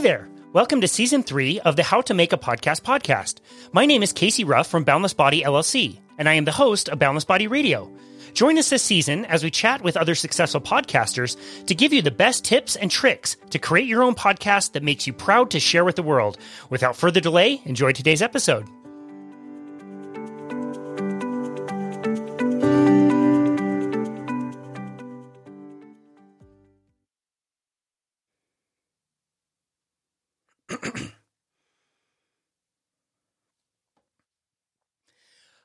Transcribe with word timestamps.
Hey 0.00 0.04
there. 0.04 0.30
Welcome 0.54 0.80
to 0.80 0.88
season 0.88 1.22
three 1.22 1.60
of 1.60 1.76
the 1.76 1.82
How 1.82 2.00
to 2.00 2.14
Make 2.14 2.32
a 2.32 2.38
Podcast 2.38 2.80
podcast. 2.80 3.40
My 3.74 3.84
name 3.84 4.02
is 4.02 4.14
Casey 4.14 4.44
Ruff 4.44 4.66
from 4.66 4.82
Boundless 4.82 5.12
Body 5.12 5.42
LLC, 5.42 6.00
and 6.16 6.26
I 6.26 6.32
am 6.32 6.46
the 6.46 6.52
host 6.52 6.88
of 6.88 6.98
Boundless 6.98 7.26
Body 7.26 7.46
Radio. 7.46 7.92
Join 8.32 8.56
us 8.56 8.70
this 8.70 8.82
season 8.82 9.26
as 9.26 9.44
we 9.44 9.50
chat 9.50 9.82
with 9.82 9.98
other 9.98 10.14
successful 10.14 10.62
podcasters 10.62 11.36
to 11.66 11.74
give 11.74 11.92
you 11.92 12.00
the 12.00 12.10
best 12.10 12.46
tips 12.46 12.76
and 12.76 12.90
tricks 12.90 13.36
to 13.50 13.58
create 13.58 13.86
your 13.86 14.02
own 14.02 14.14
podcast 14.14 14.72
that 14.72 14.82
makes 14.82 15.06
you 15.06 15.12
proud 15.12 15.50
to 15.50 15.60
share 15.60 15.84
with 15.84 15.96
the 15.96 16.02
world. 16.02 16.38
Without 16.70 16.96
further 16.96 17.20
delay, 17.20 17.60
enjoy 17.66 17.92
today's 17.92 18.22
episode. 18.22 18.66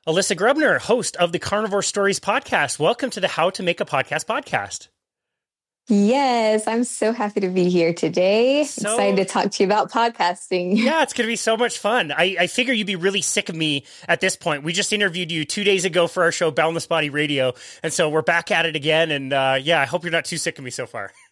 Alyssa 0.06 0.36
Groebner, 0.36 0.78
host 0.78 1.16
of 1.16 1.32
the 1.32 1.40
Carnivore 1.40 1.82
Stories 1.82 2.20
podcast. 2.20 2.78
Welcome 2.78 3.10
to 3.10 3.18
the 3.18 3.26
How 3.26 3.50
to 3.50 3.62
Make 3.64 3.80
a 3.80 3.84
Podcast 3.84 4.24
podcast. 4.24 4.86
Yes, 5.88 6.68
I'm 6.68 6.84
so 6.84 7.10
happy 7.12 7.40
to 7.40 7.48
be 7.48 7.68
here 7.70 7.92
today. 7.92 8.62
So, 8.62 8.92
Excited 8.92 9.16
to 9.16 9.24
talk 9.24 9.50
to 9.50 9.64
you 9.64 9.66
about 9.66 9.90
podcasting. 9.90 10.76
Yeah, 10.86 11.02
it's 11.02 11.12
going 11.12 11.26
to 11.26 11.32
be 11.32 11.34
so 11.34 11.56
much 11.56 11.78
fun. 11.78 12.12
I, 12.12 12.36
I 12.38 12.46
figure 12.46 12.72
you'd 12.72 12.86
be 12.86 12.94
really 12.94 13.20
sick 13.20 13.48
of 13.48 13.56
me 13.56 13.84
at 14.06 14.20
this 14.20 14.36
point. 14.36 14.62
We 14.62 14.72
just 14.72 14.92
interviewed 14.92 15.32
you 15.32 15.44
two 15.44 15.64
days 15.64 15.84
ago 15.84 16.06
for 16.06 16.22
our 16.22 16.30
show, 16.30 16.52
Boundless 16.52 16.86
Body 16.86 17.10
Radio. 17.10 17.54
And 17.82 17.92
so 17.92 18.08
we're 18.08 18.22
back 18.22 18.52
at 18.52 18.64
it 18.64 18.76
again. 18.76 19.10
And 19.10 19.32
uh, 19.32 19.58
yeah, 19.60 19.80
I 19.80 19.86
hope 19.86 20.04
you're 20.04 20.12
not 20.12 20.24
too 20.24 20.38
sick 20.38 20.56
of 20.56 20.64
me 20.64 20.70
so 20.70 20.86
far. 20.86 21.10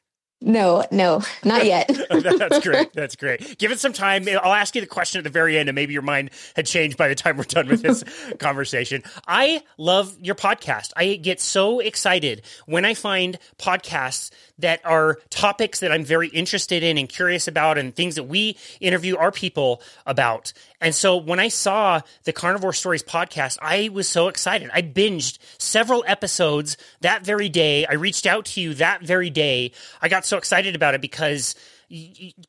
No, 0.46 0.84
no, 0.90 1.22
not 1.42 1.64
yet. 1.66 1.88
That's 2.10 2.60
great. 2.60 2.92
That's 2.92 3.16
great. 3.16 3.58
Give 3.58 3.72
it 3.72 3.80
some 3.80 3.94
time. 3.94 4.28
I'll 4.28 4.52
ask 4.52 4.74
you 4.74 4.82
the 4.82 4.86
question 4.86 5.18
at 5.18 5.24
the 5.24 5.30
very 5.30 5.58
end, 5.58 5.70
and 5.70 5.74
maybe 5.74 5.94
your 5.94 6.02
mind 6.02 6.30
had 6.54 6.66
changed 6.66 6.98
by 6.98 7.08
the 7.08 7.14
time 7.14 7.38
we're 7.38 7.44
done 7.44 7.66
with 7.66 7.80
this 7.80 8.04
conversation. 8.38 9.02
I 9.26 9.62
love 9.78 10.14
your 10.20 10.34
podcast. 10.34 10.92
I 10.96 11.14
get 11.14 11.40
so 11.40 11.80
excited 11.80 12.42
when 12.66 12.84
I 12.84 12.92
find 12.92 13.38
podcasts 13.58 14.30
that 14.58 14.80
are 14.84 15.18
topics 15.30 15.80
that 15.80 15.90
I'm 15.90 16.04
very 16.04 16.28
interested 16.28 16.82
in 16.82 16.98
and 16.98 17.08
curious 17.08 17.48
about 17.48 17.78
and 17.78 17.94
things 17.94 18.14
that 18.16 18.24
we 18.24 18.56
interview 18.80 19.16
our 19.16 19.32
people 19.32 19.82
about. 20.06 20.52
And 20.80 20.94
so 20.94 21.16
when 21.16 21.40
I 21.40 21.48
saw 21.48 22.02
the 22.24 22.32
Carnivore 22.32 22.72
Stories 22.74 23.02
podcast, 23.02 23.58
I 23.62 23.88
was 23.88 24.08
so 24.08 24.28
excited. 24.28 24.70
I 24.72 24.82
binged 24.82 25.38
several 25.58 26.04
episodes 26.06 26.76
that 27.00 27.24
very 27.24 27.48
day. 27.48 27.86
I 27.86 27.94
reached 27.94 28.26
out 28.26 28.44
to 28.46 28.60
you 28.60 28.74
that 28.74 29.02
very 29.02 29.30
day. 29.30 29.72
I 30.02 30.08
got 30.08 30.26
so 30.26 30.33
excited 30.38 30.74
about 30.74 30.94
it 30.94 31.00
because 31.00 31.54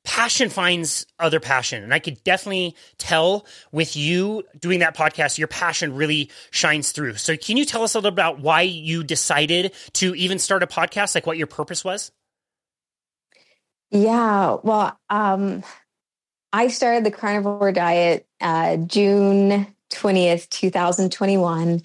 passion 0.04 0.50
finds 0.50 1.06
other 1.20 1.40
passion. 1.40 1.84
And 1.84 1.94
i 1.94 2.00
could 2.00 2.24
definitely 2.24 2.76
tell 2.98 3.46
with 3.72 3.96
you 3.96 4.44
doing 4.60 4.80
that 4.80 4.96
podcast 4.96 5.38
your 5.38 5.48
passion 5.48 5.96
really 5.96 6.30
shines 6.52 6.92
through. 6.92 7.16
So 7.16 7.38
can 7.38 7.58
you 7.58 7.66
tell 7.66 7.84
us 7.84 7.96
a 7.96 7.98
little 8.00 8.10
about 8.10 8.40
why 8.40 8.62
you 8.62 9.04
decided 9.04 9.74
to 9.94 10.16
even 10.16 10.40
start 10.40 10.64
a 10.64 10.68
podcast? 10.68 11.16
Like 11.16 11.28
what 11.28 11.38
your 11.38 11.48
purpose 11.48 11.84
was? 11.84 12.12
Yeah 13.92 14.58
well 14.64 15.00
um 15.10 15.64
i 16.52 16.68
started 16.68 17.04
the 17.04 17.12
carnivore 17.12 17.72
diet 17.72 18.28
uh 18.42 18.78
june 18.78 19.68
20th 19.92 20.50
2021 20.50 21.82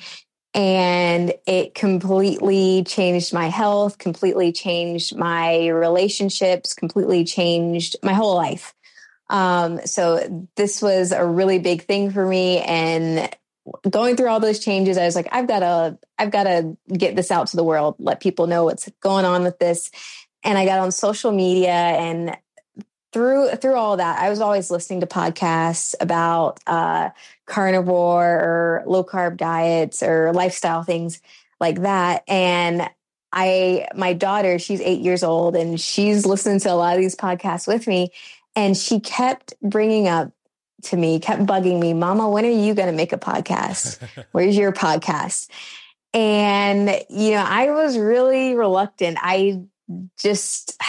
and 0.52 1.32
it 1.46 1.74
completely 1.74 2.82
changed 2.84 3.32
my 3.32 3.48
health, 3.48 3.98
completely 3.98 4.52
changed 4.52 5.16
my 5.16 5.68
relationships, 5.68 6.74
completely 6.74 7.24
changed 7.24 7.96
my 8.02 8.12
whole 8.12 8.34
life. 8.34 8.74
Um, 9.28 9.80
so 9.86 10.48
this 10.56 10.82
was 10.82 11.12
a 11.12 11.24
really 11.24 11.60
big 11.60 11.82
thing 11.82 12.10
for 12.10 12.26
me. 12.26 12.58
And 12.58 13.32
going 13.88 14.16
through 14.16 14.28
all 14.28 14.40
those 14.40 14.58
changes, 14.58 14.98
I 14.98 15.04
was 15.04 15.14
like, 15.14 15.28
I've 15.30 15.46
got 15.46 15.60
to, 15.60 15.98
I've 16.18 16.32
got 16.32 16.44
to 16.44 16.76
get 16.92 17.14
this 17.14 17.30
out 17.30 17.46
to 17.48 17.56
the 17.56 17.62
world, 17.64 17.94
let 18.00 18.20
people 18.20 18.48
know 18.48 18.64
what's 18.64 18.90
going 19.00 19.24
on 19.24 19.44
with 19.44 19.58
this. 19.60 19.90
And 20.42 20.58
I 20.58 20.64
got 20.64 20.80
on 20.80 20.90
social 20.90 21.30
media 21.30 21.70
and 21.70 22.36
through 23.12 23.50
through 23.56 23.74
all 23.74 23.96
that, 23.96 24.18
I 24.18 24.30
was 24.30 24.40
always 24.40 24.70
listening 24.70 25.00
to 25.00 25.06
podcasts 25.06 25.94
about 26.00 26.60
uh, 26.66 27.10
carnivore 27.46 28.24
or 28.24 28.82
low 28.86 29.04
carb 29.04 29.36
diets 29.36 30.02
or 30.02 30.32
lifestyle 30.32 30.82
things 30.82 31.20
like 31.58 31.82
that. 31.82 32.22
And 32.28 32.88
I, 33.32 33.86
my 33.94 34.12
daughter, 34.12 34.58
she's 34.58 34.80
eight 34.80 35.00
years 35.00 35.22
old, 35.22 35.54
and 35.56 35.80
she's 35.80 36.26
listening 36.26 36.60
to 36.60 36.72
a 36.72 36.74
lot 36.74 36.96
of 36.96 37.02
these 37.02 37.14
podcasts 37.14 37.66
with 37.66 37.86
me, 37.86 38.10
and 38.56 38.76
she 38.76 39.00
kept 39.00 39.54
bringing 39.62 40.08
up 40.08 40.32
to 40.84 40.96
me, 40.96 41.20
kept 41.20 41.42
bugging 41.42 41.78
me, 41.78 41.92
Mama, 41.92 42.28
when 42.28 42.44
are 42.44 42.50
you 42.50 42.74
going 42.74 42.88
to 42.88 42.96
make 42.96 43.12
a 43.12 43.18
podcast? 43.18 43.98
Where's 44.32 44.56
your 44.56 44.72
podcast? 44.72 45.48
And 46.12 46.88
you 47.08 47.32
know, 47.32 47.44
I 47.46 47.70
was 47.70 47.96
really 47.98 48.56
reluctant. 48.56 49.18
I 49.20 49.62
just 50.18 50.80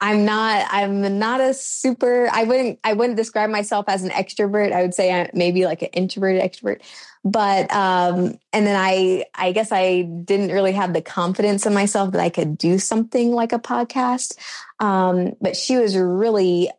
I'm 0.00 0.24
not 0.26 0.66
I'm 0.70 1.18
not 1.18 1.40
a 1.40 1.54
super 1.54 2.28
I 2.30 2.44
wouldn't 2.44 2.78
I 2.84 2.92
wouldn't 2.92 3.16
describe 3.16 3.48
myself 3.48 3.86
as 3.88 4.02
an 4.02 4.10
extrovert. 4.10 4.72
I 4.72 4.82
would 4.82 4.94
say 4.94 5.12
I'm 5.12 5.30
maybe 5.32 5.64
like 5.64 5.82
an 5.82 5.88
introverted 5.88 6.42
extrovert. 6.42 6.82
But 7.24 7.72
um 7.72 8.38
and 8.52 8.66
then 8.66 8.76
I 8.78 9.24
I 9.34 9.52
guess 9.52 9.72
I 9.72 10.02
didn't 10.02 10.52
really 10.52 10.72
have 10.72 10.92
the 10.92 11.00
confidence 11.00 11.64
in 11.64 11.72
myself 11.72 12.12
that 12.12 12.20
I 12.20 12.28
could 12.28 12.58
do 12.58 12.78
something 12.78 13.32
like 13.32 13.52
a 13.52 13.58
podcast. 13.58 14.36
Um 14.80 15.34
but 15.40 15.56
she 15.56 15.76
was 15.78 15.96
really 15.96 16.70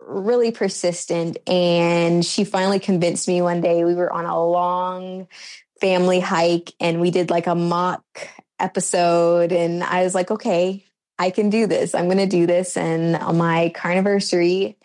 really 0.00 0.50
persistent 0.50 1.38
and 1.46 2.24
she 2.24 2.44
finally 2.44 2.80
convinced 2.80 3.28
me 3.28 3.40
one 3.40 3.60
day 3.60 3.84
we 3.84 3.94
were 3.94 4.12
on 4.12 4.26
a 4.26 4.44
long 4.44 5.28
family 5.80 6.20
hike 6.20 6.72
and 6.80 7.00
we 7.00 7.10
did 7.10 7.30
like 7.30 7.46
a 7.46 7.54
mock 7.54 8.04
episode 8.58 9.52
and 9.52 9.82
I 9.82 10.02
was 10.02 10.14
like 10.14 10.30
okay 10.30 10.84
I 11.18 11.30
can 11.30 11.50
do 11.50 11.66
this. 11.66 11.94
I'm 11.94 12.06
going 12.06 12.18
to 12.18 12.26
do 12.26 12.46
this. 12.46 12.76
And 12.76 13.16
on 13.16 13.38
my 13.38 13.72
carniversary 13.74 14.76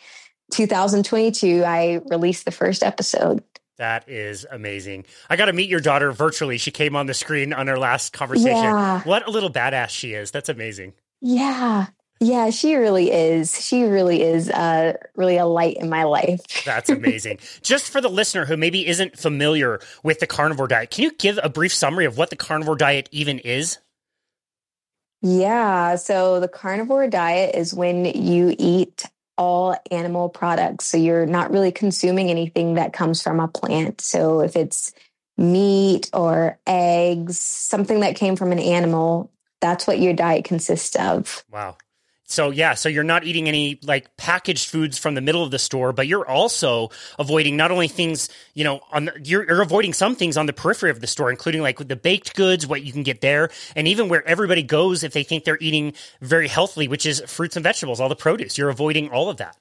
2022, 0.51 1.63
I 1.63 2.01
released 2.05 2.45
the 2.45 2.51
first 2.51 2.83
episode. 2.83 3.43
That 3.77 4.09
is 4.09 4.45
amazing. 4.51 5.05
I 5.29 5.37
got 5.37 5.45
to 5.45 5.53
meet 5.53 5.69
your 5.69 5.79
daughter 5.79 6.11
virtually. 6.11 6.57
She 6.57 6.69
came 6.69 6.95
on 6.95 7.05
the 7.05 7.13
screen 7.13 7.53
on 7.53 7.69
our 7.69 7.79
last 7.79 8.11
conversation. 8.11 8.51
Yeah. 8.51 9.01
What 9.03 9.25
a 9.25 9.31
little 9.31 9.49
badass 9.49 9.89
she 9.89 10.13
is. 10.13 10.31
That's 10.31 10.49
amazing. 10.49 10.93
Yeah. 11.21 11.87
Yeah, 12.21 12.49
she 12.49 12.75
really 12.75 13.09
is. 13.09 13.65
She 13.65 13.83
really 13.83 14.21
is 14.21 14.49
uh, 14.49 14.97
really 15.15 15.37
a 15.37 15.45
light 15.45 15.77
in 15.77 15.89
my 15.89 16.03
life. 16.03 16.41
That's 16.65 16.89
amazing. 16.89 17.39
Just 17.61 17.89
for 17.89 18.01
the 18.01 18.09
listener 18.09 18.45
who 18.45 18.57
maybe 18.57 18.85
isn't 18.85 19.17
familiar 19.17 19.79
with 20.03 20.19
the 20.19 20.27
carnivore 20.27 20.67
diet, 20.67 20.91
can 20.91 21.05
you 21.05 21.11
give 21.11 21.39
a 21.41 21.47
brief 21.47 21.73
summary 21.73 22.03
of 22.03 22.17
what 22.17 22.29
the 22.29 22.35
carnivore 22.35 22.75
diet 22.75 23.07
even 23.13 23.39
is? 23.39 23.77
Yeah. 25.21 25.95
So 25.95 26.39
the 26.39 26.47
carnivore 26.47 27.07
diet 27.07 27.55
is 27.55 27.73
when 27.73 28.05
you 28.05 28.55
eat 28.57 29.05
all 29.37 29.75
animal 29.89 30.29
products. 30.29 30.85
So 30.85 30.97
you're 30.97 31.25
not 31.25 31.51
really 31.51 31.71
consuming 31.71 32.29
anything 32.29 32.75
that 32.75 32.93
comes 32.93 33.21
from 33.21 33.39
a 33.39 33.47
plant. 33.47 34.01
So 34.01 34.41
if 34.41 34.55
it's 34.55 34.91
meat 35.37 36.09
or 36.13 36.59
eggs, 36.67 37.39
something 37.39 38.01
that 38.01 38.15
came 38.15 38.35
from 38.35 38.51
an 38.51 38.59
animal, 38.59 39.31
that's 39.61 39.87
what 39.87 39.99
your 39.99 40.13
diet 40.13 40.43
consists 40.45 40.95
of. 40.95 41.43
Wow. 41.49 41.77
So 42.29 42.51
yeah, 42.51 42.75
so 42.75 42.89
you're 42.89 43.03
not 43.03 43.23
eating 43.23 43.47
any 43.47 43.79
like 43.81 44.15
packaged 44.15 44.69
foods 44.69 44.99
from 44.99 45.15
the 45.15 45.21
middle 45.21 45.43
of 45.43 45.49
the 45.49 45.57
store, 45.57 45.91
but 45.93 46.05
you're 46.05 46.27
also 46.27 46.91
avoiding 47.17 47.57
not 47.57 47.71
only 47.71 47.87
things, 47.87 48.29
you 48.53 48.63
know, 48.63 48.81
on 48.91 49.05
the, 49.05 49.19
you're, 49.23 49.47
you're 49.47 49.63
avoiding 49.63 49.93
some 49.93 50.15
things 50.15 50.37
on 50.37 50.45
the 50.45 50.53
periphery 50.53 50.91
of 50.91 51.01
the 51.01 51.07
store, 51.07 51.31
including 51.31 51.63
like 51.63 51.79
the 51.87 51.95
baked 51.95 52.35
goods, 52.35 52.67
what 52.67 52.83
you 52.83 52.91
can 52.91 53.01
get 53.01 53.21
there, 53.21 53.49
and 53.75 53.87
even 53.87 54.09
where 54.09 54.25
everybody 54.27 54.61
goes 54.61 55.03
if 55.03 55.11
they 55.11 55.23
think 55.23 55.43
they're 55.43 55.57
eating 55.59 55.93
very 56.21 56.47
healthily, 56.47 56.87
which 56.87 57.07
is 57.07 57.23
fruits 57.25 57.55
and 57.55 57.63
vegetables, 57.63 57.99
all 57.99 58.09
the 58.09 58.15
produce. 58.15 58.59
You're 58.59 58.69
avoiding 58.69 59.09
all 59.09 59.29
of 59.29 59.37
that. 59.37 59.57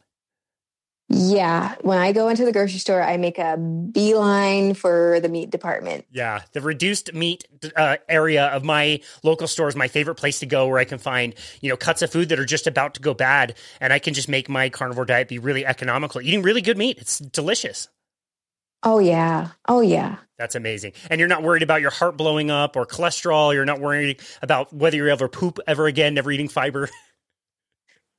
Yeah. 1.11 1.75
When 1.81 1.97
I 1.97 2.13
go 2.13 2.29
into 2.29 2.45
the 2.45 2.53
grocery 2.53 2.79
store, 2.79 3.03
I 3.03 3.17
make 3.17 3.39
a 3.39 3.57
beeline 3.57 4.75
for 4.75 5.21
the 5.21 5.29
meat 5.29 5.51
department. 5.51 6.05
Yeah. 6.11 6.43
The 6.53 6.61
reduced 6.61 7.15
meat 7.15 7.45
uh, 7.77 7.97
area 8.09 8.47
of 8.49 8.63
my 8.63 9.01
local 9.23 9.47
store 9.47 9.69
is 9.69 9.77
my 9.77 9.89
favorite 9.89 10.17
place 10.17 10.41
to 10.41 10.47
go 10.47 10.67
where 10.69 10.79
I 10.79 10.85
can 10.85 10.99
find, 10.99 11.35
you 11.63 11.71
know, 11.71 11.77
cuts 11.77 12.03
of 12.03 12.13
food 12.13 12.29
that 12.29 12.39
are 12.39 12.45
just 12.45 12.67
about 12.67 12.95
to 12.95 13.01
go 13.01 13.15
bad. 13.15 13.57
And 13.81 13.93
I 13.93 13.99
can 13.99 14.13
just 14.13 14.29
make 14.29 14.51
my 14.51 14.69
carnivore 14.69 15.07
diet 15.07 15.29
be 15.29 15.39
really 15.39 15.65
economical. 15.65 16.21
Eating 16.21 16.43
really 16.43 16.61
good 16.61 16.77
meat. 16.77 16.99
It's 16.99 17.19
delicious. 17.19 17.89
Oh, 18.83 18.99
yeah. 18.99 19.49
Oh, 19.67 19.81
yeah. 19.81 20.17
That's 20.37 20.55
amazing. 20.55 20.93
And 21.11 21.19
you're 21.19 21.29
not 21.29 21.43
worried 21.43 21.65
about 21.65 21.81
your 21.81 21.91
heart 21.91 22.17
blowing 22.17 22.51
up 22.51 22.77
or 22.77 22.87
cholesterol. 22.87 23.53
You're 23.53 23.65
not 23.65 23.81
worried 23.81 24.21
about 24.41 24.73
whether 24.73 24.97
you're 24.97 25.09
ever 25.09 25.29
poop 25.29 25.59
ever 25.67 25.87
again, 25.87 26.15
never 26.15 26.31
eating 26.31 26.49
fiber. 26.49 26.89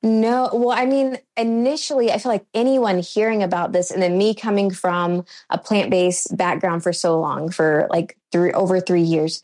No, 0.02 0.50
well, 0.54 0.72
I 0.72 0.86
mean, 0.86 1.18
initially, 1.36 2.10
I 2.10 2.20
feel 2.20 2.32
like 2.32 2.46
anyone 2.54 3.00
hearing 3.00 3.44
about 3.44 3.74
this, 3.74 3.92
and 3.92 4.02
then 4.02 4.18
me 4.18 4.34
coming 4.34 4.72
from 4.72 5.26
a 5.50 5.58
plant 5.58 5.90
based 5.92 6.36
background 6.38 6.84
for 6.84 6.94
so 6.94 7.20
long, 7.20 7.50
for 7.52 7.86
like 7.90 8.18
three 8.32 8.54
over 8.54 8.80
three 8.80 9.02
years, 9.02 9.42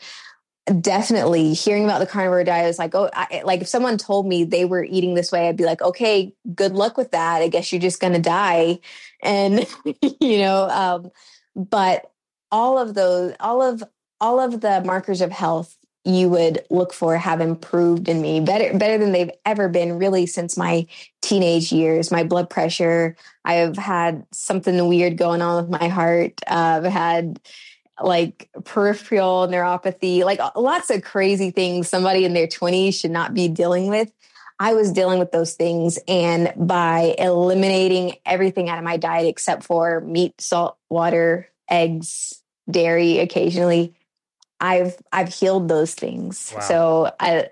definitely 0.81 1.53
hearing 1.53 1.83
about 1.83 1.99
the 1.99 2.07
carnivore 2.07 2.43
diet 2.45 2.69
is 2.69 2.79
like, 2.79 2.95
oh, 2.95 3.09
I, 3.13 3.41
like 3.43 3.61
if 3.61 3.67
someone 3.67 3.97
told 3.97 4.27
me 4.27 4.45
they 4.45 4.65
were 4.65 4.83
eating 4.83 5.13
this 5.13 5.31
way, 5.31 5.47
I'd 5.47 5.57
be 5.57 5.65
like, 5.65 5.81
okay, 5.81 6.33
good 6.55 6.71
luck 6.73 6.97
with 6.97 7.11
that. 7.11 7.41
I 7.41 7.49
guess 7.49 7.71
you're 7.71 7.81
just 7.81 7.99
to 8.13 8.19
die. 8.19 8.79
And, 9.21 9.67
you 10.01 10.39
know, 10.39 10.69
um, 10.69 11.11
but 11.55 12.09
all 12.51 12.77
of 12.77 12.93
those, 12.93 13.33
all 13.39 13.61
of, 13.61 13.83
all 14.21 14.39
of 14.39 14.61
the 14.61 14.81
markers 14.85 15.21
of 15.21 15.31
health 15.31 15.77
you 16.05 16.29
would 16.29 16.63
look 16.69 16.93
for 16.93 17.17
have 17.17 17.41
improved 17.41 18.07
in 18.07 18.21
me 18.21 18.39
better 18.39 18.77
better 18.77 18.97
than 18.97 19.11
they've 19.11 19.31
ever 19.43 19.67
been 19.67 19.97
really 19.97 20.25
since 20.27 20.55
my 20.55 20.85
teenage 21.21 21.71
years. 21.71 22.11
My 22.11 22.23
blood 22.23 22.49
pressure 22.49 23.15
i've 23.43 23.77
had 23.77 24.25
something 24.31 24.87
weird 24.87 25.17
going 25.17 25.41
on 25.41 25.63
with 25.63 25.81
my 25.81 25.87
heart. 25.87 26.39
Uh, 26.47 26.81
i've 26.83 26.91
had 26.91 27.39
like 28.01 28.49
peripheral 28.65 29.47
neuropathy 29.47 30.23
like 30.23 30.39
lots 30.55 30.89
of 30.89 31.01
crazy 31.01 31.49
things 31.49 31.89
somebody 31.89 32.25
in 32.25 32.33
their 32.33 32.47
20s 32.47 32.99
should 32.99 33.11
not 33.11 33.33
be 33.33 33.47
dealing 33.47 33.87
with. 33.87 34.11
I 34.57 34.73
was 34.73 34.93
dealing 34.93 35.19
with 35.19 35.31
those 35.31 35.53
things 35.53 35.99
and 36.07 36.53
by 36.55 37.15
eliminating 37.17 38.15
everything 38.25 38.69
out 38.69 38.77
of 38.77 38.85
my 38.85 38.95
diet 38.95 39.27
except 39.27 39.63
for 39.63 40.01
meat 40.01 40.39
salt 40.39 40.77
water 40.89 41.49
eggs 41.69 42.41
dairy 42.69 43.19
occasionally 43.19 43.95
I've 44.59 44.97
I've 45.11 45.33
healed 45.33 45.67
those 45.67 45.93
things. 45.93 46.53
Wow. 46.55 46.61
So 46.61 47.15
I 47.19 47.49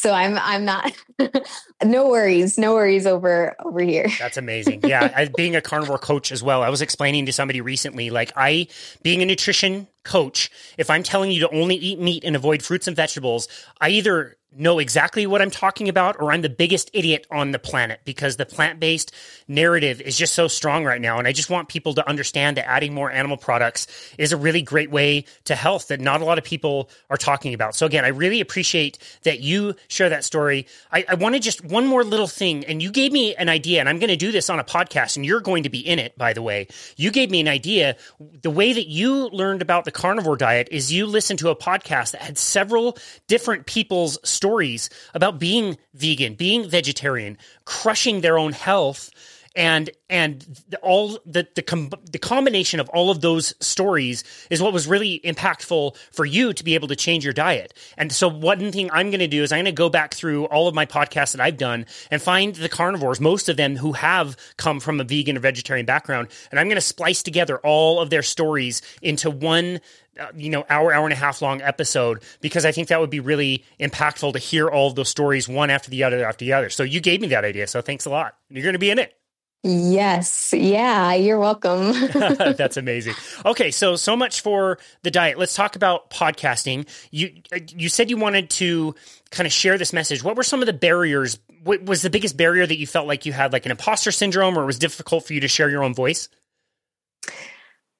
so 0.00 0.12
I'm 0.12 0.38
I'm 0.38 0.64
not 0.64 0.92
no 1.84 2.08
worries, 2.08 2.56
no 2.56 2.74
worries 2.74 3.06
over 3.06 3.54
over 3.64 3.80
here. 3.80 4.08
That's 4.18 4.38
amazing. 4.38 4.80
Yeah, 4.84 5.12
I, 5.14 5.26
being 5.26 5.56
a 5.56 5.60
carnivore 5.60 5.98
coach 5.98 6.32
as 6.32 6.42
well. 6.42 6.62
I 6.62 6.70
was 6.70 6.80
explaining 6.80 7.26
to 7.26 7.32
somebody 7.32 7.60
recently 7.60 8.08
like 8.08 8.32
I 8.34 8.68
being 9.02 9.20
a 9.20 9.26
nutrition 9.26 9.86
coach, 10.04 10.50
if 10.78 10.88
I'm 10.88 11.02
telling 11.02 11.30
you 11.30 11.40
to 11.40 11.50
only 11.50 11.76
eat 11.76 12.00
meat 12.00 12.24
and 12.24 12.34
avoid 12.34 12.62
fruits 12.62 12.86
and 12.86 12.96
vegetables, 12.96 13.48
I 13.80 13.90
either 13.90 14.36
know 14.52 14.78
exactly 14.78 15.26
what 15.26 15.40
I'm 15.40 15.50
talking 15.50 15.88
about, 15.88 16.20
or 16.20 16.32
I'm 16.32 16.42
the 16.42 16.48
biggest 16.48 16.90
idiot 16.92 17.26
on 17.30 17.52
the 17.52 17.58
planet 17.58 18.00
because 18.04 18.36
the 18.36 18.46
plant 18.46 18.80
based 18.80 19.14
narrative 19.46 20.00
is 20.00 20.16
just 20.18 20.34
so 20.34 20.48
strong 20.48 20.84
right 20.84 21.00
now. 21.00 21.18
And 21.18 21.28
I 21.28 21.32
just 21.32 21.50
want 21.50 21.68
people 21.68 21.94
to 21.94 22.08
understand 22.08 22.56
that 22.56 22.68
adding 22.68 22.92
more 22.92 23.10
animal 23.10 23.36
products 23.36 23.86
is 24.18 24.32
a 24.32 24.36
really 24.36 24.62
great 24.62 24.90
way 24.90 25.24
to 25.44 25.54
health 25.54 25.88
that 25.88 26.00
not 26.00 26.20
a 26.20 26.24
lot 26.24 26.38
of 26.38 26.44
people 26.44 26.90
are 27.10 27.16
talking 27.16 27.54
about. 27.54 27.74
So, 27.76 27.86
again, 27.86 28.04
I 28.04 28.08
really 28.08 28.40
appreciate 28.40 28.98
that 29.22 29.40
you 29.40 29.76
share 29.90 30.08
that 30.08 30.24
story. 30.24 30.66
I, 30.90 31.04
I 31.08 31.14
wanted 31.14 31.42
just 31.42 31.64
one 31.64 31.86
more 31.86 32.04
little 32.04 32.26
thing, 32.26 32.64
and 32.64 32.82
you 32.82 32.90
gave 32.90 33.12
me 33.12 33.34
an 33.34 33.48
idea, 33.48 33.80
and 33.80 33.88
I'm 33.88 33.98
going 33.98 34.08
to 34.08 34.16
do 34.16 34.32
this 34.32 34.48
on 34.48 34.58
a 34.58 34.64
podcast, 34.64 35.16
and 35.16 35.26
you're 35.26 35.40
going 35.40 35.64
to 35.64 35.68
be 35.68 35.80
in 35.80 35.98
it, 35.98 36.16
by 36.16 36.32
the 36.32 36.42
way. 36.42 36.68
You 36.96 37.10
gave 37.10 37.30
me 37.30 37.40
an 37.40 37.48
idea. 37.48 37.96
The 38.42 38.50
way 38.50 38.72
that 38.72 38.86
you 38.86 39.28
learned 39.28 39.62
about 39.62 39.84
the 39.84 39.92
carnivore 39.92 40.36
diet 40.36 40.68
is 40.70 40.92
you 40.92 41.06
listened 41.06 41.40
to 41.40 41.50
a 41.50 41.56
podcast 41.56 42.12
that 42.12 42.22
had 42.22 42.38
several 42.38 42.96
different 43.26 43.66
people's 43.66 44.18
stories 44.28 44.88
about 45.12 45.38
being 45.38 45.76
vegan, 45.94 46.34
being 46.34 46.68
vegetarian, 46.68 47.36
crushing 47.64 48.20
their 48.20 48.38
own 48.38 48.52
health 48.52 49.10
and 49.56 49.90
and 50.08 50.40
the, 50.68 50.78
all 50.78 51.18
the 51.26 51.46
the, 51.54 51.62
com- 51.62 51.90
the 52.10 52.18
combination 52.18 52.78
of 52.78 52.88
all 52.90 53.10
of 53.10 53.20
those 53.20 53.54
stories 53.64 54.22
is 54.48 54.62
what 54.62 54.72
was 54.72 54.86
really 54.86 55.20
impactful 55.24 55.96
for 56.12 56.24
you 56.24 56.52
to 56.52 56.64
be 56.64 56.74
able 56.74 56.88
to 56.88 56.96
change 56.96 57.24
your 57.24 57.32
diet. 57.32 57.74
And 57.96 58.12
so 58.12 58.28
one 58.28 58.70
thing 58.70 58.90
I'm 58.92 59.10
going 59.10 59.20
to 59.20 59.26
do 59.26 59.42
is 59.42 59.52
I'm 59.52 59.58
going 59.58 59.64
to 59.66 59.72
go 59.72 59.88
back 59.88 60.14
through 60.14 60.44
all 60.46 60.68
of 60.68 60.74
my 60.74 60.86
podcasts 60.86 61.32
that 61.32 61.40
I've 61.40 61.56
done 61.56 61.86
and 62.10 62.22
find 62.22 62.54
the 62.54 62.68
carnivores, 62.68 63.20
most 63.20 63.48
of 63.48 63.56
them 63.56 63.76
who 63.76 63.92
have 63.92 64.36
come 64.56 64.78
from 64.78 65.00
a 65.00 65.04
vegan 65.04 65.36
or 65.36 65.40
vegetarian 65.40 65.86
background, 65.86 66.28
and 66.50 66.60
I'm 66.60 66.68
going 66.68 66.76
to 66.76 66.80
splice 66.80 67.22
together 67.22 67.58
all 67.58 68.00
of 68.00 68.10
their 68.10 68.22
stories 68.22 68.82
into 69.02 69.30
one 69.30 69.80
uh, 70.18 70.26
you 70.36 70.50
know 70.50 70.64
hour 70.68 70.92
hour 70.92 71.04
and 71.04 71.12
a 71.12 71.16
half 71.16 71.40
long 71.40 71.62
episode 71.62 72.20
because 72.40 72.64
i 72.64 72.72
think 72.72 72.88
that 72.88 72.98
would 72.98 73.10
be 73.10 73.20
really 73.20 73.64
impactful 73.78 74.32
to 74.32 74.40
hear 74.40 74.68
all 74.68 74.88
of 74.88 74.96
those 74.96 75.08
stories 75.08 75.48
one 75.48 75.70
after 75.70 75.88
the 75.88 76.02
other 76.02 76.24
after 76.26 76.44
the 76.44 76.52
other. 76.52 76.68
So 76.68 76.82
you 76.82 77.00
gave 77.00 77.20
me 77.20 77.28
that 77.28 77.44
idea 77.44 77.68
so 77.68 77.80
thanks 77.80 78.06
a 78.06 78.10
lot. 78.10 78.36
You're 78.50 78.64
going 78.64 78.72
to 78.72 78.78
be 78.80 78.90
in 78.90 78.98
it 78.98 79.14
Yes. 79.62 80.54
Yeah. 80.56 81.12
You're 81.14 81.38
welcome. 81.38 81.92
That's 82.12 82.76
amazing. 82.76 83.14
Okay. 83.44 83.70
So, 83.70 83.96
so 83.96 84.16
much 84.16 84.40
for 84.40 84.78
the 85.02 85.10
diet. 85.10 85.38
Let's 85.38 85.54
talk 85.54 85.76
about 85.76 86.10
podcasting. 86.10 86.88
You, 87.10 87.34
you 87.68 87.88
said 87.88 88.08
you 88.08 88.16
wanted 88.16 88.48
to 88.50 88.94
kind 89.30 89.46
of 89.46 89.52
share 89.52 89.76
this 89.76 89.92
message. 89.92 90.24
What 90.24 90.36
were 90.36 90.42
some 90.42 90.60
of 90.60 90.66
the 90.66 90.72
barriers? 90.72 91.38
What 91.62 91.84
was 91.84 92.00
the 92.00 92.10
biggest 92.10 92.36
barrier 92.36 92.66
that 92.66 92.78
you 92.78 92.86
felt 92.86 93.06
like 93.06 93.26
you 93.26 93.32
had 93.32 93.52
like 93.52 93.66
an 93.66 93.70
imposter 93.70 94.10
syndrome 94.10 94.58
or 94.58 94.62
it 94.62 94.66
was 94.66 94.78
difficult 94.78 95.26
for 95.26 95.34
you 95.34 95.40
to 95.40 95.48
share 95.48 95.68
your 95.68 95.84
own 95.84 95.94
voice? 95.94 96.28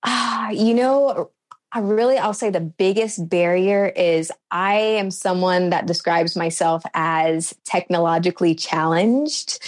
Ah, 0.03 0.47
uh, 0.47 0.51
you 0.53 0.73
know, 0.73 1.31
I 1.73 1.81
really, 1.81 2.17
I'll 2.17 2.35
say 2.35 2.51
the 2.51 2.61
biggest 2.61 3.29
barrier 3.29 3.87
is 3.87 4.33
I 4.51 4.75
am 4.75 5.11
someone 5.11 5.71
that 5.71 5.87
describes 5.87 6.37
myself 6.37 6.83
as 6.95 7.55
technologically 7.65 8.55
challenged. 8.55 9.61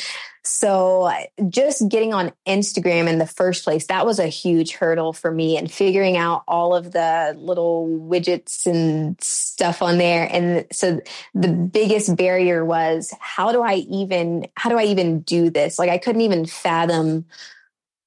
So 0.44 1.10
just 1.48 1.88
getting 1.88 2.12
on 2.12 2.32
Instagram 2.48 3.06
in 3.08 3.18
the 3.18 3.26
first 3.26 3.62
place, 3.62 3.86
that 3.86 4.04
was 4.04 4.18
a 4.18 4.26
huge 4.26 4.72
hurdle 4.72 5.12
for 5.12 5.30
me 5.30 5.56
and 5.56 5.70
figuring 5.70 6.16
out 6.16 6.42
all 6.48 6.74
of 6.74 6.90
the 6.90 7.34
little 7.38 7.86
widgets 7.88 8.66
and 8.66 9.20
stuff 9.22 9.82
on 9.82 9.98
there. 9.98 10.28
And 10.30 10.66
so 10.72 11.00
the 11.34 11.48
biggest 11.48 12.16
barrier 12.16 12.64
was 12.64 13.14
how 13.20 13.52
do 13.52 13.62
I 13.62 13.74
even, 13.74 14.48
how 14.56 14.70
do 14.70 14.78
I 14.78 14.84
even 14.84 15.20
do 15.20 15.48
this? 15.48 15.78
Like 15.78 15.90
I 15.90 15.98
couldn't 15.98 16.22
even 16.22 16.46
fathom 16.46 17.26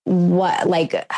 what, 0.03 0.67
like, 0.67 1.09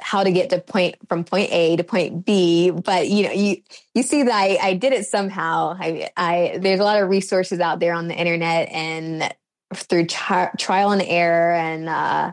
how 0.00 0.22
to 0.22 0.30
get 0.30 0.50
to 0.50 0.60
point 0.60 0.96
from 1.08 1.24
point 1.24 1.50
A 1.52 1.76
to 1.76 1.82
point 1.84 2.24
B, 2.24 2.70
but 2.70 3.08
you 3.08 3.24
know, 3.24 3.32
you 3.32 3.56
you 3.94 4.04
see 4.04 4.22
that 4.22 4.32
I, 4.32 4.56
I 4.62 4.74
did 4.74 4.92
it 4.92 5.06
somehow. 5.06 5.76
I, 5.78 6.10
I 6.16 6.58
there's 6.60 6.78
a 6.78 6.84
lot 6.84 7.02
of 7.02 7.08
resources 7.08 7.58
out 7.58 7.80
there 7.80 7.94
on 7.94 8.06
the 8.06 8.14
internet, 8.14 8.68
and 8.70 9.34
through 9.74 10.06
tri- 10.06 10.50
trial 10.58 10.92
and 10.92 11.02
error 11.02 11.52
and 11.52 11.88
uh, 11.88 12.32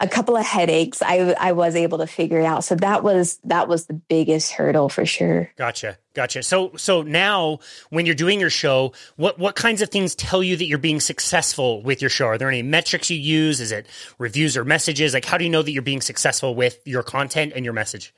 a 0.00 0.08
couple 0.08 0.36
of 0.36 0.44
headaches, 0.44 1.02
I 1.02 1.34
I 1.38 1.52
was 1.52 1.76
able 1.76 1.98
to 1.98 2.06
figure 2.06 2.40
it 2.40 2.44
out. 2.44 2.64
So 2.64 2.74
that 2.76 3.02
was 3.02 3.38
that 3.44 3.68
was 3.68 3.86
the 3.86 3.94
biggest 3.94 4.52
hurdle 4.52 4.88
for 4.88 5.06
sure. 5.06 5.50
Gotcha, 5.56 5.98
gotcha. 6.14 6.42
So 6.42 6.72
so 6.76 7.02
now 7.02 7.60
when 7.90 8.06
you're 8.06 8.14
doing 8.14 8.40
your 8.40 8.50
show, 8.50 8.92
what 9.16 9.38
what 9.38 9.54
kinds 9.54 9.82
of 9.82 9.90
things 9.90 10.14
tell 10.14 10.42
you 10.42 10.56
that 10.56 10.66
you're 10.66 10.78
being 10.78 11.00
successful 11.00 11.82
with 11.82 12.00
your 12.02 12.10
show? 12.10 12.26
Are 12.26 12.38
there 12.38 12.48
any 12.48 12.62
metrics 12.62 13.10
you 13.10 13.18
use? 13.18 13.60
Is 13.60 13.72
it 13.72 13.86
reviews 14.18 14.56
or 14.56 14.64
messages? 14.64 15.14
Like 15.14 15.24
how 15.24 15.38
do 15.38 15.44
you 15.44 15.50
know 15.50 15.62
that 15.62 15.72
you're 15.72 15.82
being 15.82 16.00
successful 16.00 16.54
with 16.54 16.80
your 16.86 17.02
content 17.02 17.52
and 17.54 17.64
your 17.64 17.74
message? 17.74 18.12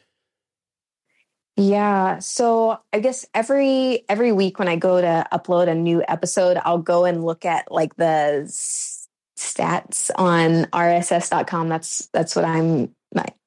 Yeah. 1.58 2.20
So 2.20 2.78
I 2.92 3.00
guess 3.00 3.26
every 3.34 4.04
every 4.08 4.30
week 4.30 4.60
when 4.60 4.68
I 4.68 4.76
go 4.76 5.00
to 5.00 5.26
upload 5.32 5.68
a 5.68 5.74
new 5.74 6.04
episode, 6.06 6.56
I'll 6.64 6.78
go 6.78 7.04
and 7.04 7.24
look 7.24 7.44
at 7.44 7.70
like 7.72 7.96
the 7.96 8.44
stats 9.36 10.10
on 10.14 10.66
rss.com. 10.66 11.68
That's 11.68 12.08
that's 12.12 12.36
what 12.36 12.44
I'm 12.44 12.94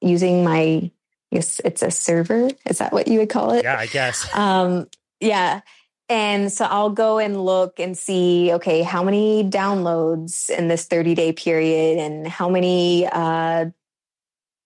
using 0.02 0.44
my 0.44 0.60
I 0.60 0.90
guess 1.32 1.58
it's 1.64 1.82
a 1.82 1.90
server. 1.90 2.50
Is 2.66 2.78
that 2.78 2.92
what 2.92 3.08
you 3.08 3.18
would 3.18 3.30
call 3.30 3.52
it? 3.52 3.64
Yeah, 3.64 3.78
I 3.78 3.86
guess. 3.86 4.28
Um 4.34 4.88
yeah. 5.20 5.62
And 6.10 6.52
so 6.52 6.66
I'll 6.66 6.90
go 6.90 7.18
and 7.18 7.42
look 7.42 7.80
and 7.80 7.96
see, 7.96 8.52
okay, 8.52 8.82
how 8.82 9.02
many 9.02 9.42
downloads 9.44 10.50
in 10.50 10.68
this 10.68 10.84
30 10.84 11.14
day 11.14 11.32
period 11.32 11.98
and 11.98 12.28
how 12.28 12.50
many 12.50 13.06
uh, 13.10 13.66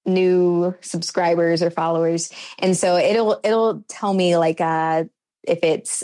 new 0.07 0.75
subscribers 0.81 1.63
or 1.63 1.71
followers. 1.71 2.31
And 2.59 2.77
so 2.77 2.97
it'll 2.97 3.41
it'll 3.45 3.85
tell 3.89 4.15
me 4.15 4.37
like 4.37 4.61
uh 4.61 5.05
if 5.43 5.61
it's 5.63 6.03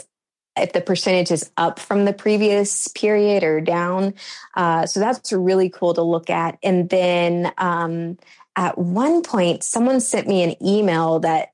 if 0.57 0.73
the 0.73 0.81
percentage 0.81 1.31
is 1.31 1.49
up 1.57 1.79
from 1.79 2.05
the 2.05 2.13
previous 2.13 2.87
period 2.89 3.43
or 3.43 3.59
down. 3.59 4.13
Uh, 4.55 4.85
so 4.85 4.99
that's 4.99 5.31
really 5.31 5.69
cool 5.69 5.93
to 5.93 6.03
look 6.03 6.29
at. 6.29 6.57
And 6.61 6.89
then 6.89 7.51
um, 7.57 8.17
at 8.55 8.77
one 8.77 9.23
point 9.23 9.63
someone 9.63 9.99
sent 9.99 10.27
me 10.27 10.43
an 10.43 10.63
email 10.63 11.19
that 11.19 11.49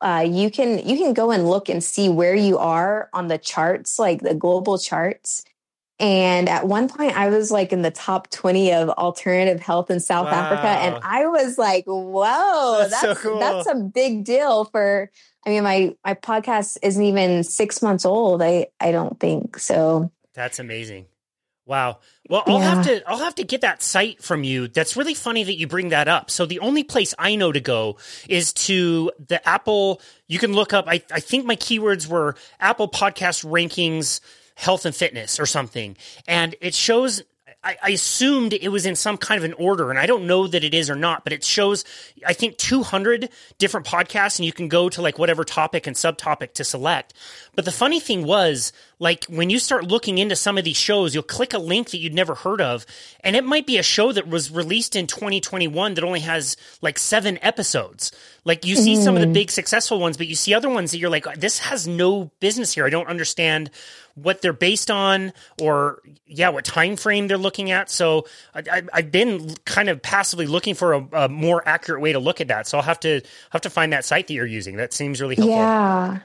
uh, 0.00 0.24
you 0.28 0.50
can 0.50 0.86
you 0.86 0.96
can 0.98 1.14
go 1.14 1.30
and 1.30 1.48
look 1.48 1.68
and 1.68 1.82
see 1.82 2.08
where 2.08 2.34
you 2.34 2.58
are 2.58 3.08
on 3.14 3.28
the 3.28 3.38
charts 3.38 3.98
like 3.98 4.20
the 4.20 4.34
global 4.34 4.76
charts 4.76 5.44
and 6.02 6.48
at 6.48 6.66
one 6.66 6.88
point, 6.88 7.16
I 7.16 7.28
was 7.28 7.52
like 7.52 7.72
in 7.72 7.82
the 7.82 7.92
top 7.92 8.28
20 8.30 8.72
of 8.72 8.88
alternative 8.90 9.60
health 9.60 9.88
in 9.88 10.00
South 10.00 10.26
wow. 10.26 10.32
Africa. 10.32 10.66
And 10.66 10.98
I 11.04 11.26
was 11.26 11.58
like, 11.58 11.84
whoa, 11.86 12.78
that's, 12.80 13.00
that's, 13.00 13.22
so 13.22 13.30
cool. 13.30 13.38
that's 13.38 13.68
a 13.68 13.76
big 13.76 14.24
deal 14.24 14.64
for, 14.64 15.12
I 15.46 15.50
mean, 15.50 15.62
my, 15.62 15.94
my 16.04 16.14
podcast 16.14 16.78
isn't 16.82 17.04
even 17.04 17.44
six 17.44 17.82
months 17.82 18.04
old. 18.04 18.42
I, 18.42 18.66
I 18.80 18.90
don't 18.90 19.20
think 19.20 19.60
so. 19.60 20.10
That's 20.34 20.58
amazing. 20.58 21.06
Wow. 21.66 22.00
Well, 22.28 22.42
I'll 22.48 22.58
yeah. 22.58 22.74
have 22.74 22.86
to 22.86 23.02
I'll 23.08 23.18
have 23.18 23.36
to 23.36 23.44
get 23.44 23.60
that 23.60 23.80
site 23.80 24.20
from 24.20 24.42
you. 24.42 24.66
That's 24.66 24.96
really 24.96 25.14
funny 25.14 25.44
that 25.44 25.54
you 25.54 25.68
bring 25.68 25.90
that 25.90 26.08
up. 26.08 26.28
So 26.28 26.46
the 26.46 26.58
only 26.58 26.82
place 26.82 27.14
I 27.16 27.36
know 27.36 27.52
to 27.52 27.60
go 27.60 27.98
is 28.28 28.52
to 28.54 29.12
the 29.28 29.46
Apple. 29.48 30.00
You 30.26 30.40
can 30.40 30.52
look 30.52 30.72
up. 30.72 30.86
I, 30.88 31.00
I 31.12 31.20
think 31.20 31.46
my 31.46 31.54
keywords 31.54 32.08
were 32.08 32.34
Apple 32.58 32.88
Podcast 32.88 33.44
rankings 33.44 34.20
health 34.54 34.84
and 34.84 34.94
fitness 34.94 35.40
or 35.40 35.46
something. 35.46 35.96
And 36.26 36.54
it 36.60 36.74
shows 36.74 37.22
I, 37.64 37.90
assumed 37.90 38.54
it 38.54 38.70
was 38.70 38.86
in 38.86 38.96
some 38.96 39.16
kind 39.16 39.38
of 39.38 39.44
an 39.44 39.52
order, 39.52 39.90
and 39.90 39.98
I 39.98 40.06
don't 40.06 40.26
know 40.26 40.48
that 40.48 40.64
it 40.64 40.74
is 40.74 40.90
or 40.90 40.96
not, 40.96 41.22
but 41.22 41.32
it 41.32 41.44
shows, 41.44 41.84
I 42.26 42.32
think, 42.32 42.56
200 42.56 43.28
different 43.58 43.86
podcasts, 43.86 44.40
and 44.40 44.46
you 44.46 44.52
can 44.52 44.66
go 44.66 44.88
to 44.88 45.00
like 45.00 45.16
whatever 45.16 45.44
topic 45.44 45.86
and 45.86 45.94
subtopic 45.94 46.54
to 46.54 46.64
select. 46.64 47.14
But 47.54 47.64
the 47.64 47.70
funny 47.70 48.00
thing 48.00 48.26
was, 48.26 48.72
like, 48.98 49.26
when 49.26 49.48
you 49.48 49.60
start 49.60 49.86
looking 49.86 50.18
into 50.18 50.34
some 50.34 50.58
of 50.58 50.64
these 50.64 50.76
shows, 50.76 51.14
you'll 51.14 51.22
click 51.22 51.54
a 51.54 51.58
link 51.58 51.90
that 51.90 51.98
you'd 51.98 52.14
never 52.14 52.34
heard 52.34 52.60
of, 52.60 52.84
and 53.20 53.36
it 53.36 53.44
might 53.44 53.66
be 53.66 53.78
a 53.78 53.82
show 53.84 54.10
that 54.10 54.26
was 54.26 54.50
released 54.50 54.96
in 54.96 55.06
2021 55.06 55.94
that 55.94 56.02
only 56.02 56.20
has 56.20 56.56
like 56.80 56.98
seven 56.98 57.38
episodes. 57.42 58.10
Like, 58.44 58.64
you 58.64 58.74
see 58.74 58.96
mm. 58.96 59.04
some 59.04 59.14
of 59.14 59.20
the 59.20 59.28
mm. 59.28 59.34
big 59.34 59.52
successful 59.52 60.00
ones, 60.00 60.16
but 60.16 60.26
you 60.26 60.34
see 60.34 60.52
other 60.52 60.68
ones 60.68 60.90
that 60.90 60.98
you're 60.98 61.10
like, 61.10 61.32
this 61.36 61.60
has 61.60 61.86
no 61.86 62.32
business 62.40 62.72
here. 62.72 62.86
I 62.86 62.90
don't 62.90 63.08
understand 63.08 63.70
what 64.14 64.42
they're 64.42 64.52
based 64.52 64.90
on 64.90 65.32
or 65.60 66.00
yeah 66.26 66.48
what 66.48 66.64
time 66.64 66.96
frame 66.96 67.28
they're 67.28 67.38
looking 67.38 67.70
at 67.70 67.90
so 67.90 68.26
I, 68.54 68.82
have 68.92 69.10
been 69.10 69.54
kind 69.64 69.88
of 69.88 70.02
passively 70.02 70.46
looking 70.46 70.74
for 70.74 70.94
a, 70.94 71.08
a, 71.12 71.28
more 71.28 71.66
accurate 71.66 72.00
way 72.00 72.12
to 72.12 72.18
look 72.18 72.40
at 72.40 72.48
that 72.48 72.66
so 72.66 72.78
i'll 72.78 72.84
have 72.84 73.00
to 73.00 73.22
have 73.50 73.62
to 73.62 73.70
find 73.70 73.92
that 73.92 74.04
site 74.04 74.26
that 74.28 74.34
you're 74.34 74.46
using 74.46 74.76
that 74.76 74.92
seems 74.92 75.20
really 75.20 75.36
helpful 75.36 75.56
yeah 75.56 76.18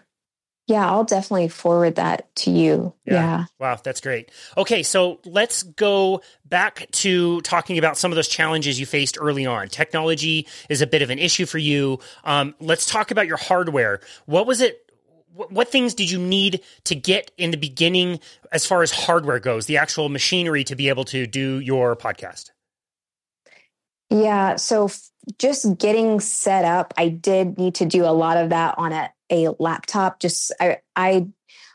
yeah, 0.68 0.86
I'll 0.86 1.06
definitely 1.06 1.48
forward 1.48 1.96
that 1.96 2.36
to 2.38 2.52
you. 2.52 2.94
Yeah. 3.06 3.14
yeah. 3.14 3.46
Wow, 3.58 3.80
that's 3.82 4.02
great. 4.02 4.32
Okay, 4.58 4.84
so 4.84 5.22
let's 5.24 5.64
go 5.64 6.22
back 6.44 6.88
to 6.92 7.40
talking 7.42 7.78
about 7.78 7.98
some 7.98 8.12
of 8.12 8.18
those 8.18 8.28
challenges 8.28 8.78
you 8.78 8.86
faced 8.86 9.18
early 9.20 9.46
on. 9.46 9.70
Technology 9.70 10.46
is 10.68 10.82
a 10.82 10.88
bit 10.88 11.02
of 11.02 11.10
an 11.10 11.20
issue 11.20 11.46
for 11.46 11.58
you. 11.58 12.00
Um, 12.26 12.54
let's 12.60 12.86
talk 12.86 13.12
about 13.12 13.28
your 13.28 13.38
hardware. 13.38 14.02
What 14.26 14.46
was 14.46 14.60
it 14.60 14.87
what 15.50 15.70
things 15.70 15.94
did 15.94 16.10
you 16.10 16.20
need 16.20 16.62
to 16.86 16.96
get 16.96 17.32
in 17.38 17.52
the 17.52 17.58
beginning 17.58 18.20
as 18.52 18.66
far 18.66 18.82
as 18.82 18.92
hardware 18.92 19.40
goes, 19.40 19.66
the 19.66 19.78
actual 19.78 20.10
machinery 20.10 20.64
to 20.66 20.76
be 20.76 20.90
able 20.90 21.06
to 21.06 21.28
do 21.28 21.60
your 21.60 21.96
podcast? 21.96 22.52
Yeah, 24.10 24.56
so 24.56 24.86
f- 24.86 25.10
just 25.38 25.78
getting 25.78 26.20
set 26.20 26.66
up, 26.66 26.94
I 26.98 27.10
did 27.10 27.58
need 27.58 27.76
to 27.76 27.86
do 27.86 28.06
a 28.06 28.14
lot 28.14 28.38
of 28.38 28.50
that 28.50 28.76
on 28.78 28.94
a, 28.94 29.10
a 29.30 29.50
laptop. 29.60 30.20
Just 30.20 30.54
I, 30.60 30.78
I 30.96 31.28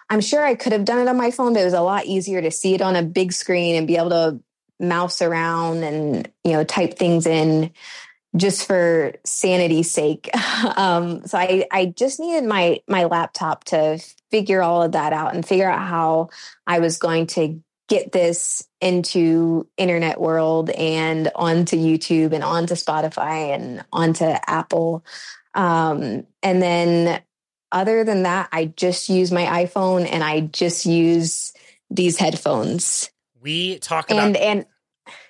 I'm 0.08 0.20
sure 0.20 0.44
I 0.44 0.54
could 0.54 0.72
have 0.72 0.84
done 0.84 0.98
it 0.98 1.08
on 1.08 1.16
my 1.16 1.30
phone, 1.30 1.52
but 1.52 1.62
it 1.62 1.64
was 1.64 1.74
a 1.74 1.80
lot 1.80 2.06
easier 2.06 2.42
to 2.42 2.50
see 2.50 2.74
it 2.74 2.82
on 2.82 2.96
a 2.96 3.02
big 3.02 3.32
screen 3.32 3.76
and 3.76 3.86
be 3.86 3.96
able 3.96 4.10
to 4.10 4.40
mouse 4.80 5.22
around 5.22 5.84
and 5.84 6.30
you 6.44 6.52
know 6.52 6.64
type 6.64 6.98
things 6.98 7.24
in 7.26 7.70
just 8.36 8.66
for 8.66 9.12
sanity's 9.24 9.90
sake. 9.90 10.30
Um, 10.76 11.26
so 11.26 11.38
I, 11.38 11.66
I 11.72 11.86
just 11.86 12.20
needed 12.20 12.44
my 12.44 12.80
my 12.86 13.04
laptop 13.04 13.64
to 13.64 13.98
figure 14.30 14.62
all 14.62 14.82
of 14.82 14.92
that 14.92 15.12
out 15.12 15.34
and 15.34 15.44
figure 15.44 15.68
out 15.68 15.86
how 15.86 16.30
I 16.66 16.78
was 16.78 16.98
going 16.98 17.26
to 17.28 17.60
get 17.88 18.12
this 18.12 18.66
into 18.80 19.66
internet 19.76 20.20
world 20.20 20.70
and 20.70 21.30
onto 21.34 21.76
YouTube 21.76 22.32
and 22.32 22.44
onto 22.44 22.74
Spotify 22.74 23.54
and 23.54 23.84
onto 23.92 24.24
Apple. 24.24 25.04
Um, 25.54 26.26
and 26.42 26.62
then 26.62 27.20
other 27.72 28.04
than 28.04 28.22
that, 28.22 28.48
I 28.52 28.66
just 28.66 29.08
use 29.08 29.32
my 29.32 29.44
iPhone 29.64 30.08
and 30.10 30.22
I 30.22 30.40
just 30.40 30.86
use 30.86 31.52
these 31.90 32.18
headphones. 32.18 33.10
We 33.40 33.78
talk 33.78 34.10
about 34.10 34.26
and, 34.26 34.36
and 34.36 34.66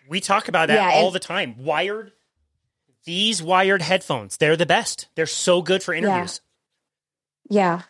we 0.08 0.20
talk 0.20 0.48
about 0.48 0.68
that 0.68 0.74
yeah, 0.74 1.00
all 1.00 1.06
and, 1.06 1.14
the 1.14 1.20
time. 1.20 1.56
Wired 1.58 2.12
these 3.04 3.42
wired 3.42 3.82
headphones, 3.82 4.36
they're 4.36 4.56
the 4.56 4.66
best. 4.66 5.08
They're 5.14 5.26
so 5.26 5.62
good 5.62 5.82
for 5.82 5.94
interviews. 5.94 6.40
Yeah. 7.50 7.82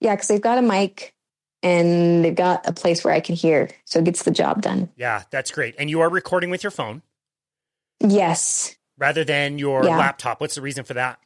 Yeah, 0.00 0.14
because 0.14 0.28
they've 0.28 0.40
got 0.40 0.58
a 0.58 0.62
mic 0.62 1.14
and 1.62 2.24
they've 2.24 2.34
got 2.34 2.66
a 2.66 2.72
place 2.72 3.04
where 3.04 3.14
I 3.14 3.20
can 3.20 3.34
hear. 3.34 3.70
So 3.84 3.98
it 3.98 4.04
gets 4.04 4.22
the 4.22 4.30
job 4.30 4.62
done. 4.62 4.88
Yeah, 4.96 5.22
that's 5.30 5.50
great. 5.50 5.74
And 5.78 5.90
you 5.90 6.00
are 6.00 6.08
recording 6.08 6.50
with 6.50 6.62
your 6.62 6.70
phone? 6.70 7.02
Yes. 8.00 8.76
Rather 8.98 9.24
than 9.24 9.58
your 9.58 9.84
yeah. 9.84 9.96
laptop. 9.98 10.40
What's 10.40 10.54
the 10.54 10.62
reason 10.62 10.84
for 10.84 10.94
that? 10.94 11.18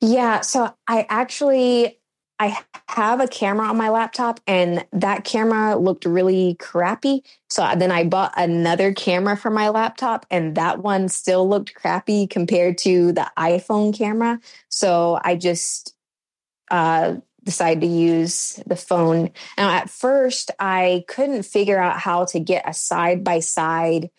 Yeah. 0.00 0.40
So 0.40 0.74
I 0.86 1.06
actually 1.08 1.98
I 2.38 2.58
have 2.88 3.20
a 3.20 3.28
camera 3.28 3.68
on 3.68 3.76
my 3.76 3.90
laptop 3.90 4.40
and 4.46 4.84
that 4.92 5.24
camera 5.24 5.76
looked 5.76 6.04
really 6.04 6.56
crappy. 6.58 7.22
So 7.48 7.68
then 7.76 7.92
I 7.92 8.04
bought 8.04 8.34
another 8.36 8.92
camera 8.92 9.36
for 9.36 9.50
my 9.50 9.68
laptop 9.68 10.26
and 10.30 10.56
that 10.56 10.80
one 10.82 11.08
still 11.08 11.48
looked 11.48 11.74
crappy 11.74 12.26
compared 12.26 12.78
to 12.78 13.12
the 13.12 13.30
iPhone 13.38 13.96
camera. 13.96 14.40
So 14.68 15.20
I 15.22 15.36
just 15.36 15.94
uh, 16.70 17.16
decided 17.44 17.82
to 17.82 17.86
use 17.86 18.60
the 18.66 18.76
phone. 18.76 19.30
Now, 19.56 19.70
at 19.70 19.88
first, 19.88 20.50
I 20.58 21.04
couldn't 21.06 21.44
figure 21.44 21.78
out 21.78 21.98
how 21.98 22.24
to 22.26 22.40
get 22.40 22.68
a 22.68 22.74
side 22.74 23.22
by 23.22 23.40
side 23.40 24.10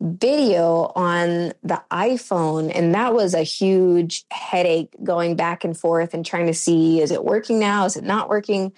video 0.00 0.90
on 0.96 1.52
the 1.62 1.82
iPhone. 1.90 2.72
And 2.74 2.94
that 2.94 3.14
was 3.14 3.34
a 3.34 3.42
huge 3.42 4.24
headache 4.30 4.94
going 5.02 5.36
back 5.36 5.64
and 5.64 5.76
forth 5.76 6.14
and 6.14 6.24
trying 6.24 6.46
to 6.46 6.54
see 6.54 7.00
is 7.00 7.10
it 7.10 7.24
working 7.24 7.58
now? 7.58 7.84
Is 7.84 7.96
it 7.96 8.04
not 8.04 8.28
working? 8.28 8.72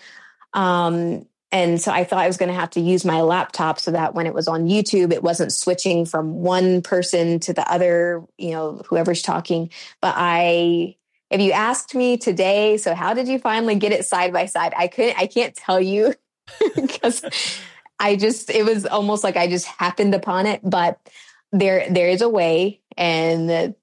Um, 0.52 1.26
and 1.52 1.80
so 1.80 1.92
I 1.92 2.04
thought 2.04 2.18
I 2.18 2.26
was 2.26 2.38
going 2.38 2.48
to 2.48 2.58
have 2.58 2.70
to 2.70 2.80
use 2.80 3.04
my 3.04 3.20
laptop 3.20 3.78
so 3.78 3.90
that 3.90 4.14
when 4.14 4.26
it 4.26 4.34
was 4.34 4.48
on 4.48 4.66
YouTube, 4.66 5.12
it 5.12 5.22
wasn't 5.22 5.52
switching 5.52 6.06
from 6.06 6.34
one 6.36 6.80
person 6.80 7.40
to 7.40 7.52
the 7.52 7.70
other, 7.70 8.24
you 8.38 8.52
know, 8.52 8.82
whoever's 8.88 9.20
talking. 9.20 9.70
But 10.00 10.14
I, 10.16 10.96
if 11.30 11.40
you 11.42 11.52
asked 11.52 11.94
me 11.94 12.16
today, 12.16 12.78
so 12.78 12.94
how 12.94 13.12
did 13.12 13.28
you 13.28 13.38
finally 13.38 13.74
get 13.74 13.92
it 13.92 14.06
side 14.06 14.32
by 14.32 14.46
side? 14.46 14.72
I 14.76 14.88
couldn't, 14.88 15.18
I 15.18 15.26
can't 15.26 15.54
tell 15.54 15.80
you 15.80 16.14
because 16.74 17.22
I 18.02 18.16
just 18.16 18.50
it 18.50 18.64
was 18.64 18.84
almost 18.84 19.22
like 19.22 19.36
I 19.36 19.46
just 19.46 19.66
happened 19.66 20.14
upon 20.14 20.46
it, 20.46 20.60
but 20.62 20.98
there 21.52 21.86
there 21.88 22.08
is 22.08 22.20
a 22.20 22.28
way 22.28 22.80
and 22.96 23.74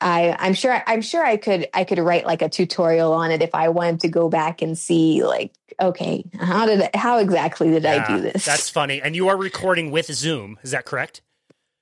I 0.00 0.36
I'm 0.38 0.54
sure 0.54 0.82
I'm 0.86 1.00
sure 1.00 1.24
I 1.24 1.36
could 1.36 1.68
I 1.72 1.84
could 1.84 2.00
write 2.00 2.26
like 2.26 2.42
a 2.42 2.48
tutorial 2.48 3.12
on 3.12 3.30
it 3.30 3.40
if 3.40 3.54
I 3.54 3.68
wanted 3.68 4.00
to 4.00 4.08
go 4.08 4.28
back 4.28 4.62
and 4.62 4.76
see 4.76 5.22
like 5.22 5.54
okay 5.80 6.24
how 6.38 6.66
did 6.66 6.82
I, 6.82 6.90
how 6.94 7.18
exactly 7.18 7.70
did 7.70 7.84
yeah, 7.84 8.04
I 8.04 8.16
do 8.16 8.20
this? 8.20 8.44
That's 8.44 8.68
funny. 8.68 9.00
And 9.00 9.14
you 9.14 9.28
are 9.28 9.36
recording 9.36 9.92
with 9.92 10.06
Zoom, 10.06 10.58
is 10.62 10.72
that 10.72 10.84
correct? 10.84 11.22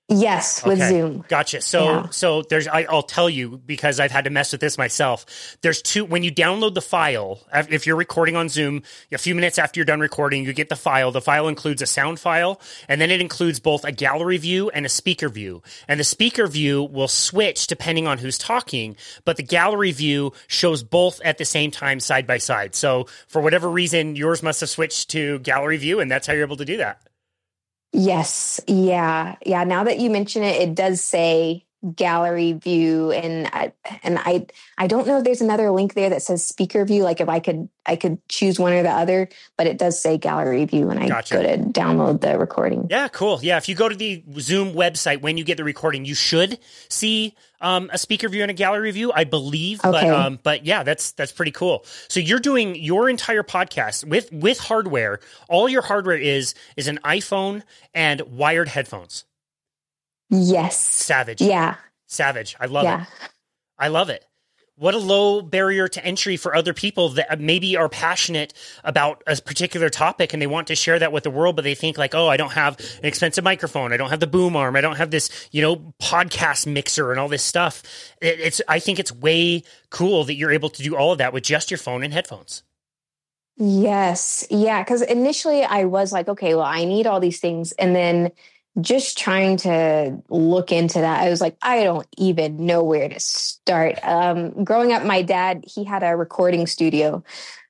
Yes, 0.09 0.65
with 0.65 0.79
okay. 0.79 0.89
Zoom. 0.89 1.25
Gotcha. 1.29 1.61
So, 1.63 1.85
yeah. 1.85 2.09
so 2.11 2.43
there's, 2.43 2.69
I, 2.69 2.87
will 2.91 3.03
tell 3.03 3.31
you 3.31 3.61
because 3.65 3.99
I've 4.01 4.11
had 4.11 4.25
to 4.25 4.31
mess 4.31 4.53
with 4.53 4.61
this 4.61 4.77
myself. 4.77 5.57
There's 5.63 5.81
two, 5.81 6.05
when 6.05 6.23
you 6.23 6.31
download 6.33 6.75
the 6.75 6.83
file, 6.83 7.41
if 7.53 7.87
you're 7.87 7.97
recording 7.97 8.37
on 8.37 8.49
Zoom, 8.49 8.83
a 9.11 9.19
few 9.19 9.35
minutes 9.35 9.59
after 9.59 9.79
you're 9.79 9.85
done 9.87 10.01
recording, 10.01 10.45
you 10.45 10.53
get 10.53 10.69
the 10.69 10.77
file. 10.77 11.13
The 11.13 11.21
file 11.21 11.49
includes 11.49 11.81
a 11.83 11.87
sound 11.87 12.21
file 12.21 12.61
and 12.89 13.01
then 13.01 13.11
it 13.11 13.21
includes 13.21 13.61
both 13.61 13.85
a 13.85 13.93
gallery 13.93 14.37
view 14.37 14.71
and 14.71 14.85
a 14.85 14.91
speaker 14.91 15.29
view. 15.29 15.63
And 15.89 15.99
the 15.99 16.05
speaker 16.05 16.47
view 16.47 16.83
will 16.83 17.09
switch 17.09 17.67
depending 17.67 18.07
on 18.07 18.19
who's 18.19 18.39
talking, 18.39 18.97
but 19.25 19.37
the 19.37 19.43
gallery 19.43 19.93
view 19.93 20.33
shows 20.47 20.83
both 20.83 21.21
at 21.23 21.39
the 21.39 21.45
same 21.45 21.71
time 21.71 22.01
side 22.01 22.27
by 22.27 22.39
side. 22.39 22.75
So 22.75 23.07
for 23.29 23.41
whatever 23.41 23.71
reason, 23.71 24.17
yours 24.17 24.43
must 24.43 24.61
have 24.61 24.69
switched 24.69 25.11
to 25.11 25.39
gallery 25.39 25.79
view 25.79 26.01
and 26.01 26.11
that's 26.11 26.27
how 26.27 26.35
you're 26.35 26.43
able 26.43 26.57
to 26.57 26.65
do 26.65 26.79
that. 26.79 27.01
Yes. 27.93 28.61
Yeah. 28.67 29.37
Yeah. 29.45 29.65
Now 29.65 29.85
that 29.85 29.99
you 29.99 30.11
mention 30.11 30.43
it, 30.43 30.61
it 30.63 30.75
does 30.75 31.03
say 31.03 31.67
gallery 31.97 32.53
view 32.53 33.11
and 33.11 33.49
I, 33.49 33.73
and 34.05 34.17
I 34.19 34.47
I 34.79 34.87
don't 34.87 35.07
know 35.07 35.19
if 35.19 35.25
there's 35.25 35.41
another 35.41 35.71
link 35.73 35.95
there 35.95 36.11
that 36.11 36.23
says 36.23 36.45
speaker 36.45 36.85
view 36.85 37.03
like 37.03 37.21
if 37.21 37.29
I 37.29 37.41
could 37.41 37.69
I 37.85 37.97
could 37.97 38.27
choose 38.29 38.59
one 38.59 38.73
or 38.73 38.85
the 38.85 38.91
other 38.91 39.29
but 39.59 39.67
it 39.67 39.79
does 39.79 40.01
say 40.01 40.17
gallery 40.17 40.65
view 40.65 40.87
when 40.87 40.99
I 40.99 41.09
gotcha. 41.09 41.35
go 41.35 41.43
to 41.43 41.57
download 41.59 42.21
the 42.21 42.39
recording. 42.39 42.87
Yeah, 42.89 43.09
cool. 43.09 43.41
Yeah, 43.43 43.57
if 43.57 43.69
you 43.69 43.75
go 43.75 43.89
to 43.89 43.97
the 43.97 44.23
Zoom 44.39 44.75
website 44.75 45.23
when 45.23 45.37
you 45.37 45.45
get 45.45 45.57
the 45.57 45.65
recording 45.65 46.05
you 46.05 46.15
should 46.15 46.59
see 46.89 47.35
um, 47.61 47.91
a 47.93 47.99
speaker 47.99 48.29
view 48.29 48.43
and 48.43 48.51
a 48.51 48.55
gallery 48.55 48.91
view, 48.91 49.13
I 49.13 49.25
believe. 49.25 49.81
Okay. 49.81 49.91
But 49.91 50.05
um, 50.05 50.39
but 50.43 50.67
yeah, 50.67 50.83
that's 50.83 51.13
that's 51.13 51.33
pretty 51.33 51.53
cool. 51.53 51.85
So 52.09 52.21
you're 52.21 52.41
doing 52.41 52.77
your 52.77 53.09
entire 53.09 53.43
podcast 53.43 54.05
with 54.05 54.31
with 54.33 54.59
hardware. 54.59 55.21
All 55.49 55.69
your 55.69 55.83
hardware 55.83 56.17
is 56.17 56.55
is 56.77 56.89
an 56.89 56.99
iPhone 57.05 57.63
and 57.95 58.21
wired 58.23 58.69
headphones. 58.69 59.25
Yes. 60.33 60.79
Savage. 60.79 61.43
Yeah. 61.43 61.77
Savage. 62.07 62.57
I 62.59 62.67
love 62.67 62.85
yeah. 62.85 63.03
it. 63.03 63.09
I 63.79 63.89
love 63.89 64.09
it. 64.09 64.25
What 64.77 64.95
a 64.95 64.99
low 64.99 65.43
barrier 65.43 65.87
to 65.87 66.05
entry 66.05 66.39
for 66.39 66.57
other 66.57 66.73
people 66.73 67.11
that 67.11 67.31
uh, 67.31 67.37
maybe 67.39 67.77
are 67.77 67.91
passionate 67.91 68.55
about 68.83 69.23
a 69.27 69.37
particular 69.37 69.91
topic 69.91 70.33
and 70.33 70.41
they 70.41 70.47
want 70.47 70.69
to 70.69 70.75
share 70.75 70.99
that 70.99 71.13
with 71.13 71.25
the 71.25 71.31
world, 71.31 71.57
but 71.57 71.63
they 71.63 71.75
think 71.75 71.99
like, 71.99 72.15
oh, 72.15 72.29
I 72.29 72.39
don't 72.39 72.53
have 72.53 72.81
an 72.81 73.05
expensive 73.05 73.45
microphone. 73.45 73.93
I 73.93 73.99
don't 73.99 74.09
have 74.09 74.21
the 74.21 74.27
boom 74.27 74.57
arm. 74.57 74.75
I 74.75 74.81
don't 74.81 74.97
have 74.97 75.11
this, 75.11 75.49
you 75.53 75.61
know, 75.61 75.95
podcast 76.01 76.67
mixer 76.67 77.11
and 77.11 77.21
all 77.21 77.29
this 77.29 77.45
stuff. 77.45 77.83
It, 78.23 78.41
it's, 78.41 78.63
I 78.67 78.79
think 78.79 78.99
it's 78.99 79.13
way 79.13 79.65
cool 79.91 80.25
that 80.25 80.35
you're 80.35 80.51
able 80.51 80.71
to 80.71 80.83
do 80.83 80.97
all 80.97 81.13
of 81.13 81.19
that 81.19 81.35
with 81.35 81.45
just 81.45 81.71
your 81.71 81.79
phone 81.79 82.03
and 82.03 82.13
headphones. 82.13 82.63
Yes. 83.59 84.47
Yeah. 84.51 84.83
Cause 84.85 85.03
initially 85.03 85.63
I 85.63 85.85
was 85.85 86.11
like, 86.11 86.29
okay, 86.29 86.55
well, 86.55 86.65
I 86.65 86.87
need 86.87 87.07
all 87.07 87.21
these 87.21 87.41
things. 87.41 87.73
And 87.73 87.95
then 87.95 88.33
just 88.81 89.19
trying 89.19 89.59
to 89.59 90.23
look 90.29 90.73
into 90.73 91.01
that, 91.01 91.23
I 91.23 91.29
was 91.31 91.41
like, 91.41 91.57
I 91.63 91.85
don't 91.85 92.07
even 92.17 92.65
know 92.65 92.83
where 92.83 93.09
to 93.09 93.21
start. 93.21 93.99
Um, 94.03 94.65
growing 94.65 94.93
up, 94.93 95.05
my 95.05 95.23
dad, 95.23 95.65
he 95.67 95.85
had 95.85 96.03
a 96.03 96.17
recording 96.17 96.67
studio. 96.67 97.23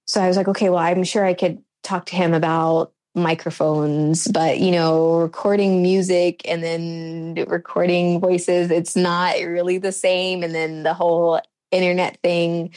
So 0.07 0.23
I 0.23 0.29
was 0.29 0.37
like, 0.37 0.49
okay, 0.49 0.71
well, 0.71 0.79
I'm 0.79 1.05
sure 1.05 1.25
I 1.25 1.35
could 1.35 1.63
talk 1.83 2.07
to 2.07 2.17
him 2.17 2.35
about 2.35 2.93
microphones, 3.15 4.27
but 4.29 4.59
you 4.59 4.71
know, 4.71 5.17
recording 5.17 5.83
music 5.83 6.41
and 6.47 6.63
then 6.63 7.35
recording 7.47 8.21
voices, 8.21 8.71
it's 8.71 8.97
not 8.97 9.35
really 9.37 9.79
the 9.79 9.93
same. 9.93 10.43
And 10.43 10.55
then 10.55 10.83
the 10.83 10.95
whole 10.95 11.41
internet 11.73 12.19
thing. 12.23 12.73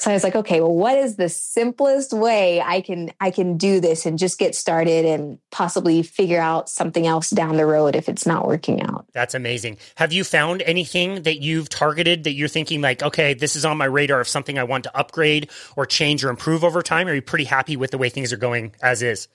So 0.00 0.10
I 0.10 0.14
was 0.14 0.24
like, 0.24 0.34
okay, 0.34 0.62
well, 0.62 0.74
what 0.74 0.96
is 0.96 1.16
the 1.16 1.28
simplest 1.28 2.14
way 2.14 2.62
I 2.62 2.80
can 2.80 3.10
I 3.20 3.30
can 3.30 3.58
do 3.58 3.80
this 3.80 4.06
and 4.06 4.18
just 4.18 4.38
get 4.38 4.54
started 4.54 5.04
and 5.04 5.38
possibly 5.50 6.02
figure 6.02 6.40
out 6.40 6.70
something 6.70 7.06
else 7.06 7.28
down 7.28 7.58
the 7.58 7.66
road 7.66 7.94
if 7.94 8.08
it's 8.08 8.24
not 8.24 8.46
working 8.46 8.80
out. 8.80 9.04
That's 9.12 9.34
amazing. 9.34 9.76
Have 9.96 10.10
you 10.10 10.24
found 10.24 10.62
anything 10.62 11.22
that 11.24 11.42
you've 11.42 11.68
targeted 11.68 12.24
that 12.24 12.32
you're 12.32 12.48
thinking 12.48 12.80
like, 12.80 13.02
okay, 13.02 13.34
this 13.34 13.56
is 13.56 13.66
on 13.66 13.76
my 13.76 13.84
radar 13.84 14.20
of 14.20 14.28
something 14.28 14.58
I 14.58 14.64
want 14.64 14.84
to 14.84 14.96
upgrade 14.96 15.50
or 15.76 15.84
change 15.84 16.24
or 16.24 16.30
improve 16.30 16.64
over 16.64 16.82
time? 16.82 17.06
Or 17.06 17.10
are 17.10 17.16
you 17.16 17.22
pretty 17.22 17.44
happy 17.44 17.76
with 17.76 17.90
the 17.90 17.98
way 17.98 18.08
things 18.08 18.32
are 18.32 18.38
going 18.38 18.74
as 18.82 19.02
is? 19.02 19.28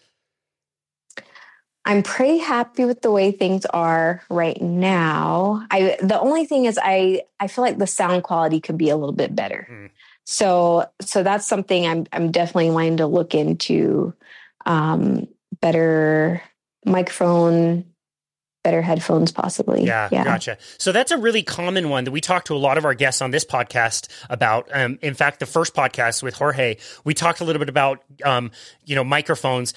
I'm 1.86 2.02
pretty 2.02 2.40
happy 2.40 2.84
with 2.84 3.02
the 3.02 3.12
way 3.12 3.32
things 3.32 3.66
are 3.66 4.24
right 4.30 4.60
now. 4.60 5.66
I 5.70 5.98
the 6.02 6.20
only 6.20 6.46
thing 6.46 6.66
is 6.66 6.80
I 6.82 7.22
I 7.40 7.48
feel 7.48 7.64
like 7.64 7.78
the 7.78 7.88
sound 7.88 8.24
quality 8.24 8.60
could 8.60 8.78
be 8.78 8.90
a 8.90 8.98
little 8.98 9.14
bit 9.14 9.36
better. 9.36 9.68
Mm. 9.70 9.90
So 10.26 10.90
so 11.00 11.22
that's 11.22 11.48
something 11.48 11.86
I'm 11.86 12.08
I'm 12.12 12.32
definitely 12.32 12.72
wanting 12.72 12.98
to 12.98 13.08
look 13.08 13.36
into 13.36 14.14
um, 14.66 15.28
better 15.62 16.42
microphone 16.86 17.86
better 18.64 18.82
headphones 18.82 19.32
possibly 19.32 19.86
yeah, 19.86 20.10
yeah, 20.12 20.24
gotcha 20.24 20.58
so 20.80 20.92
that's 20.92 21.12
a 21.12 21.18
really 21.20 21.44
common 21.44 21.88
one 21.90 22.04
that 22.04 22.10
we 22.10 22.20
talk 22.20 22.46
to 22.46 22.56
a 22.56 22.58
lot 22.58 22.80
of 22.80 22.86
our 22.86 22.96
guests 22.96 23.22
on 23.22 23.30
this 23.30 23.46
podcast 23.46 24.08
about 24.28 24.68
um, 24.74 24.98
in 25.04 25.14
fact 25.14 25.40
the 25.40 25.46
first 25.46 25.76
podcast 25.76 26.24
with 26.24 26.34
jorge 26.34 26.76
we 27.04 27.14
talked 27.14 27.42
a 27.42 27.44
little 27.44 27.60
bit 27.60 27.70
about 27.70 28.04
um, 28.24 28.50
you 28.84 28.96
know 28.96 29.04
microphones 29.04 29.76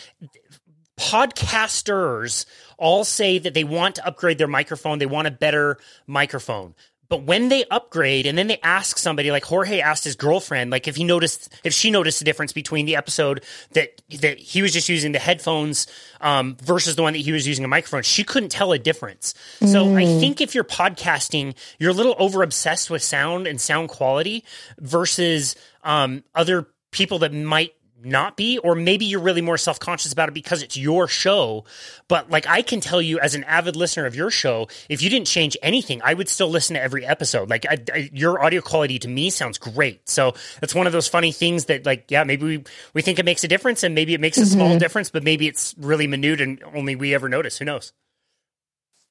podcasters 0.99 2.47
all 2.77 3.05
say 3.05 3.39
that 3.39 3.55
they 3.55 3.65
want 3.65 3.97
to 3.97 4.07
upgrade 4.07 4.39
their 4.39 4.49
microphone 4.49 4.99
they 4.99 5.07
want 5.07 5.27
a 5.27 5.31
better 5.31 5.79
microphone 6.07 6.75
but 7.09 7.23
when 7.23 7.49
they 7.49 7.65
upgrade 7.71 8.27
and 8.27 8.37
then 8.37 8.49
they 8.49 8.59
ask 8.63 8.99
somebody, 8.99 9.31
like 9.31 9.45
Jorge 9.45 9.81
asked 9.81 10.05
his 10.05 10.15
girlfriend, 10.15 10.71
like 10.71 10.87
if 10.87 10.97
he 10.97 11.05
noticed, 11.05 11.55
if 11.65 11.73
she 11.73 11.91
noticed 11.91 12.19
the 12.19 12.25
difference 12.25 12.53
between 12.53 12.85
the 12.85 12.97
episode 12.97 13.45
that 13.73 14.03
that 14.21 14.39
he 14.39 14.61
was 14.61 14.73
just 14.73 14.89
using 14.89 15.13
the 15.13 15.19
headphones 15.19 15.87
um, 16.21 16.57
versus 16.61 16.97
the 16.97 17.03
one 17.03 17.15
that 17.15 17.21
he 17.21 17.33
was 17.33 17.49
using 17.49 17.65
a 17.65 17.69
microphone, 17.69 18.03
she 18.03 18.25
couldn't 18.25 18.51
tell 18.51 18.73
a 18.73 18.79
difference. 18.79 19.35
Mm. 19.61 19.69
So 19.69 19.97
I 19.97 20.05
mm. 20.05 20.21
think 20.21 20.41
if 20.41 20.55
you're 20.55 20.65
podcasting, 20.65 21.55
you're 21.79 21.93
a 21.93 21.95
little 21.95 22.17
over 22.19 22.43
obsessed 22.43 22.91
with 22.91 23.03
sound 23.03 23.47
and 23.47 23.59
sound 23.59 23.89
quality 23.89 24.45
versus 24.79 25.57
um, 25.85 26.25
other 26.35 26.69
people 26.91 27.21
that 27.21 27.33
might 27.33 27.73
not 28.03 28.37
be 28.37 28.59
or 28.59 28.75
maybe 28.75 29.05
you're 29.05 29.21
really 29.21 29.41
more 29.41 29.59
self-conscious 29.59 30.13
about 30.13 30.29
it 30.29 30.35
because 30.35 30.63
it's 30.63 30.77
your 30.77 31.09
show. 31.09 31.65
But 32.09 32.31
like 32.31 32.47
i 32.47 32.63
can 32.63 32.81
tell 32.81 33.03
you 33.03 33.19
as 33.21 33.35
an 33.35 33.45
avid 33.45 33.77
listener 33.77 34.07
of 34.07 34.15
your 34.15 34.31
show 34.31 34.69
if 34.89 35.03
you 35.03 35.11
didn't 35.11 35.27
change 35.27 35.57
anything 35.63 36.01
i 36.05 36.15
would 36.15 36.29
still 36.29 36.49
listen 36.49 36.75
to 36.75 36.83
every 36.83 37.05
episode. 37.05 37.51
Like 37.51 37.67
I, 37.69 37.79
I, 37.93 38.11
your 38.13 38.43
audio 38.43 38.61
quality 38.61 38.99
to 39.01 39.09
me 39.09 39.31
sounds 39.31 39.59
great. 39.59 40.09
So 40.09 40.35
it's 40.63 40.75
one 40.75 40.87
of 40.87 40.93
those 40.93 41.09
funny 41.09 41.33
things 41.33 41.67
that 41.67 41.87
like 41.87 42.11
yeah 42.11 42.25
maybe 42.25 42.45
we, 42.45 42.65
we 42.95 43.03
think 43.03 43.19
it 43.19 43.25
makes 43.25 43.45
a 43.45 43.49
difference 43.49 43.83
and 43.83 43.95
maybe 43.95 44.15
it 44.15 44.21
makes 44.21 44.39
a 44.39 44.43
mm-hmm. 44.43 44.53
small 44.53 44.79
difference 44.79 45.11
but 45.11 45.23
maybe 45.23 45.47
it's 45.47 45.75
really 45.79 46.07
minute 46.07 46.41
and 46.41 46.63
only 46.75 46.97
we 46.97 47.15
ever 47.15 47.29
notice. 47.29 47.59
Who 47.59 47.65
knows? 47.65 47.93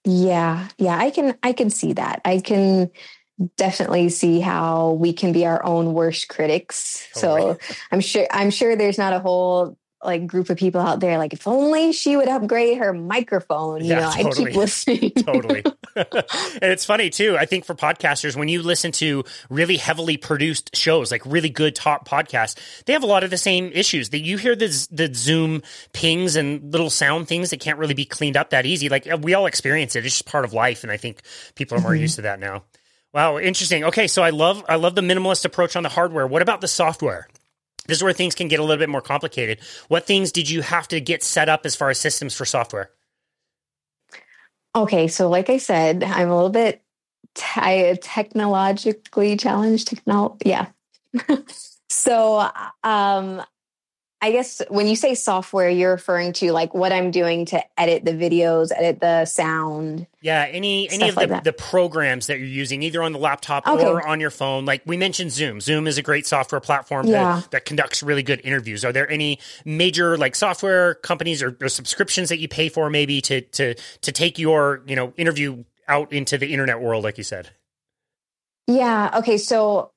Yeah. 0.06 0.68
Yeah. 0.78 0.98
I 0.98 1.10
can 1.10 1.38
i 1.44 1.54
can 1.54 1.70
see 1.70 1.94
that. 1.94 2.22
I 2.24 2.40
can 2.40 2.92
definitely 3.56 4.10
see 4.10 4.40
how 4.40 4.94
we 4.94 5.14
can 5.14 5.32
be 5.32 5.46
our 5.46 5.64
own 5.64 5.94
worst 5.94 6.28
critics. 6.28 7.08
so 7.14 7.58
I'm 7.92 8.00
sure 8.00 8.28
I'm 8.32 8.50
sure 8.50 8.76
there's 8.76 8.98
not 8.98 9.14
a 9.14 9.20
whole 9.20 9.78
like 10.04 10.28
group 10.28 10.50
of 10.50 10.58
people 10.58 10.80
out 10.80 11.00
there 11.00 11.18
like 11.18 11.34
if 11.34 11.48
only 11.48 11.92
she 11.92 12.16
would 12.16 12.28
upgrade 12.28 12.78
her 12.78 12.94
microphone 12.94 13.84
you 13.84 13.90
yeah, 13.90 14.02
know 14.02 14.12
totally. 14.12 14.46
i 14.46 14.50
keep 14.50 14.56
listening. 14.56 15.12
Totally. 15.26 15.64
And 15.98 16.72
it's 16.72 16.86
funny 16.86 17.10
too 17.10 17.36
i 17.40 17.46
think 17.46 17.66
for 17.66 17.74
podcasters 17.74 18.36
when 18.36 18.48
you 18.48 18.62
listen 18.62 18.92
to 18.94 19.24
really 19.50 19.78
heavily 19.78 20.16
produced 20.16 20.76
shows 20.76 21.12
like 21.12 21.24
really 21.26 21.50
good 21.50 21.74
top 21.74 22.08
podcasts 22.08 22.56
they 22.86 22.94
have 22.94 23.02
a 23.02 23.08
lot 23.08 23.24
of 23.24 23.32
the 23.32 23.38
same 23.38 23.72
issues. 23.74 24.10
That 24.10 24.20
you 24.20 24.38
hear 24.38 24.56
the, 24.56 24.68
the 24.92 25.12
zoom 25.14 25.64
pings 25.94 26.36
and 26.36 26.72
little 26.72 26.92
sound 26.92 27.28
things 27.28 27.50
that 27.50 27.60
can't 27.60 27.80
really 27.80 27.96
be 27.96 28.06
cleaned 28.06 28.38
up 28.38 28.52
that 28.52 28.68
easy. 28.68 28.90
Like 28.90 29.08
we 29.22 29.34
all 29.34 29.48
experience 29.48 29.96
it. 29.96 30.06
It's 30.06 30.16
just 30.16 30.28
part 30.28 30.46
of 30.46 30.54
life 30.54 30.84
and 30.84 30.92
i 30.92 30.98
think 30.98 31.22
people 31.56 31.78
are 31.78 31.82
more 31.82 31.92
mm-hmm. 31.92 32.02
used 32.02 32.18
to 32.18 32.22
that 32.24 32.40
now 32.40 32.64
Wow, 33.18 33.40
interesting. 33.40 33.84
Okay, 33.84 34.06
so 34.06 34.22
I 34.22 34.30
love 34.30 34.64
I 34.70 34.76
love 34.76 34.94
the 34.94 35.02
minimalist 35.02 35.44
approach 35.44 35.76
on 35.76 35.82
the 35.82 35.90
hardware. 35.90 36.28
What 36.28 36.44
about 36.44 36.62
the 36.62 36.68
software? 36.68 37.28
This 37.88 37.98
is 37.98 38.04
where 38.04 38.14
things 38.14 38.36
can 38.36 38.48
get 38.48 38.60
a 38.60 38.64
little 38.64 38.78
bit 38.78 38.90
more 38.90 39.02
complicated. 39.02 39.58
What 39.88 40.06
things 40.06 40.32
did 40.32 40.48
you 40.48 40.62
have 40.62 40.88
to 40.90 41.02
get 41.02 41.24
set 41.24 41.50
up 41.50 41.66
as 41.66 41.76
far 41.76 41.90
as 41.90 42.00
systems 42.00 42.36
for 42.36 42.46
software? 42.46 42.92
Okay, 44.76 45.08
so 45.08 45.30
like 45.30 45.50
I 45.50 45.58
said, 45.58 46.04
I'm 46.04 46.30
a 46.30 46.36
little 46.36 46.52
bit 46.52 46.84
technologically 47.34 49.36
challenged. 49.36 49.88
Technol, 49.88 50.40
yeah. 50.46 50.68
so 51.90 52.48
um, 52.84 53.42
I 54.20 54.32
guess 54.32 54.64
when 54.70 54.88
you 54.88 54.96
say 54.96 55.14
software, 55.14 55.70
you're 55.70 55.92
referring 55.92 56.34
to 56.34 56.52
like 56.52 56.74
what 56.74 56.92
I'm 56.92 57.12
doing 57.12 57.46
to 57.48 57.64
edit 57.80 58.04
the 58.04 58.14
videos, 58.14 58.72
edit 58.76 59.00
the 59.00 59.26
sound. 59.26 60.08
Yeah, 60.22 60.48
any 60.50 60.90
any 60.90 61.10
of 61.10 61.16
like 61.16 61.30
the, 61.30 61.42
the, 61.42 61.54
programs 61.54 62.26
that 62.26 62.40
you're 62.40 62.48
using, 62.48 62.82
either 62.82 63.04
on 63.04 63.12
the 63.12 63.20
laptop 63.20 63.68
okay. 63.68 63.86
or 63.86 64.06
on 64.08 64.20
your 64.20 64.32
phone. 64.32 64.66
Like 64.66 64.82
we 64.88 64.98
mentioned 64.98 65.32
Zoom. 65.32 65.62
Zoom 65.62 65.86
is 65.86 66.00
a 66.00 66.02
great 66.02 66.26
software 66.26 66.60
platform 66.60 67.06
yeah. 67.06 67.42
that, 67.42 67.52
that 67.52 67.66
conducts 67.66 68.02
really 68.02 68.24
good 68.24 68.42
interviews. 68.44 68.84
Are 68.84 68.92
there 68.92 69.10
any 69.10 69.38
major 69.66 70.18
like 70.18 70.36
software 70.36 70.96
companies 70.96 71.44
or, 71.44 71.56
or 71.62 71.70
subscriptions 71.70 72.30
that 72.30 72.40
you 72.40 72.48
pay 72.48 72.70
for 72.70 72.90
maybe 72.90 73.22
to 73.22 73.42
to 73.42 73.76
to 73.76 74.12
take 74.12 74.40
your, 74.40 74.82
you 74.88 74.96
know, 74.96 75.14
interview 75.18 75.64
out 75.88 76.12
into 76.12 76.40
the 76.40 76.52
internet 76.52 76.82
world, 76.82 77.04
like 77.04 77.20
you 77.20 77.24
said? 77.24 77.52
Yeah. 78.66 79.12
Okay. 79.20 79.38
So 79.38 79.92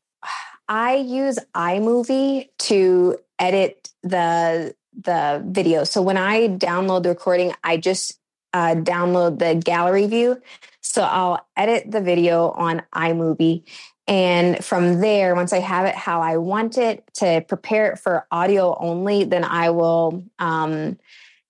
I 0.71 0.95
use 0.95 1.37
iMovie 1.53 2.49
to 2.59 3.19
edit 3.41 3.91
the 4.05 4.75
the 5.03 5.43
video. 5.45 5.83
So 5.83 6.01
when 6.01 6.17
I 6.17 6.49
download 6.49 7.03
the 7.03 7.09
recording, 7.09 7.53
I 7.65 7.77
just 7.77 8.19
uh, 8.53 8.77
download 8.77 9.41
the 9.41 9.57
gallery 9.57 10.07
view. 10.07 10.41
So 10.81 11.03
I'll 11.03 11.45
edit 11.57 11.91
the 11.91 12.01
video 12.01 12.51
on 12.51 12.83
iMovie. 12.95 13.65
And 14.07 14.65
from 14.65 15.01
there, 15.01 15.35
once 15.35 15.53
I 15.53 15.59
have 15.59 15.87
it 15.87 15.95
how 15.95 16.21
I 16.21 16.37
want 16.37 16.79
it 16.79 17.05
to 17.15 17.45
prepare 17.49 17.93
it 17.93 17.99
for 17.99 18.27
audio 18.31 18.77
only, 18.79 19.25
then 19.25 19.45
I 19.45 19.71
will 19.71 20.25
um, 20.39 20.99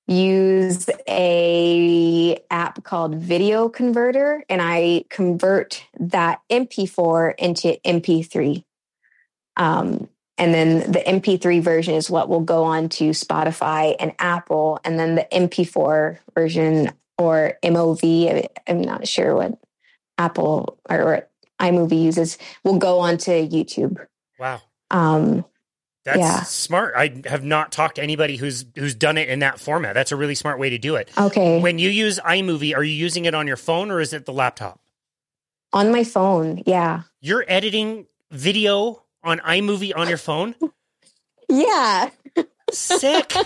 use 0.07 0.89
a 1.07 2.39
app 2.51 2.85
called 2.85 3.17
Video 3.17 3.69
Converter, 3.69 4.45
and 4.49 4.63
I 4.63 5.05
convert 5.09 5.85
that 5.99 6.41
MP4 6.51 7.35
into 7.39 7.79
MP3. 7.85 8.65
Um, 9.57 10.09
and 10.39 10.55
then 10.55 10.91
the 10.91 11.01
MP3 11.01 11.63
version 11.63 11.95
is 11.95 12.11
what 12.11 12.31
will 12.31 12.41
go 12.41 12.65
on 12.65 12.89
to 12.91 13.11
Spotify 13.11 13.95
and 14.01 14.15
Apple. 14.19 14.81
And 14.85 14.99
then 14.99 15.15
the 15.17 15.29
MP4 15.31 16.19
version 16.35 16.93
or 17.19 17.59
MOV, 17.63 18.47
I'm 18.67 18.81
not 18.81 19.07
sure 19.07 19.37
what 19.37 19.59
Apple 20.17 20.79
or 20.89 21.29
iMovie 21.61 22.03
uses, 22.03 22.39
will 22.65 22.79
go 22.79 23.01
on 23.01 23.19
to 23.19 23.31
YouTube. 23.31 23.99
Wow. 24.39 24.63
Um, 24.91 25.45
that's 26.05 26.19
yeah. 26.19 26.43
smart. 26.45 26.95
I 26.97 27.21
have 27.27 27.45
not 27.45 27.71
talked 27.71 27.97
to 27.97 28.03
anybody 28.03 28.37
who's 28.37 28.65
who's 28.75 28.95
done 28.95 29.19
it 29.19 29.29
in 29.29 29.41
that 29.41 29.61
format. 29.61 29.93
That's 29.93 30.13
a 30.13 30.17
really 30.17 30.35
smart 30.35 30.59
way 30.59 30.71
to 30.71 30.79
do 30.79 30.97
it. 30.97 31.11
Okay. 31.19 31.61
When 31.61 31.79
you 31.79 31.91
use 31.91 32.19
iMovie, 32.19 32.75
are 32.75 32.83
you 32.83 32.95
using 32.95 33.27
it 33.27 33.35
on 33.35 33.47
your 33.47 33.59
phone 33.59 33.91
or 33.91 34.01
is 34.01 34.15
it 34.15 34.25
the 34.25 34.33
laptop? 34.33 34.81
On 35.75 35.93
my 35.93 36.03
phone, 36.03 36.63
yeah. 36.65 37.03
You're 37.21 37.45
editing 37.47 38.07
video 38.31 39.03
on 39.23 39.39
iMovie 39.41 39.93
on 39.95 40.09
your 40.09 40.19
phone? 40.19 40.55
Yeah. 41.49 42.11
Sick. 42.71 43.33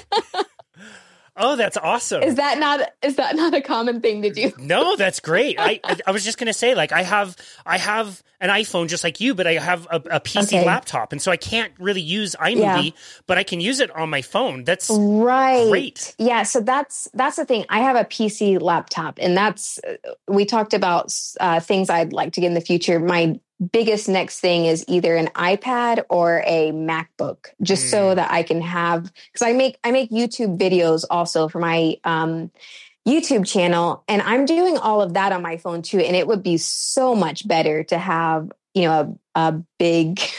Oh, 1.37 1.57
that's 1.57 1.77
awesome. 1.77 2.23
Is 2.23 2.37
that 2.37 2.59
not 2.59 2.93
is 3.03 3.17
that 3.17 3.35
not 3.35 3.55
a 3.55 3.61
common 3.61 4.01
thing 4.01 4.23
to 4.23 4.31
do? 4.31 4.53
no, 4.59 4.95
that's 4.95 5.19
great. 5.19 5.57
I 5.59 5.81
I 6.07 6.13
was 6.13 6.25
just 6.25 6.39
gonna 6.39 6.53
say, 6.53 6.77
like, 6.77 6.93
I 6.93 7.03
have 7.03 7.37
I 7.67 7.77
have 7.79 8.23
an 8.41 8.51
iPhone 8.51 8.89
just 8.89 9.03
like 9.03 9.21
you, 9.21 9.35
but 9.35 9.47
I 9.47 9.55
have 9.55 9.89
a, 9.91 9.97
a 9.97 10.21
PC 10.21 10.59
okay. 10.59 10.65
laptop, 10.65 11.11
and 11.11 11.21
so 11.21 11.33
I 11.33 11.37
can't 11.37 11.73
really 11.81 12.01
use 12.01 12.37
iMovie, 12.39 12.85
yeah. 12.85 12.91
but 13.27 13.37
I 13.37 13.43
can 13.43 13.61
use 13.61 13.81
it 13.81 13.91
on 13.91 14.11
my 14.11 14.23
phone. 14.23 14.63
That's 14.63 14.89
right. 14.91 15.69
Great. 15.69 16.15
Yeah. 16.19 16.45
So 16.45 16.61
that's 16.61 17.09
that's 17.15 17.37
the 17.37 17.45
thing. 17.45 17.65
I 17.69 17.81
have 17.81 17.97
a 17.97 18.05
PC 18.05 18.61
laptop, 18.63 19.19
and 19.21 19.37
that's 19.37 19.81
we 20.29 20.45
talked 20.45 20.73
about 20.73 21.13
uh, 21.41 21.59
things 21.59 21.91
I'd 21.91 22.13
like 22.13 22.35
to 22.35 22.41
get 22.41 22.47
in 22.47 22.55
the 22.55 22.61
future. 22.61 23.01
My 23.01 23.41
biggest 23.73 24.09
next 24.09 24.41
thing 24.41 24.67
is 24.67 24.85
either 24.89 25.15
an 25.15 25.29
iPad 25.29 26.05
or 26.09 26.43
a 26.47 26.73
MacBook, 26.73 27.47
just 27.63 27.87
mm. 27.87 27.91
so 27.91 28.15
that 28.15 28.31
I 28.31 28.43
can 28.43 28.61
have 28.61 29.13
because 29.33 29.47
I 29.47 29.53
make 29.53 29.79
I 29.85 29.91
make 29.91 30.11
YouTube 30.11 30.59
videos 30.59 31.05
also 31.09 31.49
for 31.49 31.59
my 31.59 31.97
um, 32.05 32.51
YouTube 33.07 33.47
channel, 33.47 34.05
and 34.09 34.23
I'm 34.23 34.45
doing 34.45 34.77
all 34.79 35.03
of 35.03 35.15
that 35.15 35.33
on 35.33 35.43
my 35.43 35.57
phone 35.57 35.83
too. 35.83 35.99
And 36.01 36.17
it 36.17 36.27
would 36.27 36.43
be 36.43 36.57
so 36.57 37.15
much 37.15 37.47
better 37.47 37.85
to 37.85 37.99
have 37.99 38.51
you 38.75 38.83
know 38.83 39.19
a, 39.35 39.49
a 39.49 39.63
big. 39.79 40.21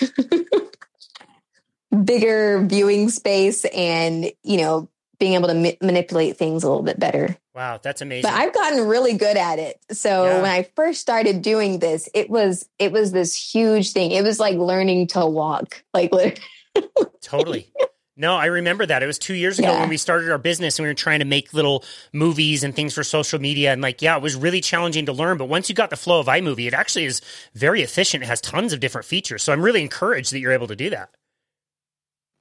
bigger 2.03 2.61
viewing 2.65 3.07
space 3.07 3.63
and 3.63 4.29
you 4.43 4.57
know 4.57 4.89
being 5.17 5.33
able 5.33 5.47
to 5.47 5.53
ma- 5.53 5.71
manipulate 5.81 6.35
things 6.35 6.63
a 6.63 6.67
little 6.67 6.83
bit 6.83 6.99
better. 6.99 7.37
Wow, 7.55 7.79
that's 7.81 8.01
amazing. 8.01 8.29
But 8.29 8.37
I've 8.37 8.53
gotten 8.53 8.85
really 8.85 9.13
good 9.13 9.37
at 9.37 9.59
it. 9.59 9.79
So 9.93 10.25
Yeah. 10.25 10.41
when 10.41 10.51
I 10.51 10.63
first 10.75 10.99
started 10.99 11.41
doing 11.41 11.79
this, 11.79 12.09
it 12.13 12.29
was 12.29 12.67
it 12.79 12.91
was 12.91 13.11
this 13.13 13.33
huge 13.35 13.93
thing. 13.93 14.11
It 14.11 14.23
was 14.23 14.39
like 14.39 14.57
learning 14.57 15.07
to 15.07 15.25
walk. 15.25 15.83
Like 15.93 16.41
Totally. 17.21 17.71
No, 18.17 18.35
I 18.35 18.45
remember 18.47 18.85
that. 18.85 19.03
It 19.03 19.07
was 19.07 19.17
two 19.19 19.33
years 19.33 19.59
ago 19.59 19.69
Yeah. 19.69 19.79
when 19.81 19.89
we 19.89 19.97
started 19.97 20.29
our 20.31 20.37
business 20.37 20.77
and 20.79 20.83
we 20.83 20.89
were 20.89 20.93
trying 20.93 21.19
to 21.19 21.25
make 21.25 21.53
little 21.53 21.83
movies 22.13 22.63
and 22.63 22.73
things 22.75 22.93
for 22.93 23.03
social 23.03 23.39
media. 23.39 23.71
And 23.73 23.81
like, 23.81 24.01
yeah, 24.01 24.15
it 24.15 24.21
was 24.21 24.35
really 24.35 24.61
challenging 24.61 25.05
to 25.07 25.13
learn. 25.13 25.37
But 25.37 25.45
once 25.49 25.67
you 25.69 25.75
got 25.75 25.89
the 25.89 25.97
flow 25.97 26.19
of 26.21 26.27
iMovie, 26.27 26.67
it 26.67 26.73
actually 26.73 27.05
is 27.05 27.21
very 27.53 27.81
efficient. 27.81 28.23
It 28.23 28.27
has 28.27 28.39
tons 28.41 28.71
of 28.73 28.79
different 28.81 29.05
features. 29.05 29.43
So 29.43 29.51
I'm 29.53 29.61
really 29.61 29.81
encouraged 29.81 30.31
that 30.33 30.39
you're 30.39 30.53
able 30.53 30.67
to 30.67 30.75
do 30.77 30.89
that. 30.91 31.09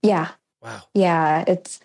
yeah, 0.03 0.31
Wow. 0.63 0.83
yeah. 0.95 1.45
It's 1.47 1.81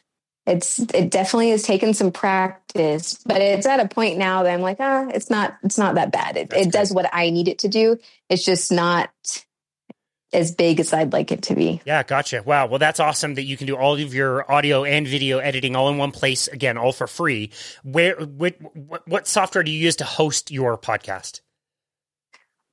it's 0.49 0.79
it 0.79 1.11
definitely 1.11 1.51
has 1.51 1.63
taken 1.63 1.93
some 1.93 2.11
practice, 2.11 3.19
but 3.25 3.41
it's 3.41 3.65
at 3.65 3.79
a 3.79 3.87
point 3.87 4.17
now 4.17 4.43
that 4.43 4.53
I'm 4.53 4.61
like, 4.61 4.77
ah, 4.79 5.07
it's 5.13 5.29
not 5.29 5.57
it's 5.63 5.77
not 5.77 5.95
that 5.95 6.11
bad. 6.11 6.37
It 6.37 6.53
it 6.53 6.71
does 6.71 6.91
what 6.91 7.09
I 7.13 7.29
need 7.29 7.47
it 7.47 7.59
to 7.59 7.67
do. 7.67 7.97
It's 8.29 8.43
just 8.43 8.71
not 8.71 9.09
as 10.31 10.51
big 10.51 10.79
as 10.79 10.93
I'd 10.93 11.13
like 11.13 11.31
it 11.31 11.43
to 11.43 11.55
be. 11.55 11.81
Yeah, 11.85 12.03
gotcha. 12.03 12.43
Wow. 12.43 12.67
Well, 12.67 12.79
that's 12.79 12.99
awesome 12.99 13.35
that 13.35 13.43
you 13.43 13.57
can 13.57 13.67
do 13.67 13.75
all 13.75 13.93
of 13.93 14.13
your 14.13 14.49
audio 14.51 14.83
and 14.83 15.07
video 15.07 15.39
editing 15.39 15.75
all 15.75 15.89
in 15.89 15.97
one 15.97 16.11
place. 16.11 16.47
Again, 16.47 16.77
all 16.77 16.91
for 16.91 17.07
free. 17.07 17.51
Where, 17.83 18.15
what, 18.15 18.55
what, 19.07 19.27
software 19.27 19.63
do 19.63 19.71
you 19.71 19.79
use 19.79 19.95
to 19.97 20.03
host 20.03 20.51
your 20.51 20.77
podcast? 20.77 21.41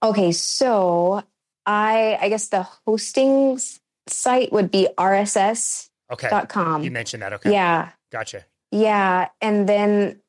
Okay, 0.03 0.33
so 0.33 1.23
I 1.65 2.19
I 2.21 2.29
guess 2.29 2.49
the 2.49 2.63
hosting 2.63 3.59
site 4.07 4.53
would 4.53 4.71
be 4.71 4.89
rss.com. 4.99 5.96
Okay. 6.11 6.29
You 6.85 6.91
mentioned 6.91 7.23
that. 7.23 7.33
Okay. 7.35 7.53
Yeah. 7.53 7.91
Gotcha. 8.11 8.45
Yeah, 8.71 9.29
and 9.41 9.69
then 9.69 10.21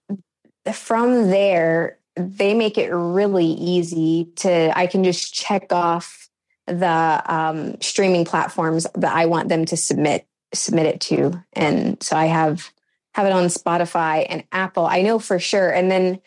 from 0.73 1.29
there 1.29 1.99
they 2.15 2.53
make 2.53 2.77
it 2.77 2.89
really 2.89 3.45
easy 3.45 4.25
to 4.37 4.77
I 4.77 4.87
can 4.87 5.03
just 5.03 5.33
check 5.33 5.71
off 5.71 6.29
the 6.65 7.23
um, 7.25 7.79
streaming 7.79 8.25
platforms 8.25 8.87
that 8.95 9.15
I 9.15 9.27
want 9.27 9.49
them 9.49 9.65
to 9.65 9.77
submit 9.77 10.27
submit 10.53 10.85
it 10.85 11.01
to, 11.01 11.43
and 11.53 12.01
so 12.01 12.15
I 12.15 12.25
have 12.25 12.71
have 13.13 13.25
it 13.25 13.31
on 13.31 13.45
Spotify 13.45 14.25
and 14.29 14.43
Apple. 14.51 14.85
I 14.85 15.01
know 15.01 15.19
for 15.19 15.39
sure, 15.39 15.69
and 15.69 15.91
then 15.91 16.19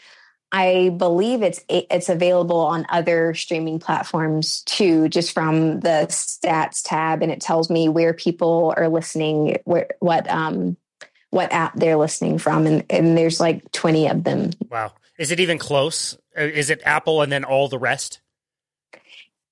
I 0.52 0.88
believe 0.96 1.42
it's 1.42 1.64
it's 1.68 2.08
available 2.08 2.58
on 2.60 2.84
other 2.88 3.34
streaming 3.34 3.78
platforms 3.78 4.62
too, 4.62 5.08
just 5.08 5.32
from 5.32 5.80
the 5.80 6.06
stats 6.08 6.82
tab, 6.84 7.22
and 7.22 7.30
it 7.30 7.40
tells 7.40 7.70
me 7.70 7.88
where 7.88 8.12
people 8.14 8.74
are 8.76 8.88
listening, 8.88 9.58
where 9.64 9.88
what 10.00 10.28
um 10.28 10.76
what 11.30 11.52
app 11.52 11.74
they're 11.76 11.96
listening 11.96 12.38
from, 12.38 12.66
and 12.66 12.84
and 12.90 13.16
there's 13.16 13.38
like 13.38 13.70
twenty 13.70 14.08
of 14.08 14.24
them. 14.24 14.50
Wow. 14.68 14.92
Is 15.18 15.30
it 15.30 15.38
even 15.38 15.58
close? 15.58 16.16
Uh, 16.36 16.42
Is 16.42 16.70
it 16.70 16.80
Apple 16.84 17.22
and 17.22 17.30
then 17.30 17.44
all 17.44 17.68
the 17.68 17.78
rest? 17.78 18.20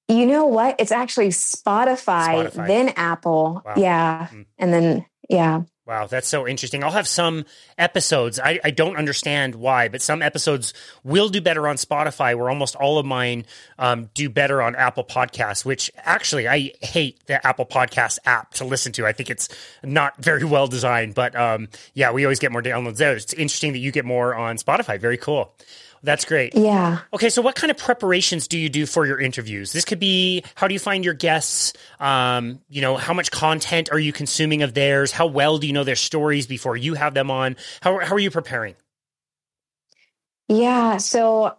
You 0.09 0.25
know 0.27 0.47
what? 0.47 0.77
It's 0.79 0.91
actually 0.93 1.29
Spotify, 1.29 2.49
Spotify. 2.51 2.67
then 2.67 2.89
Apple, 2.97 3.63
Wow. 3.65 3.75
yeah, 3.77 4.27
Hmm. 4.29 4.43
and 4.59 4.73
then 4.73 5.07
yeah. 5.29 5.63
Wow, 5.89 6.07
that's 6.07 6.29
so 6.29 6.47
interesting. 6.47 6.85
I'll 6.85 6.91
have 6.91 7.09
some 7.09 7.47
episodes. 7.79 8.39
I, 8.39 8.61
I 8.63 8.71
don't 8.71 8.99
understand 8.99 9.55
why, 9.55 9.89
but 9.89 10.03
some 10.03 10.21
episodes 10.21 10.75
will 11.03 11.31
do 11.31 11.41
better 11.41 11.67
on 11.67 11.77
Spotify, 11.77 12.37
where 12.37 12.51
almost 12.51 12.77
all 12.77 12.99
of 12.99 13.07
mine 13.07 13.47
um, 13.79 14.11
do 14.13 14.29
better 14.29 14.61
on 14.61 14.77
Apple 14.77 15.03
Podcasts, 15.03 15.65
which 15.65 15.91
actually 15.97 16.47
I 16.47 16.73
hate 16.83 17.25
the 17.25 17.45
Apple 17.45 17.65
Podcast 17.65 18.19
app 18.27 18.53
to 18.55 18.67
listen 18.67 18.93
to. 18.93 19.07
I 19.07 19.15
think 19.15 19.31
it's 19.31 19.49
not 19.83 20.23
very 20.23 20.45
well 20.45 20.67
designed, 20.67 21.15
but 21.15 21.35
um, 21.35 21.69
yeah, 21.95 22.13
we 22.13 22.23
always 22.27 22.39
get 22.39 22.53
more 22.53 22.63
downloads 22.63 22.99
there. 22.99 23.17
It's 23.17 23.33
interesting 23.33 23.73
that 23.73 23.79
you 23.79 23.91
get 23.91 24.05
more 24.05 24.35
on 24.35 24.59
Spotify. 24.59 25.01
Very 25.01 25.17
cool. 25.17 25.55
That's 26.03 26.25
great. 26.25 26.55
Yeah. 26.55 27.01
Okay, 27.13 27.29
so 27.29 27.43
what 27.43 27.55
kind 27.55 27.71
of 27.71 27.77
preparations 27.77 28.49
do 28.49 28.59
you 28.59 28.69
do 28.69 28.87
for 28.87 29.07
your 29.07 29.21
interviews? 29.21 29.73
This 29.73 29.85
could 29.85 29.99
be 29.99 30.45
how 30.55 30.69
do 30.69 30.75
you 30.75 30.79
find 30.79 31.05
your 31.05 31.15
guests? 31.15 31.73
Um, 31.99 32.61
you 32.69 32.81
know, 32.81 32.97
how 32.97 33.15
much 33.15 33.31
content 33.31 33.91
are 33.91 33.99
you 33.99 34.13
consuming 34.13 34.63
of 34.63 34.75
theirs? 34.75 35.11
How 35.11 35.27
well 35.27 35.59
do 35.59 35.67
you 35.67 35.73
know 35.73 35.85
their 35.85 35.97
stories 35.97 36.47
before 36.47 36.77
you 36.77 36.95
have 36.95 37.15
them 37.15 37.31
on? 37.31 37.57
How 37.81 37.99
how 37.99 38.15
are 38.15 38.21
you 38.21 38.31
preparing? 38.31 38.75
Yeah. 40.49 40.99
So 40.99 41.57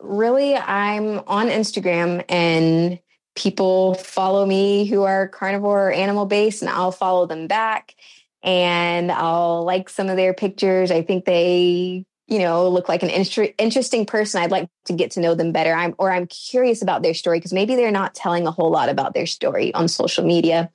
really, 0.00 0.56
I'm 0.56 1.20
on 1.26 1.48
Instagram 1.48 2.24
and 2.28 2.98
people 3.34 3.94
follow 3.94 4.44
me 4.44 4.84
who 4.84 5.04
are 5.04 5.28
carnivore 5.28 5.88
or 5.88 5.92
animal 5.92 6.26
based, 6.26 6.62
and 6.62 6.70
I'll 6.70 6.92
follow 6.92 7.26
them 7.26 7.46
back 7.46 7.94
and 8.42 9.10
I'll 9.10 9.64
like 9.64 9.88
some 9.88 10.08
of 10.08 10.16
their 10.16 10.34
pictures. 10.34 10.90
I 10.90 11.02
think 11.02 11.24
they, 11.24 12.04
you 12.26 12.38
know, 12.38 12.68
look 12.68 12.88
like 12.88 13.02
an 13.02 13.10
inter- 13.10 13.52
interesting 13.58 14.06
person. 14.06 14.42
I'd 14.42 14.50
like 14.50 14.68
to 14.86 14.92
get 14.92 15.10
to 15.12 15.20
know 15.20 15.34
them 15.34 15.52
better. 15.52 15.72
I'm 15.72 15.94
or 15.98 16.10
I'm 16.10 16.26
curious 16.26 16.82
about 16.82 17.02
their 17.02 17.14
story 17.14 17.38
because 17.38 17.52
maybe 17.52 17.74
they're 17.76 17.90
not 17.90 18.14
telling 18.14 18.46
a 18.46 18.50
whole 18.50 18.70
lot 18.70 18.88
about 18.88 19.14
their 19.14 19.26
story 19.26 19.74
on 19.74 19.88
social 19.88 20.24
media. 20.24 20.70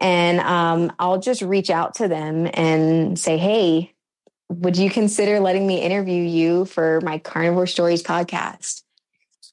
And 0.00 0.40
um, 0.40 0.92
I'll 0.98 1.20
just 1.20 1.42
reach 1.42 1.70
out 1.70 1.94
to 1.96 2.08
them 2.08 2.48
and 2.54 3.18
say, 3.18 3.36
hey, 3.36 3.92
would 4.48 4.76
you 4.76 4.90
consider 4.90 5.40
letting 5.40 5.66
me 5.66 5.80
interview 5.80 6.22
you 6.22 6.64
for 6.64 7.00
my 7.02 7.18
Carnivore 7.18 7.66
Stories 7.66 8.02
podcast? 8.02 8.82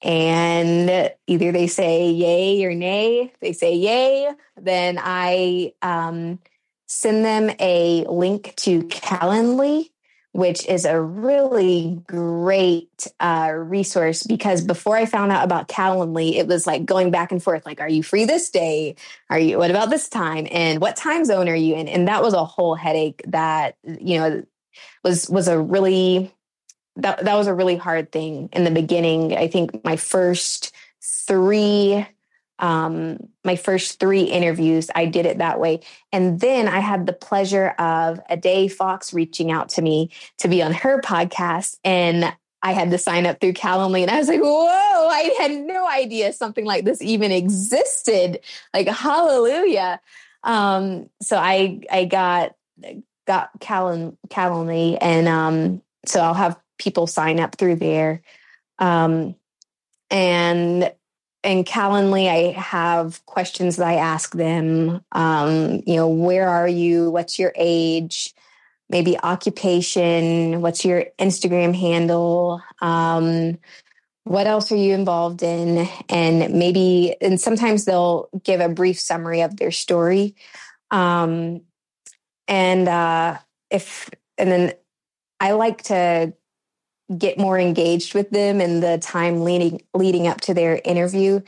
And 0.02 1.12
either 1.28 1.52
they 1.52 1.68
say 1.68 2.12
yay 2.12 2.64
or 2.66 2.74
nay. 2.74 3.32
They 3.42 3.54
say 3.54 3.76
yay, 3.76 4.32
then 4.56 5.00
I 5.02 5.74
um, 5.82 6.40
send 6.88 7.26
them 7.26 7.56
a 7.60 8.06
link 8.10 8.54
to 8.58 8.84
Calendly, 8.84 9.92
which 10.38 10.68
is 10.68 10.86
a 10.86 11.02
really 11.02 12.00
great 12.06 13.08
uh, 13.20 13.52
resource 13.52 14.22
because 14.22 14.64
before 14.64 14.96
I 14.96 15.08
found 15.08 15.32
out 15.32 15.44
about 15.44 15.68
Calendly, 15.68 16.36
it 16.36 16.46
was 16.46 16.68
like 16.68 16.86
going 16.86 17.10
back 17.10 17.32
and 17.32 17.42
forth 17.42 17.66
like, 17.66 17.82
are 17.82 17.90
you 17.90 18.04
free 18.04 18.26
this 18.26 18.52
day? 18.52 18.98
Are 19.32 19.40
you, 19.40 19.58
what 19.58 19.72
about 19.72 19.90
this 19.90 20.08
time? 20.08 20.48
And 20.52 20.80
what 20.80 20.96
time 20.96 21.26
zone 21.26 21.50
are 21.50 21.56
you 21.56 21.74
in? 21.74 21.88
And 21.88 22.08
that 22.08 22.22
was 22.22 22.36
a 22.36 22.46
whole 22.46 22.76
headache 22.76 23.24
that, 23.26 23.78
you 23.84 24.20
know, 24.20 24.44
was 25.04 25.28
was 25.28 25.48
a 25.48 25.60
really 25.60 26.32
that 26.98 27.26
that 27.26 27.36
was 27.36 27.48
a 27.48 27.54
really 27.56 27.76
hard 27.76 28.12
thing 28.12 28.50
in 28.54 28.64
the 28.64 28.70
beginning. 28.70 29.36
I 29.36 29.48
think 29.48 29.84
my 29.84 29.96
first 29.96 30.72
three 31.02 32.06
um 32.60 33.18
my 33.44 33.56
first 33.56 34.00
three 34.00 34.24
interviews 34.24 34.90
I 34.96 35.06
did 35.06 35.26
it 35.26 35.38
that 35.40 35.60
way. 35.60 35.82
And 36.12 36.40
then 36.40 36.68
I 36.68 36.80
had 36.80 37.06
the 37.06 37.14
pleasure 37.14 37.70
of 37.80 38.20
a 38.30 38.38
day 38.38 38.68
Fox 38.68 39.14
reaching 39.14 39.52
out 39.52 39.70
to 39.70 39.82
me 39.82 40.12
to 40.40 40.48
be 40.48 40.62
on 40.62 40.74
her 40.74 41.02
podcast 41.02 41.78
and 41.84 42.34
I 42.64 42.72
had 42.72 42.90
to 42.90 42.98
sign 42.98 43.26
up 43.28 43.40
through 43.40 43.54
Calendly 43.54 44.02
and 44.02 44.12
I 44.12 44.18
was 44.18 44.28
like, 44.28 44.42
whoa, 44.42 45.08
I 45.08 45.36
had 45.40 45.52
no 45.52 45.88
idea 45.88 46.34
something 46.34 46.66
like 46.66 46.86
this 46.86 47.02
even 47.02 47.32
existed. 47.32 48.40
Like 48.74 48.88
hallelujah. 48.88 50.00
Um, 50.44 51.10
so 51.22 51.38
I 51.38 51.82
I 51.92 52.06
got 52.06 52.56
got 53.28 53.52
Callan 53.60 54.18
Calendly, 54.30 54.98
and 55.00 55.28
um, 55.28 55.82
so 56.06 56.22
I'll 56.22 56.34
have 56.34 56.58
people 56.80 57.06
sign 57.06 57.40
up 57.40 57.56
through 57.56 57.76
there. 57.76 58.22
Um, 58.80 59.36
and 60.10 60.92
in 61.44 61.64
Calendly, 61.64 62.28
I 62.28 62.60
have 62.60 63.26
questions 63.26 63.78
that 63.78 63.88
I 63.88 63.96
ask 63.96 64.34
them. 64.34 65.02
Um, 65.12 65.84
you 65.86 65.96
know, 65.96 66.08
where 66.08 66.50
are 66.50 66.68
you? 66.68 67.12
What's 67.12 67.40
your 67.40 67.54
age? 67.56 68.34
Maybe 68.90 69.18
occupation. 69.20 70.62
What's 70.62 70.84
your 70.84 71.06
Instagram 71.20 71.76
handle? 71.76 72.62
Um, 72.82 73.60
what 74.24 74.48
else 74.48 74.72
are 74.72 74.78
you 74.78 74.94
involved 74.94 75.42
in? 75.42 75.88
And 76.10 76.54
maybe, 76.54 77.16
and 77.22 77.40
sometimes 77.40 77.86
they'll 77.86 78.30
give 78.44 78.60
a 78.60 78.70
brief 78.70 79.00
summary 79.00 79.42
of 79.42 79.56
their 79.58 79.72
story. 79.72 80.36
Um, 80.92 81.62
and 82.48 82.88
uh, 82.88 83.38
if 83.70 84.10
and 84.38 84.52
then 84.52 84.74
I 85.40 85.52
like 85.52 85.84
to 85.84 86.34
get 87.16 87.38
more 87.38 87.58
engaged 87.60 88.14
with 88.14 88.30
them 88.32 88.60
in 88.60 88.80
the 88.80 88.98
time 88.98 89.44
leading 89.44 89.82
leading 89.94 90.28
up 90.28 90.42
to 90.42 90.54
their 90.54 90.82
interview. 90.84 91.42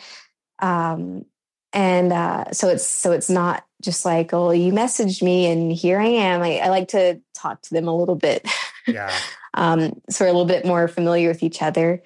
Um, 0.60 1.26
and 1.74 2.12
uh, 2.14 2.52
so 2.52 2.70
it's 2.70 2.86
so 2.86 3.12
it's 3.12 3.30
not 3.30 3.66
just 3.82 4.04
like 4.04 4.34
oh 4.34 4.52
you 4.52 4.74
messaged 4.74 5.22
me 5.22 5.48
and 5.48 5.72
here 5.72 6.00
I 6.00 6.08
am. 6.08 6.42
I, 6.42 6.60
I 6.60 6.70
like 6.70 6.90
to 6.90 7.22
talk 7.34 7.62
to 7.64 7.74
them 7.74 7.88
a 7.88 7.96
little 7.96 8.16
bit, 8.16 8.48
Yeah. 8.88 9.14
um, 9.54 10.02
so 10.10 10.26
we're 10.26 10.30
a 10.30 10.34
little 10.34 10.46
bit 10.46 10.66
more 10.66 10.88
familiar 10.88 11.30
with 11.30 11.44
each 11.44 11.62
other. 11.62 12.02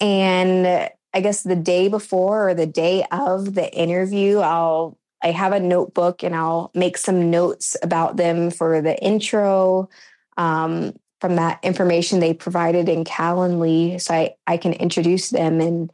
And 0.00 0.90
I 1.12 1.20
guess 1.20 1.42
the 1.42 1.56
day 1.56 1.88
before 1.88 2.48
or 2.48 2.54
the 2.54 2.66
day 2.66 3.04
of 3.10 3.54
the 3.54 3.72
interview, 3.72 4.38
I'll 4.38 4.98
I 5.22 5.30
have 5.30 5.52
a 5.52 5.60
notebook 5.60 6.22
and 6.22 6.34
I'll 6.34 6.70
make 6.74 6.98
some 6.98 7.30
notes 7.30 7.76
about 7.82 8.16
them 8.16 8.50
for 8.50 8.82
the 8.82 9.00
intro 9.02 9.88
um, 10.36 10.94
from 11.24 11.36
that 11.36 11.58
information 11.62 12.20
they 12.20 12.34
provided 12.34 12.86
in 12.86 13.02
Calendly, 13.02 13.98
so 13.98 14.12
I 14.12 14.34
I 14.46 14.58
can 14.58 14.74
introduce 14.74 15.30
them. 15.30 15.58
And 15.58 15.90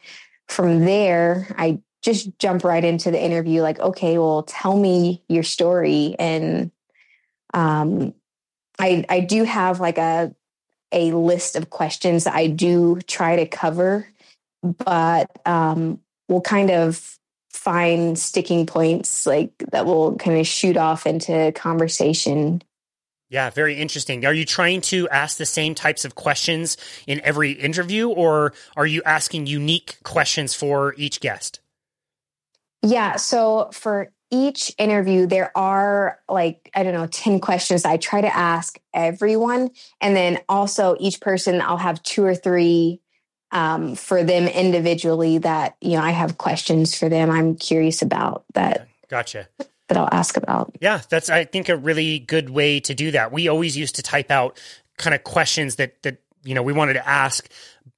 from 0.48 0.84
there, 0.84 1.54
I 1.56 1.78
just 2.02 2.36
jump 2.40 2.64
right 2.64 2.84
into 2.84 3.12
the 3.12 3.22
interview. 3.22 3.62
Like, 3.62 3.78
okay, 3.78 4.18
well, 4.18 4.42
tell 4.42 4.76
me 4.76 5.22
your 5.28 5.44
story 5.44 6.16
and 6.18 6.72
um, 7.54 8.12
I 8.76 9.04
I 9.08 9.20
do 9.20 9.44
have 9.44 9.78
like 9.78 9.98
a 9.98 10.34
a 10.90 11.12
list 11.12 11.54
of 11.54 11.70
questions 11.70 12.24
that 12.24 12.34
I 12.34 12.48
do 12.48 12.98
try 13.06 13.36
to 13.36 13.46
cover, 13.46 14.08
but 14.64 15.30
um, 15.46 16.00
we'll 16.26 16.40
kind 16.40 16.72
of 16.72 17.18
find 17.52 18.18
sticking 18.18 18.66
points 18.66 19.26
like 19.26 19.52
that 19.70 19.86
will 19.86 20.16
kind 20.16 20.40
of 20.40 20.46
shoot 20.48 20.76
off 20.76 21.06
into 21.06 21.52
conversation. 21.52 22.62
Yeah, 23.30 23.48
very 23.50 23.76
interesting. 23.76 24.26
Are 24.26 24.34
you 24.34 24.44
trying 24.44 24.80
to 24.82 25.08
ask 25.08 25.38
the 25.38 25.46
same 25.46 25.76
types 25.76 26.04
of 26.04 26.16
questions 26.16 26.76
in 27.06 27.20
every 27.22 27.52
interview, 27.52 28.08
or 28.08 28.52
are 28.76 28.86
you 28.86 29.02
asking 29.06 29.46
unique 29.46 29.98
questions 30.02 30.52
for 30.52 30.94
each 30.96 31.20
guest? 31.20 31.60
Yeah, 32.82 33.16
so 33.16 33.70
for 33.72 34.10
each 34.32 34.74
interview, 34.78 35.26
there 35.26 35.56
are 35.56 36.18
like, 36.28 36.70
I 36.74 36.82
don't 36.82 36.94
know, 36.94 37.06
10 37.06 37.40
questions 37.40 37.84
I 37.84 37.98
try 37.98 38.20
to 38.20 38.36
ask 38.36 38.78
everyone. 38.92 39.70
And 40.00 40.16
then 40.16 40.40
also 40.48 40.96
each 40.98 41.20
person, 41.20 41.60
I'll 41.60 41.76
have 41.76 42.02
two 42.02 42.24
or 42.24 42.34
three 42.34 43.00
um, 43.52 43.94
for 43.94 44.22
them 44.24 44.46
individually 44.48 45.38
that, 45.38 45.76
you 45.80 45.92
know, 45.92 46.02
I 46.02 46.10
have 46.10 46.38
questions 46.38 46.96
for 46.96 47.08
them 47.08 47.30
I'm 47.30 47.56
curious 47.56 48.02
about 48.02 48.44
that. 48.54 48.88
Gotcha. 49.08 49.48
That 49.90 49.98
I'll 49.98 50.08
ask 50.12 50.36
about. 50.36 50.76
Yeah, 50.80 51.02
that's, 51.08 51.28
I 51.28 51.44
think, 51.44 51.68
a 51.68 51.76
really 51.76 52.20
good 52.20 52.48
way 52.48 52.78
to 52.80 52.94
do 52.94 53.10
that. 53.10 53.32
We 53.32 53.48
always 53.48 53.76
used 53.76 53.96
to 53.96 54.02
type 54.02 54.30
out 54.30 54.56
kind 54.98 55.14
of 55.14 55.24
questions 55.24 55.76
that, 55.76 56.00
that, 56.04 56.18
you 56.44 56.54
know, 56.54 56.62
we 56.62 56.72
wanted 56.72 56.94
to 56.94 57.08
ask 57.08 57.50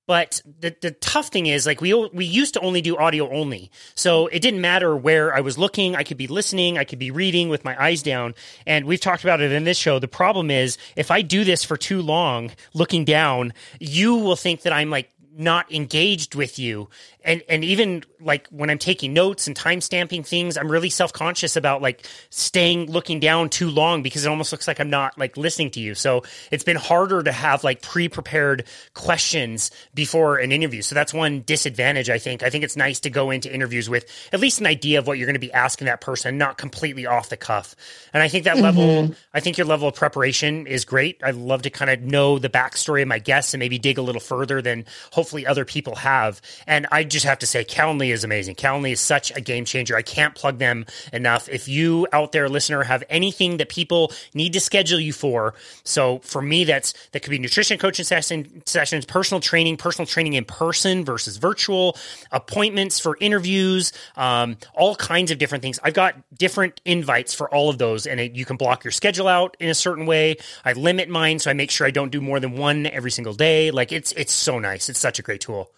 but 0.07 0.43
the 0.61 0.75
the 0.81 0.91
tough 0.91 1.29
thing 1.29 1.47
is 1.47 1.65
like 1.65 1.81
we 1.81 1.95
we 1.95 2.25
used 2.25 2.55
to 2.55 2.61
only 2.61 2.83
do 2.83 2.97
audio 2.97 3.31
only. 3.31 3.71
So 3.95 4.27
it 4.27 4.41
didn't 4.41 4.61
matter 4.61 4.97
where 4.97 5.35
I 5.35 5.41
was 5.41 5.59
looking, 5.59 5.95
I 5.95 6.03
could 6.03 6.17
be 6.17 6.27
listening, 6.27 6.77
I 6.77 6.85
could 6.85 6.99
be 6.99 7.11
reading 7.11 7.49
with 7.49 7.65
my 7.65 7.81
eyes 7.81 8.03
down. 8.03 8.35
And 8.67 8.85
we've 8.87 9.01
talked 9.01 9.23
about 9.23 9.41
it 9.41 9.53
in 9.53 9.65
this 9.65 9.79
show. 9.79 10.01
The 10.01 10.09
problem 10.09 10.51
is 10.51 10.77
if 10.97 11.11
I 11.11 11.23
do 11.23 11.45
this 11.45 11.63
for 11.63 11.77
too 11.77 12.03
long 12.03 12.51
looking 12.75 13.05
down, 13.05 13.53
you 13.79 14.17
will 14.17 14.37
think 14.37 14.63
that 14.63 14.73
I'm 14.73 14.91
like 14.91 15.11
not 15.37 15.73
engaged 15.73 16.35
with 16.35 16.59
you 16.59 16.89
and 17.25 17.43
and 17.49 17.65
even 17.65 18.05
like 18.21 18.47
when 18.49 18.71
I'm 18.71 18.79
taking 18.79 19.13
notes 19.13 19.47
and 19.47 19.57
time 19.57 19.81
stamping 19.81 20.23
things, 20.23 20.57
I'm 20.57 20.71
really 20.71 20.91
self 20.91 21.13
conscious 21.13 21.57
about 21.57 21.83
like 21.83 22.07
staying 22.31 22.91
looking 22.91 23.21
down 23.21 23.49
too 23.49 23.71
long 23.71 24.03
because 24.03 24.25
it 24.25 24.29
almost 24.29 24.53
looks 24.53 24.69
like 24.69 24.81
I'm 24.81 24.91
not 24.91 25.19
like 25.19 25.37
listening 25.37 25.71
to 25.73 25.81
you. 25.81 25.95
So 25.95 26.23
it's 26.51 26.65
been 26.65 26.77
harder 26.77 27.23
to 27.23 27.33
have 27.33 27.65
like 27.65 27.83
pre 27.83 28.09
prepared 28.09 28.65
questions 28.95 29.71
before 29.95 30.39
an 30.39 30.53
interview. 30.53 30.83
So 30.83 30.95
that's 30.95 31.15
one 31.15 31.43
disadvantage. 31.43 32.11
I 32.11 32.19
think. 32.19 32.43
I 32.43 32.51
think 32.51 32.65
it's 32.65 32.77
nice 32.77 33.01
to 33.01 33.11
go 33.11 33.31
into 33.31 33.53
interviews 33.53 33.89
with 33.89 34.07
at 34.33 34.41
least 34.41 34.61
an 34.61 34.67
idea 34.67 34.99
of 34.99 35.07
what 35.07 35.19
you're 35.19 35.27
going 35.27 35.35
to 35.35 35.41
be 35.41 35.53
asking 35.53 35.87
that 35.87 36.01
person, 36.01 36.39
not 36.39 36.59
completely 36.59 37.07
off 37.07 37.29
the 37.29 37.37
cuff. 37.37 37.75
And 38.13 38.23
I 38.23 38.29
think 38.29 38.45
that 38.45 38.57
mm-hmm. 38.57 38.63
level, 38.63 39.15
I 39.33 39.41
think 39.41 39.59
your 39.59 39.67
level 39.67 39.89
of 39.89 39.95
preparation 39.95 40.67
is 40.67 40.85
great. 40.85 41.21
I 41.23 41.31
love 41.31 41.63
to 41.63 41.71
kind 41.71 41.91
of 41.91 42.01
know 42.01 42.39
the 42.39 42.49
backstory 42.49 43.03
of 43.03 43.09
my 43.09 43.19
guests 43.19 43.55
and 43.55 43.61
maybe 43.61 43.79
dig 43.79 43.99
a 43.99 44.03
little 44.03 44.21
further 44.21 44.63
than 44.63 44.85
hopefully 45.23 45.47
other 45.47 45.65
people 45.65 45.95
have. 45.95 46.41
And 46.67 46.89
I 46.91 47.05
just 47.05 47.25
have 47.25 47.39
to 47.39 47.47
say, 47.47 47.65
Calendly 47.65 48.13
is 48.13 48.25
amazing. 48.25 48.57
Calendly 48.57 48.91
is 48.91 49.01
such 49.01 49.31
a 49.37 49.41
game 49.41 49.65
changer. 49.65 49.95
I 49.97 50.03
can't 50.03 50.35
plug 50.35 50.59
them 50.59 50.85
enough. 51.13 51.49
If 51.49 51.69
you 51.69 52.09
out 52.13 52.33
there, 52.33 52.49
listener, 52.49 52.83
have 52.83 53.05
anything 53.09 53.59
that 53.59 53.69
people 53.69 54.11
need 54.35 54.53
to 54.55 54.61
schedule 54.61 54.99
you 54.99 55.13
for, 55.13 55.55
so 55.85 56.19
for 56.25 56.43
me, 56.43 56.65
that's 56.65 56.93
that 57.13 57.23
could 57.23 57.31
be 57.31 57.39
nutrition 57.39 57.79
coaching 57.79 58.05
session, 58.05 58.63
sessions, 58.67 59.05
personal 59.05 59.41
training, 59.41 59.77
personal 59.77 60.07
training 60.07 60.33
in 60.33 60.45
person 60.45 61.05
versus 61.05 61.37
virtual, 61.37 61.97
appointments 62.33 62.99
for 62.99 63.17
interviews, 63.21 63.93
um, 64.17 64.57
all 64.75 64.97
kinds 64.97 65.31
of 65.31 65.39
different 65.39 65.63
things. 65.63 65.79
I've 65.85 65.95
got 65.95 66.17
different 66.37 66.81
invites 66.85 67.33
for 67.33 67.49
all 67.55 67.71
of 67.71 67.79
those, 67.79 68.09
and 68.09 68.19
it, 68.19 68.35
you 68.35 68.45
can 68.45 68.57
block 68.57 68.83
your 68.83 68.91
schedule 68.91 69.29
out 69.29 69.57
in 69.61 69.69
a 69.69 69.75
certain 69.75 70.05
way. 70.05 70.39
I 70.65 70.73
limit 70.73 71.09
mine, 71.09 71.39
so 71.39 71.49
I 71.49 71.55
make 71.55 71.71
sure 71.71 71.87
I 71.87 71.93
don't 71.93 72.11
do 72.11 72.21
more 72.21 72.41
than 72.41 72.57
one 72.57 72.87
every 72.87 73.13
single 73.13 73.35
day. 73.35 73.71
Like 73.71 73.93
it's 73.93 74.11
it's 74.13 74.33
so 74.33 74.59
nice. 74.59 74.89
It's 74.89 74.99
such 74.99 75.12
a 75.19 75.23
great 75.23 75.41
tool. 75.41 75.71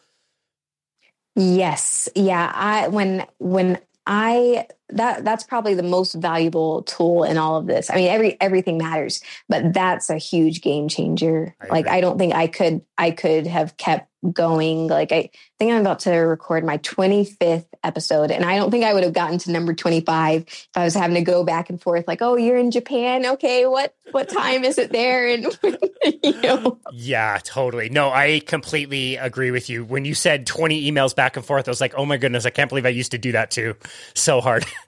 Yes. 1.36 2.08
Yeah. 2.14 2.50
I 2.54 2.88
when 2.88 3.26
when 3.38 3.78
I 4.06 4.66
that 4.96 5.24
that's 5.24 5.44
probably 5.44 5.74
the 5.74 5.82
most 5.82 6.14
valuable 6.14 6.82
tool 6.82 7.24
in 7.24 7.36
all 7.36 7.56
of 7.56 7.66
this. 7.66 7.90
I 7.90 7.96
mean, 7.96 8.08
every 8.08 8.40
everything 8.40 8.78
matters, 8.78 9.22
but 9.48 9.72
that's 9.72 10.10
a 10.10 10.16
huge 10.16 10.60
game 10.60 10.88
changer. 10.88 11.54
I 11.60 11.66
like 11.66 11.88
I 11.88 12.00
don't 12.00 12.18
think 12.18 12.34
I 12.34 12.46
could 12.46 12.82
I 12.96 13.10
could 13.10 13.46
have 13.46 13.76
kept 13.76 14.08
going. 14.32 14.88
Like 14.88 15.12
I 15.12 15.30
think 15.58 15.72
I'm 15.72 15.80
about 15.80 16.00
to 16.00 16.12
record 16.12 16.64
my 16.64 16.78
25th 16.78 17.66
episode, 17.82 18.30
and 18.30 18.44
I 18.44 18.56
don't 18.56 18.70
think 18.70 18.84
I 18.84 18.94
would 18.94 19.04
have 19.04 19.12
gotten 19.12 19.38
to 19.38 19.50
number 19.50 19.74
25 19.74 20.42
if 20.42 20.68
I 20.74 20.84
was 20.84 20.94
having 20.94 21.16
to 21.16 21.22
go 21.22 21.44
back 21.44 21.70
and 21.70 21.80
forth. 21.80 22.08
Like, 22.08 22.22
oh, 22.22 22.36
you're 22.36 22.56
in 22.56 22.70
Japan. 22.70 23.26
Okay, 23.26 23.66
what 23.66 23.94
what 24.12 24.28
time 24.28 24.64
is 24.64 24.78
it 24.78 24.92
there? 24.92 25.28
And 25.28 25.58
you 26.22 26.40
know, 26.40 26.78
yeah, 26.92 27.38
totally. 27.42 27.88
No, 27.88 28.10
I 28.10 28.40
completely 28.46 29.16
agree 29.16 29.50
with 29.50 29.68
you. 29.68 29.84
When 29.84 30.04
you 30.04 30.14
said 30.14 30.46
20 30.46 30.90
emails 30.90 31.14
back 31.14 31.36
and 31.36 31.44
forth, 31.44 31.68
I 31.68 31.70
was 31.70 31.80
like, 31.80 31.94
oh 31.96 32.06
my 32.06 32.16
goodness, 32.16 32.46
I 32.46 32.50
can't 32.50 32.68
believe 32.68 32.86
I 32.86 32.90
used 32.90 33.12
to 33.12 33.18
do 33.18 33.32
that 33.32 33.50
too. 33.50 33.74
So 34.14 34.40
hard. 34.40 34.64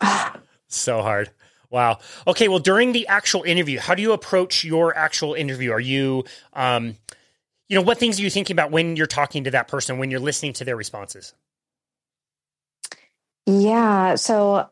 so 0.68 1.02
hard. 1.02 1.30
Wow. 1.70 1.98
Okay. 2.26 2.48
Well, 2.48 2.58
during 2.58 2.92
the 2.92 3.06
actual 3.06 3.42
interview, 3.44 3.78
how 3.78 3.94
do 3.94 4.02
you 4.02 4.12
approach 4.12 4.62
your 4.64 4.96
actual 4.96 5.34
interview? 5.34 5.72
Are 5.72 5.80
you, 5.80 6.24
um, 6.52 6.96
you 7.68 7.76
know, 7.76 7.82
what 7.82 7.98
things 7.98 8.20
are 8.20 8.22
you 8.22 8.30
thinking 8.30 8.54
about 8.54 8.70
when 8.70 8.96
you're 8.96 9.06
talking 9.06 9.44
to 9.44 9.50
that 9.52 9.68
person, 9.68 9.98
when 9.98 10.10
you're 10.10 10.20
listening 10.20 10.52
to 10.54 10.64
their 10.64 10.76
responses? 10.76 11.32
Yeah. 13.46 14.16
So 14.16 14.68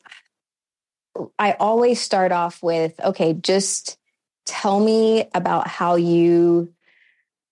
I 1.38 1.52
always 1.52 2.00
start 2.00 2.32
off 2.32 2.62
with, 2.62 3.00
okay, 3.00 3.32
just 3.32 3.98
tell 4.44 4.80
me 4.80 5.28
about 5.34 5.68
how 5.68 5.96
you 5.96 6.72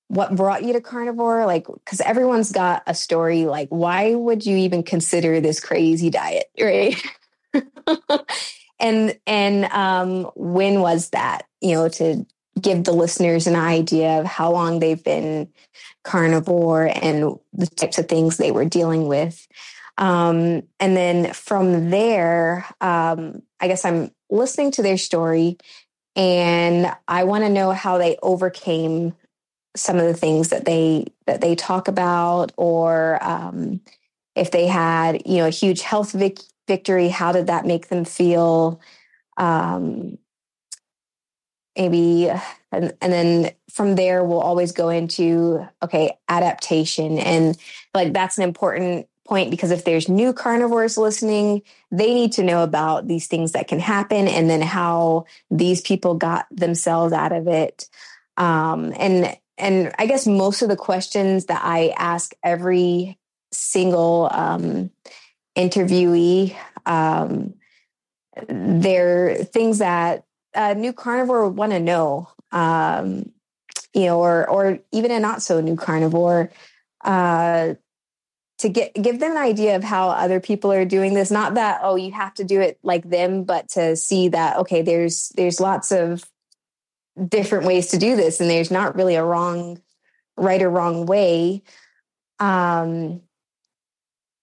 what 0.08 0.34
brought 0.34 0.64
you 0.64 0.72
to 0.72 0.80
carnivore 0.80 1.44
like 1.44 1.66
because 1.66 2.00
everyone's 2.00 2.50
got 2.50 2.82
a 2.86 2.94
story 2.94 3.44
like 3.44 3.68
why 3.68 4.14
would 4.14 4.44
you 4.44 4.56
even 4.56 4.82
consider 4.82 5.38
this 5.38 5.60
crazy 5.60 6.08
diet 6.08 6.46
right 6.60 7.00
and 8.80 9.18
and 9.26 9.64
um 9.66 10.30
when 10.34 10.80
was 10.80 11.10
that 11.10 11.42
you 11.60 11.74
know 11.74 11.88
to 11.88 12.26
give 12.60 12.84
the 12.84 12.92
listeners 12.92 13.46
an 13.46 13.56
idea 13.56 14.20
of 14.20 14.26
how 14.26 14.50
long 14.50 14.80
they've 14.80 15.04
been 15.04 15.48
carnivore 16.04 16.90
and 17.02 17.38
the 17.52 17.66
types 17.66 17.98
of 17.98 18.08
things 18.08 18.36
they 18.36 18.50
were 18.50 18.64
dealing 18.64 19.06
with. 19.06 19.46
Um, 19.96 20.62
and 20.80 20.96
then 20.96 21.32
from 21.32 21.90
there, 21.90 22.66
um, 22.80 23.42
I 23.60 23.68
guess 23.68 23.84
I'm 23.84 24.10
listening 24.30 24.70
to 24.72 24.82
their 24.82 24.98
story 24.98 25.58
and 26.16 26.92
I 27.06 27.24
want 27.24 27.44
to 27.44 27.50
know 27.50 27.72
how 27.72 27.98
they 27.98 28.16
overcame 28.22 29.14
some 29.76 29.98
of 29.98 30.06
the 30.06 30.14
things 30.14 30.48
that 30.48 30.64
they 30.64 31.06
that 31.26 31.40
they 31.40 31.54
talk 31.54 31.88
about 31.88 32.52
or 32.56 33.22
um, 33.22 33.80
if 34.34 34.50
they 34.50 34.66
had 34.66 35.22
you 35.26 35.38
know 35.38 35.46
a 35.46 35.50
huge 35.50 35.82
health 35.82 36.12
vic- 36.12 36.40
victory 36.68 37.08
how 37.08 37.32
did 37.32 37.48
that 37.48 37.66
make 37.66 37.88
them 37.88 38.04
feel? 38.04 38.80
Um, 39.36 40.18
maybe 41.76 42.28
and, 42.70 42.94
and 43.00 43.12
then 43.12 43.50
from 43.72 43.96
there 43.96 44.22
we'll 44.22 44.40
always 44.40 44.72
go 44.72 44.88
into 44.88 45.66
okay 45.82 46.16
adaptation. 46.28 47.18
And 47.18 47.56
like 47.94 48.12
that's 48.12 48.38
an 48.38 48.44
important 48.44 49.08
point 49.26 49.50
because 49.50 49.72
if 49.72 49.84
there's 49.84 50.08
new 50.08 50.32
carnivores 50.32 50.96
listening 50.96 51.62
they 51.90 52.14
need 52.14 52.32
to 52.32 52.42
know 52.42 52.62
about 52.62 53.06
these 53.08 53.26
things 53.26 53.52
that 53.52 53.68
can 53.68 53.78
happen 53.80 54.28
and 54.28 54.48
then 54.48 54.62
how 54.62 55.26
these 55.50 55.80
people 55.80 56.14
got 56.14 56.46
themselves 56.50 57.12
out 57.12 57.32
of 57.32 57.48
it. 57.48 57.88
Um, 58.36 58.92
and 58.96 59.36
and 59.58 59.92
i 59.98 60.06
guess 60.06 60.26
most 60.26 60.62
of 60.62 60.68
the 60.68 60.76
questions 60.76 61.46
that 61.46 61.60
i 61.64 61.92
ask 61.98 62.32
every 62.42 63.18
single 63.52 64.28
um, 64.30 64.90
interviewee 65.58 66.56
um, 66.86 67.54
they're 68.48 69.44
things 69.44 69.78
that 69.78 70.24
a 70.54 70.74
new 70.74 70.92
carnivore 70.92 71.46
would 71.46 71.56
want 71.56 71.72
to 71.72 71.80
know, 71.80 72.28
um, 72.50 73.30
you 73.94 74.06
know, 74.06 74.20
or 74.20 74.48
or 74.48 74.78
even 74.92 75.10
a 75.10 75.20
not 75.20 75.42
so 75.42 75.60
new 75.60 75.76
carnivore, 75.76 76.50
uh, 77.04 77.74
to 78.58 78.68
get 78.68 78.94
give 78.94 79.20
them 79.20 79.32
an 79.32 79.38
idea 79.38 79.76
of 79.76 79.84
how 79.84 80.08
other 80.08 80.40
people 80.40 80.72
are 80.72 80.84
doing 80.84 81.14
this. 81.14 81.30
Not 81.30 81.54
that 81.54 81.80
oh 81.82 81.96
you 81.96 82.12
have 82.12 82.34
to 82.34 82.44
do 82.44 82.60
it 82.60 82.78
like 82.82 83.08
them, 83.08 83.44
but 83.44 83.68
to 83.70 83.96
see 83.96 84.28
that 84.28 84.56
okay, 84.58 84.82
there's 84.82 85.30
there's 85.36 85.60
lots 85.60 85.92
of 85.92 86.24
different 87.28 87.66
ways 87.66 87.88
to 87.88 87.98
do 87.98 88.16
this, 88.16 88.40
and 88.40 88.48
there's 88.48 88.70
not 88.70 88.96
really 88.96 89.16
a 89.16 89.24
wrong, 89.24 89.80
right 90.36 90.62
or 90.62 90.70
wrong 90.70 91.06
way. 91.06 91.62
Um, 92.38 93.22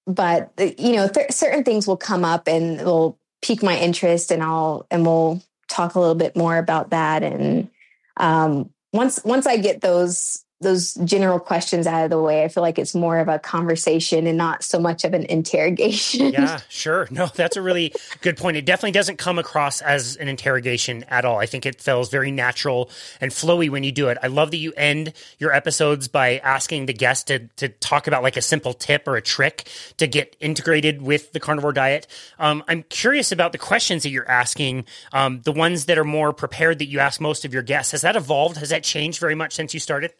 but 0.08 0.52
you 0.58 0.96
know, 0.96 1.08
th- 1.08 1.32
certain 1.32 1.63
things 1.63 1.88
will 1.88 1.98
come 1.98 2.24
up 2.24 2.48
and 2.48 2.82
will 2.86 3.20
pique 3.41 3.63
my 3.63 3.78
interest, 3.78 4.32
and 4.32 4.44
I'll 4.44 4.88
and 4.91 5.06
we'll 5.06 5.41
talk 5.68 5.96
a 5.96 6.00
little 6.00 6.15
bit 6.15 6.36
more 6.36 6.58
about 6.58 6.91
that. 6.91 7.24
And 7.24 7.70
um, 8.18 8.72
once 8.94 9.20
once 9.26 9.48
I 9.48 9.58
get 9.58 9.82
those 9.82 10.44
those 10.62 10.94
general 11.04 11.39
questions 11.39 11.86
out 11.86 12.06
of 12.06 12.10
the 12.10 12.22
way, 12.22 12.44
I 12.44 12.48
feel 12.48 12.63
like 12.63 12.80
it's 12.80 12.96
more 12.96 13.20
of 13.20 13.28
a 13.28 13.39
conversation 13.39 14.26
and 14.26 14.38
not 14.38 14.63
so 14.63 14.80
much 14.80 15.04
of 15.04 15.13
an 15.13 15.24
interrogation. 15.24 16.32
yeah, 16.32 16.62
sure. 16.70 17.08
No, 17.12 17.28
that's 17.28 17.58
a 17.58 17.62
really 17.62 17.94
good 18.22 18.38
point. 18.38 18.56
It 18.56 18.65
definitely 18.65 18.94
doesn't 18.94 19.18
come 19.18 19.38
across 19.38 19.82
as 19.82 20.15
an 20.15 20.30
interrogation 20.30 21.04
at 21.10 21.26
all. 21.26 21.39
I 21.39 21.46
think 21.46 21.65
it 21.65 21.82
feels 21.82 22.10
very 22.10 22.32
natural 22.32 22.89
and 23.20 23.32
flowy 23.32 23.70
when 23.70 23.84
you 23.84 23.91
do 23.91 24.08
it. 24.08 24.18
I 24.24 24.28
love 24.28 24.52
that 24.52 24.58
you 24.58 24.72
end 24.78 25.13
your 25.39 25.52
episodes 25.52 26.08
by 26.08 26.38
asking 26.38 26.86
the 26.86 26.94
guest 26.94 27.28
to, 27.28 27.39
to 27.58 27.68
talk 27.68 28.08
about 28.08 28.24
like 28.24 28.38
a 28.38 28.41
simple 28.41 28.74
tip 28.74 29.10
or 29.10 29.18
a 29.18 29.22
trick 29.22 29.68
to 29.98 30.08
get 30.08 30.38
integrated 30.39 31.02
with 31.02 31.34
the 31.34 31.41
carnivore 31.41 31.74
diet. 31.74 32.08
Um, 32.39 32.63
I'm 32.70 32.84
curious 32.84 33.34
about 33.34 33.52
the 33.52 33.58
questions 33.58 34.04
that 34.04 34.10
you're 34.10 34.30
asking, 34.30 34.86
um, 35.12 35.41
the 35.41 35.52
ones 35.52 35.86
that 35.86 35.98
are 35.98 36.06
more 36.06 36.32
prepared 36.32 36.80
that 36.80 36.88
you 36.88 37.00
ask 37.00 37.20
most 37.20 37.44
of 37.44 37.54
your 37.54 37.63
guests. 37.63 37.91
Has 37.91 38.02
that 38.02 38.15
evolved? 38.15 38.56
Has 38.58 38.70
that 38.70 38.84
changed 38.84 39.20
very 39.20 39.36
much 39.36 39.54
since 39.54 39.74
you 39.74 39.82
started? 39.82 40.13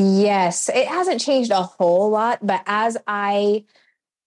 Yes, 0.00 0.68
it 0.68 0.86
hasn't 0.86 1.20
changed 1.20 1.50
a 1.50 1.62
whole 1.64 2.08
lot, 2.10 2.38
but 2.40 2.62
as 2.66 2.96
I 3.08 3.64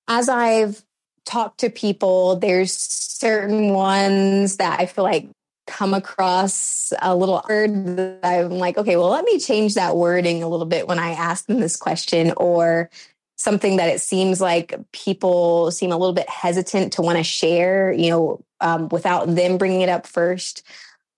as 0.05 0.27
I've 0.27 0.83
talked 1.25 1.61
to 1.61 1.69
people, 1.69 2.35
there's 2.35 2.73
certain 2.77 3.73
ones 3.73 4.57
that 4.57 4.81
I 4.81 4.85
feel 4.85 5.05
like 5.05 5.29
come 5.67 5.93
across 5.93 6.91
a 7.01 7.15
little 7.15 7.41
word 7.47 8.19
I'm 8.21 8.49
like, 8.57 8.77
okay, 8.77 8.97
well, 8.97 9.11
let 9.11 9.23
me 9.23 9.39
change 9.39 9.75
that 9.75 9.95
wording 9.95 10.43
a 10.43 10.49
little 10.49 10.65
bit 10.65 10.89
when 10.89 10.99
I 10.99 11.11
ask 11.11 11.45
them 11.45 11.61
this 11.61 11.77
question, 11.77 12.33
or 12.35 12.89
something 13.37 13.77
that 13.77 13.87
it 13.87 14.01
seems 14.01 14.41
like 14.41 14.75
people 14.91 15.71
seem 15.71 15.93
a 15.93 15.97
little 15.97 16.13
bit 16.13 16.29
hesitant 16.29 16.93
to 16.93 17.01
want 17.01 17.17
to 17.17 17.23
share, 17.23 17.93
you 17.93 18.09
know, 18.09 18.43
um, 18.59 18.89
without 18.89 19.33
them 19.33 19.57
bringing 19.57 19.81
it 19.81 19.89
up 19.89 20.05
first. 20.05 20.63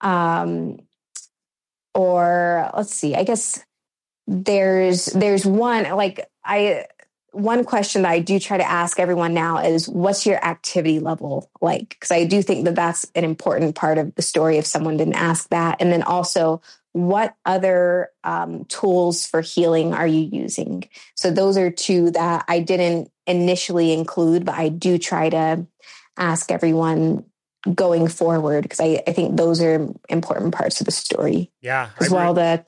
Um, 0.01 0.77
or 1.95 2.69
let's 2.75 2.93
see, 2.93 3.15
I 3.15 3.23
guess 3.23 3.63
there's 4.27 5.05
there's 5.07 5.45
one 5.45 5.83
like 5.95 6.29
I 6.43 6.85
one 7.33 7.65
question 7.65 8.03
that 8.03 8.11
I 8.11 8.19
do 8.19 8.39
try 8.39 8.57
to 8.57 8.69
ask 8.69 8.99
everyone 8.99 9.33
now 9.33 9.57
is 9.57 9.89
what's 9.89 10.25
your 10.25 10.43
activity 10.45 10.99
level 10.99 11.49
like? 11.61 11.89
Because 11.89 12.11
I 12.11 12.25
do 12.25 12.41
think 12.41 12.65
that 12.65 12.75
that's 12.75 13.05
an 13.15 13.23
important 13.23 13.75
part 13.75 13.97
of 13.97 14.13
the 14.15 14.21
story 14.21 14.57
if 14.57 14.67
someone 14.67 14.97
didn't 14.97 15.15
ask 15.15 15.49
that. 15.49 15.81
And 15.81 15.91
then 15.91 16.03
also, 16.03 16.61
what 16.91 17.35
other 17.43 18.11
um, 18.23 18.65
tools 18.65 19.25
for 19.25 19.41
healing 19.41 19.95
are 19.95 20.05
you 20.05 20.29
using? 20.31 20.87
So, 21.15 21.31
those 21.31 21.57
are 21.57 21.71
two 21.71 22.11
that 22.11 22.45
I 22.47 22.59
didn't 22.59 23.09
initially 23.25 23.93
include, 23.93 24.45
but 24.45 24.55
I 24.55 24.69
do 24.69 24.99
try 24.99 25.29
to 25.29 25.65
ask 26.17 26.51
everyone 26.51 27.25
going 27.73 28.07
forward 28.09 28.63
because 28.63 28.79
I, 28.79 29.01
I 29.07 29.13
think 29.13 29.37
those 29.37 29.61
are 29.61 29.87
important 30.07 30.53
parts 30.53 30.81
of 30.81 30.85
the 30.85 30.91
story. 30.91 31.51
Yeah. 31.61 31.89
As 31.99 32.11
well, 32.11 32.33
the 32.35 32.65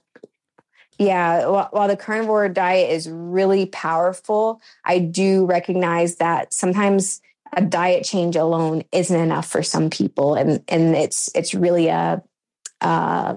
yeah, 0.98 1.48
while, 1.48 1.88
the 1.88 1.98
carnivore 1.98 2.48
diet 2.50 2.92
is 2.92 3.10
really 3.10 3.66
powerful, 3.66 4.62
I 4.84 5.00
do 5.00 5.46
recognize 5.46 6.18
that 6.18 6.54
sometimes 6.54 7.22
a 7.54 7.62
diet 7.62 8.04
change 8.04 8.36
alone 8.36 8.84
isn't 8.92 9.20
enough 9.20 9.48
for 9.48 9.64
some 9.64 9.90
people, 9.90 10.36
and 10.36 10.64
and 10.68 10.96
it's 10.96 11.30
it's 11.36 11.54
really 11.54 11.88
a 11.88 12.24
uh, 12.82 13.36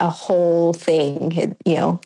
a 0.00 0.10
whole 0.10 0.72
thing, 0.72 1.56
you 1.64 1.76
know. 1.76 2.00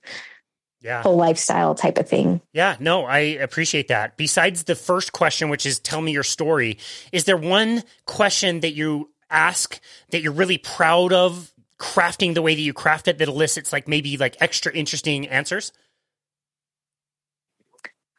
Yeah. 0.81 1.03
Whole 1.03 1.17
lifestyle 1.17 1.75
type 1.75 1.99
of 1.99 2.09
thing. 2.09 2.41
Yeah, 2.53 2.77
no, 2.79 3.05
I 3.05 3.19
appreciate 3.19 3.89
that. 3.89 4.17
Besides 4.17 4.63
the 4.63 4.77
first 4.77 5.13
question, 5.13 5.49
which 5.49 5.67
is 5.67 5.81
tell 5.81 6.01
me 6.01 6.13
your 6.13 6.23
story, 6.23 6.79
is 7.11 7.25
there 7.25 7.37
one 7.37 7.83
question 8.07 8.61
that 8.61 8.75
you 8.75 9.11
ask 9.29 9.81
that 10.11 10.23
you're 10.23 10.33
really 10.33 10.57
proud 10.57 11.13
of 11.13 11.53
crafting 11.79 12.35
the 12.35 12.43
way 12.43 12.55
that 12.55 12.61
you 12.61 12.73
craft 12.73 13.09
it 13.09 13.19
that 13.19 13.29
elicits 13.29 13.73
like 13.73 13.89
maybe 13.89 14.17
like 14.17 14.37
extra 14.41 14.73
interesting 14.73 15.29
answers? 15.29 15.73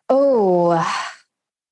Oh, 0.09 0.83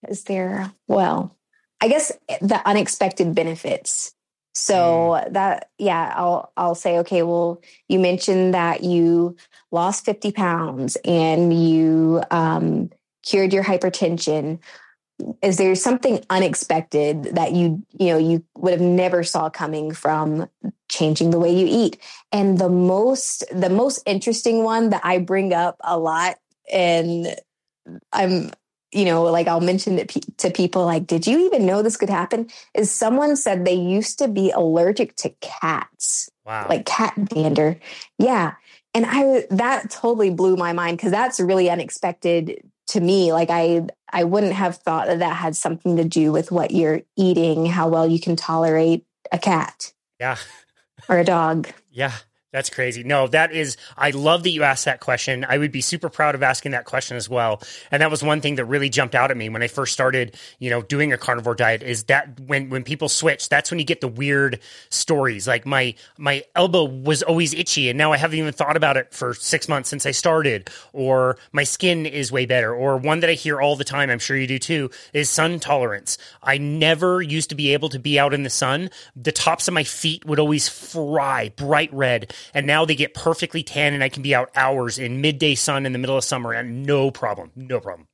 is 0.08 0.24
there? 0.26 0.72
Well, 0.88 1.36
I 1.82 1.88
guess 1.88 2.12
the 2.42 2.62
unexpected 2.66 3.34
benefits. 3.34 4.14
So 4.54 4.76
mm. 4.76 5.34
that 5.34 5.70
yeah, 5.78 6.14
I'll 6.16 6.52
I'll 6.58 6.76
say 6.76 6.98
okay. 7.00 7.24
Well, 7.24 7.62
you 7.88 8.00
mentioned 8.00 8.54
that 8.54 8.84
you 8.84 9.36
lost 9.72 10.06
fifty 10.06 10.32
pounds 10.32 10.98
and 11.06 11.54
you 11.54 12.24
um, 12.32 12.90
cured 13.24 13.54
your 13.54 13.64
hypertension 13.64 14.60
is 15.42 15.58
there 15.58 15.76
something 15.76 16.24
unexpected 16.30 17.24
that 17.36 17.54
you 17.54 17.84
you 18.00 18.08
know 18.08 18.18
you 18.18 18.44
would 18.56 18.72
have 18.72 18.82
never 18.82 19.24
saw 19.24 19.50
coming 19.50 19.92
from 19.92 20.48
changing 20.90 21.32
the 21.32 21.40
way 21.40 21.54
you 21.54 21.68
eat? 21.70 21.98
And 22.32 22.58
the 22.58 22.70
most 22.70 23.44
the 23.52 23.70
most 23.70 24.02
interesting 24.06 24.64
one 24.64 24.90
that 24.90 25.02
i 25.04 25.18
bring 25.18 25.54
up 25.54 25.78
a 25.84 25.98
lot 25.98 26.38
and 26.72 27.36
i'm 28.14 28.52
you 28.92 29.06
know 29.06 29.24
like 29.24 29.48
i'll 29.48 29.62
mention 29.62 29.98
it 29.98 30.10
to 30.38 30.52
people 30.52 30.86
like 30.86 31.08
did 31.08 31.26
you 31.26 31.46
even 31.46 31.66
know 31.66 31.82
this 31.82 31.98
could 31.98 32.10
happen? 32.10 32.48
is 32.74 32.92
someone 32.92 33.36
said 33.36 33.66
they 33.66 33.74
used 33.74 34.20
to 34.20 34.28
be 34.28 34.52
allergic 34.52 35.16
to 35.16 35.30
cats 35.42 36.30
wow. 36.46 36.66
like 36.70 36.86
cat 36.86 37.14
dander. 37.26 37.80
Yeah. 38.18 38.54
And 38.94 39.06
i 39.08 39.46
that 39.52 39.90
totally 39.90 40.30
blew 40.30 40.56
my 40.56 40.74
mind 40.74 40.98
because 40.98 41.12
that's 41.12 41.40
really 41.40 41.70
unexpected 41.70 42.62
to 42.88 43.00
me 43.00 43.32
like 43.34 43.50
i 43.50 43.86
i 44.12 44.24
wouldn't 44.24 44.54
have 44.54 44.78
thought 44.78 45.08
that 45.08 45.20
that 45.20 45.36
had 45.36 45.56
something 45.56 45.98
to 45.98 46.04
do 46.04 46.32
with 46.32 46.52
what 46.52 46.72
you're 46.72 47.02
eating 47.16 47.66
how 47.66 47.88
well 47.88 48.08
you 48.08 48.20
can 48.20 48.36
tolerate 48.36 49.06
a 49.32 49.38
cat 49.38 49.94
yeah. 50.20 50.38
or 51.10 51.20
a 51.20 51.24
dog. 51.24 51.68
Yeah 51.92 52.14
that's 52.54 52.70
crazy. 52.70 53.04
No, 53.04 53.28
that 53.28 53.52
is, 53.52 53.76
I 53.98 54.12
love 54.12 54.44
that 54.44 54.52
you 54.52 54.64
asked 54.64 54.86
that 54.86 55.02
question. 55.02 55.46
I 55.48 55.58
would 55.58 55.72
be 55.72 55.82
super 55.82 56.10
proud 56.10 56.34
of 56.34 56.42
asking 56.42 56.72
that 56.72 56.86
question 56.86 57.18
as 57.18 57.28
well. 57.28 57.62
And 57.92 58.02
that 58.02 58.10
was 58.10 58.24
one 58.24 58.40
thing 58.40 58.56
that 58.56 58.64
really 58.66 58.90
jumped 58.90 59.16
out 59.16 59.32
at 59.32 59.38
me 59.38 59.50
when 59.50 59.62
I 59.62 59.68
first 59.68 59.92
started, 59.92 60.38
you 60.58 60.70
know, 60.70 60.82
doing 60.82 61.12
a 61.12 61.18
carnivore 61.18 61.56
diet 61.56 61.84
is 61.84 62.06
that 62.06 62.40
when, 62.40 62.70
when 62.70 62.84
people 62.84 63.10
switch, 63.10 63.50
that's 63.50 63.70
when 63.70 63.80
you 63.80 63.86
get 63.86 64.00
the 64.00 64.08
weird 64.08 64.62
stories. 64.90 65.46
Like 65.46 65.66
my, 65.66 65.94
my 66.18 66.46
elbow 66.56 66.86
was 66.86 67.22
always 67.22 67.54
itchy 67.54 67.90
and 67.90 67.98
now 67.98 68.14
I 68.14 68.18
haven't 68.18 68.40
even 68.40 68.54
thought 68.54 68.78
about 68.78 68.96
it 68.96 69.14
for 69.14 69.34
six 69.34 69.68
months 69.68 69.90
since 69.90 70.06
I 70.06 70.12
started, 70.12 70.70
or 70.94 71.38
my 71.52 71.66
skin 71.66 72.06
is 72.06 72.32
way 72.32 72.46
better. 72.46 72.74
Or 72.74 72.96
one 72.96 73.20
that 73.20 73.30
I 73.30 73.34
hear 73.34 73.60
all 73.60 73.76
the 73.76 73.84
time, 73.84 74.10
I'm 74.10 74.20
sure 74.20 74.38
you 74.38 74.48
do 74.48 74.58
too, 74.58 74.90
is 75.12 75.30
sun 75.30 75.60
tolerance. 75.60 76.18
I 76.42 76.58
never 76.58 77.22
used 77.22 77.50
to 77.50 77.56
be 77.56 77.74
able 77.74 77.90
to 77.90 78.00
be 78.00 78.18
out 78.18 78.34
in 78.34 78.44
the 78.44 78.50
sun. 78.50 78.90
The 79.18 79.34
tops 79.34 79.68
of 79.68 79.74
my 79.74 79.84
feet 79.84 80.24
would 80.26 80.40
always 80.40 80.70
fry 80.70 81.50
bright 81.50 81.92
red 81.92 82.34
and 82.54 82.68
now 82.68 82.86
they 82.86 82.96
get 82.96 83.14
perfectly 83.14 83.64
tan 83.64 83.94
and 83.94 84.04
I 84.04 84.10
can 84.10 84.24
be 84.24 84.36
out 84.36 84.50
hours 84.56 85.00
in 85.00 85.22
midday 85.22 85.56
sun 85.56 85.86
in 85.86 85.94
the 85.94 86.00
middle 86.00 86.18
of 86.18 86.24
summer 86.24 86.54
and 86.54 86.86
no 86.86 87.12
problem. 87.12 87.52
No 87.56 87.80
problem. 87.80 88.08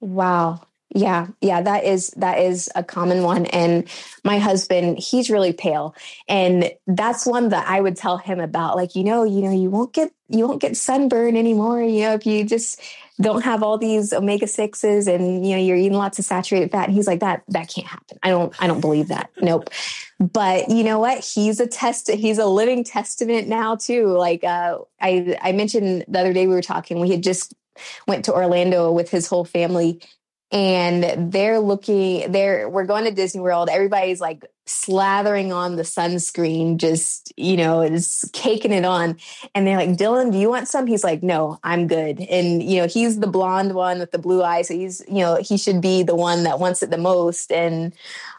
Wow. 0.00 0.62
Yeah, 0.94 1.26
yeah, 1.40 1.60
that 1.62 1.84
is 1.84 2.10
that 2.16 2.38
is 2.38 2.70
a 2.76 2.84
common 2.84 3.24
one. 3.24 3.46
And 3.46 3.88
my 4.24 4.38
husband, 4.38 4.98
he's 4.98 5.28
really 5.28 5.52
pale, 5.52 5.96
and 6.28 6.70
that's 6.86 7.26
one 7.26 7.48
that 7.48 7.66
I 7.68 7.80
would 7.80 7.96
tell 7.96 8.18
him 8.18 8.38
about. 8.38 8.76
Like, 8.76 8.94
you 8.94 9.02
know, 9.02 9.24
you 9.24 9.42
know, 9.42 9.50
you 9.50 9.68
won't 9.68 9.92
get 9.92 10.12
you 10.28 10.46
won't 10.46 10.60
get 10.60 10.76
sunburn 10.76 11.36
anymore. 11.36 11.82
You 11.82 12.02
know, 12.02 12.14
if 12.14 12.24
you 12.24 12.44
just 12.44 12.80
don't 13.20 13.42
have 13.42 13.62
all 13.62 13.78
these 13.78 14.12
omega 14.12 14.46
sixes 14.46 15.08
and 15.08 15.44
you 15.44 15.56
know 15.56 15.62
you're 15.62 15.76
eating 15.76 15.98
lots 15.98 16.18
of 16.18 16.24
saturated 16.24 16.70
fat. 16.70 16.86
And 16.86 16.94
he's 16.94 17.06
like, 17.06 17.20
that 17.20 17.42
that 17.48 17.68
can't 17.68 17.86
happen. 17.86 18.18
I 18.22 18.30
don't 18.30 18.54
I 18.62 18.66
don't 18.66 18.80
believe 18.80 19.08
that. 19.08 19.30
Nope. 19.40 19.70
But 20.18 20.70
you 20.70 20.82
know 20.82 20.98
what? 20.98 21.22
He's 21.22 21.60
a 21.60 21.66
test. 21.66 22.10
He's 22.10 22.38
a 22.38 22.46
living 22.46 22.84
testament 22.84 23.48
now 23.48 23.76
too. 23.76 24.06
Like 24.06 24.44
uh, 24.44 24.78
I 25.00 25.36
I 25.42 25.52
mentioned 25.52 26.06
the 26.08 26.20
other 26.20 26.32
day 26.32 26.46
we 26.46 26.54
were 26.54 26.62
talking. 26.62 27.00
We 27.00 27.10
had 27.10 27.22
just 27.22 27.54
went 28.06 28.24
to 28.26 28.32
Orlando 28.32 28.90
with 28.92 29.10
his 29.10 29.26
whole 29.26 29.44
family 29.44 30.00
and 30.52 31.32
they're 31.32 31.58
looking 31.58 32.30
they're 32.30 32.68
we're 32.68 32.84
going 32.84 33.04
to 33.04 33.10
disney 33.10 33.40
world 33.40 33.68
everybody's 33.68 34.20
like 34.20 34.44
slathering 34.66 35.54
on 35.54 35.76
the 35.76 35.82
sunscreen 35.84 36.76
just 36.76 37.32
you 37.36 37.56
know 37.56 37.82
is 37.82 38.28
caking 38.32 38.72
it 38.72 38.84
on. 38.84 39.16
And 39.54 39.66
they're 39.66 39.76
like 39.76 39.90
dylan 39.90 40.32
do 40.32 40.38
you 40.38 40.50
want 40.50 40.68
some? 40.68 40.86
He's 40.86 41.04
like 41.04 41.22
no 41.22 41.58
i'm 41.62 41.86
good. 41.86 42.20
And 42.20 42.62
you 42.62 42.80
know 42.80 42.88
he's 42.88 43.20
the 43.20 43.26
blonde 43.26 43.74
one 43.74 43.98
with 44.00 44.10
the 44.10 44.18
blue 44.18 44.42
eyes 44.42 44.68
so 44.68 44.74
he's 44.74 45.02
you 45.08 45.20
know 45.20 45.36
he 45.36 45.56
should 45.56 45.80
be 45.80 46.02
the 46.02 46.16
one 46.16 46.44
that 46.44 46.58
wants 46.58 46.82
it 46.82 46.90
the 46.90 46.98
most. 46.98 47.52
And 47.52 47.94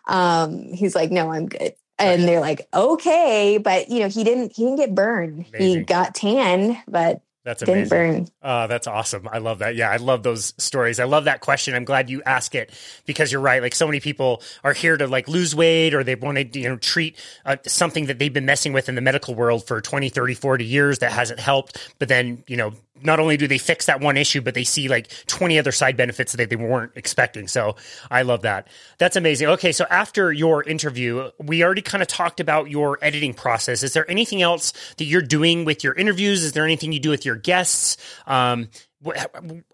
um 0.07 0.59
he's 0.73 0.95
like 0.95 1.11
no 1.11 1.31
i'm 1.31 1.47
good. 1.47 1.73
And 1.99 2.27
they're 2.27 2.41
like 2.41 2.67
okay 2.73 3.57
but 3.57 3.89
you 3.89 4.01
know 4.01 4.09
he 4.09 4.23
didn't 4.23 4.53
he 4.55 4.63
didn't 4.63 4.77
get 4.77 4.95
burned. 4.95 5.45
Amazing. 5.53 5.79
he 5.79 5.83
got 5.83 6.13
tan 6.13 6.77
but 6.87 7.21
that's 7.47 7.61
amazing. 7.61 7.83
Didn't 7.83 7.89
burn. 7.89 8.27
Uh, 8.41 8.67
that's 8.67 8.87
awesome. 8.87 9.29
I 9.31 9.37
love 9.37 9.59
that. 9.59 9.77
Yeah, 9.77 9.89
I 9.89 9.95
love 9.95 10.21
those 10.21 10.53
stories. 10.57 10.99
I 10.99 11.05
love 11.05 11.23
that 11.23 11.39
question. 11.39 11.75
I'm 11.75 11.85
glad 11.85 12.09
you 12.09 12.21
ask 12.25 12.53
it 12.55 12.73
because 13.05 13.31
you're 13.31 13.39
right. 13.39 13.61
Like 13.61 13.73
so 13.73 13.87
many 13.87 14.01
people 14.01 14.41
are 14.65 14.73
here 14.73 14.97
to 14.97 15.07
like 15.07 15.29
lose 15.29 15.55
weight 15.55 15.93
or 15.93 16.03
they 16.03 16.15
want 16.15 16.37
to, 16.37 16.59
you 16.59 16.67
know, 16.67 16.75
treat 16.75 17.15
uh, 17.45 17.55
something 17.65 18.07
that 18.07 18.19
they've 18.19 18.33
been 18.33 18.45
messing 18.45 18.73
with 18.73 18.89
in 18.89 18.95
the 18.95 19.01
medical 19.01 19.33
world 19.33 19.65
for 19.65 19.79
20, 19.79 20.09
30, 20.09 20.33
40 20.33 20.65
years 20.65 20.99
that 20.99 21.13
hasn't 21.13 21.39
helped. 21.39 21.93
But 21.99 22.09
then, 22.09 22.43
you 22.47 22.57
know, 22.57 22.73
not 23.03 23.19
only 23.19 23.37
do 23.37 23.47
they 23.47 23.57
fix 23.57 23.85
that 23.85 23.99
one 24.01 24.17
issue, 24.17 24.41
but 24.41 24.53
they 24.53 24.63
see 24.63 24.87
like 24.87 25.09
20 25.27 25.59
other 25.59 25.71
side 25.71 25.97
benefits 25.97 26.33
that 26.33 26.49
they 26.49 26.55
weren't 26.55 26.91
expecting. 26.95 27.47
So 27.47 27.75
I 28.09 28.23
love 28.23 28.41
that. 28.41 28.67
That's 28.97 29.15
amazing. 29.15 29.47
Okay. 29.49 29.71
So 29.71 29.85
after 29.89 30.31
your 30.31 30.63
interview, 30.63 31.31
we 31.39 31.63
already 31.63 31.81
kind 31.81 32.01
of 32.01 32.07
talked 32.07 32.39
about 32.39 32.69
your 32.69 32.97
editing 33.01 33.33
process. 33.33 33.83
Is 33.83 33.93
there 33.93 34.09
anything 34.09 34.41
else 34.41 34.73
that 34.97 35.05
you're 35.05 35.21
doing 35.21 35.65
with 35.65 35.83
your 35.83 35.93
interviews? 35.93 36.43
Is 36.43 36.53
there 36.53 36.65
anything 36.65 36.91
you 36.91 36.99
do 36.99 37.09
with 37.09 37.25
your 37.25 37.35
guests? 37.35 37.97
Um, 38.25 38.69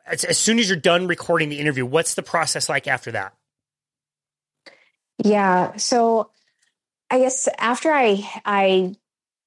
as, 0.06 0.24
as 0.24 0.38
soon 0.38 0.60
as 0.60 0.70
you're 0.70 0.78
done 0.78 1.08
recording 1.08 1.50
the 1.50 1.60
interview, 1.60 1.86
what's 1.86 2.16
the 2.16 2.24
process 2.24 2.70
like 2.70 2.88
after 2.88 3.12
that? 3.12 3.34
Yeah. 5.24 5.78
So 5.78 6.30
I 7.10 7.20
guess 7.20 7.48
after 7.58 7.92
I 7.92 8.28
I 8.46 8.96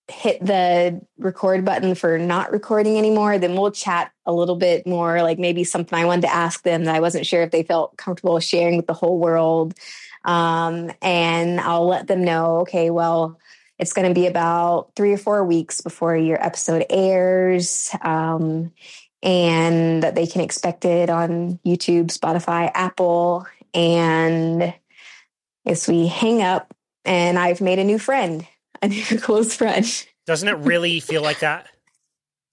hit 0.09 0.44
the 0.44 1.00
record 1.18 1.64
button 1.64 1.94
for 1.94 2.18
not 2.18 2.52
recording 2.52 2.96
anymore, 2.96 3.38
then 3.38 3.54
we'll 3.54 3.72
chat 3.72 4.12
a 4.24 4.32
little 4.32 4.57
bit 4.57 4.86
more, 4.86 5.22
like 5.22 5.38
maybe 5.38 5.64
something 5.64 5.98
I 5.98 6.04
wanted 6.04 6.22
to 6.22 6.34
ask 6.34 6.62
them 6.62 6.84
that 6.84 6.94
I 6.94 7.00
wasn't 7.00 7.26
sure 7.26 7.42
if 7.42 7.50
they 7.50 7.62
felt 7.62 7.96
comfortable 7.96 8.38
sharing 8.40 8.76
with 8.76 8.86
the 8.86 8.94
whole 8.94 9.18
world. 9.18 9.74
Um, 10.24 10.92
and 11.02 11.61
I'll 11.61 11.86
let 11.86 12.07
them 12.07 12.24
know, 12.24 12.59
okay, 12.59 12.90
well, 12.90 13.38
it's 13.78 13.92
going 13.92 14.09
to 14.09 14.14
be 14.14 14.26
about 14.26 14.92
three 14.96 15.12
or 15.12 15.18
four 15.18 15.44
weeks 15.44 15.80
before 15.80 16.16
your 16.16 16.42
episode 16.44 16.86
airs. 16.88 17.90
Um, 18.00 18.72
and 19.22 20.02
that 20.02 20.14
they 20.14 20.26
can 20.26 20.40
expect 20.40 20.84
it 20.84 21.11
on 21.11 21.59
YouTube, 21.66 22.16
Spotify, 22.16 22.70
Apple. 22.72 23.46
And 23.74 24.72
as 25.64 25.88
we 25.88 26.07
hang 26.07 26.42
up, 26.42 26.72
and 27.04 27.38
I've 27.38 27.61
made 27.61 27.78
a 27.78 27.84
new 27.84 27.98
friend 27.98 28.46
a 28.83 28.89
new 28.89 29.05
close 29.20 29.55
friend. 29.55 30.07
Doesn't 30.27 30.49
it 30.49 30.59
really 30.59 31.01
feel 31.01 31.22
like 31.22 31.41
that? 31.41 31.68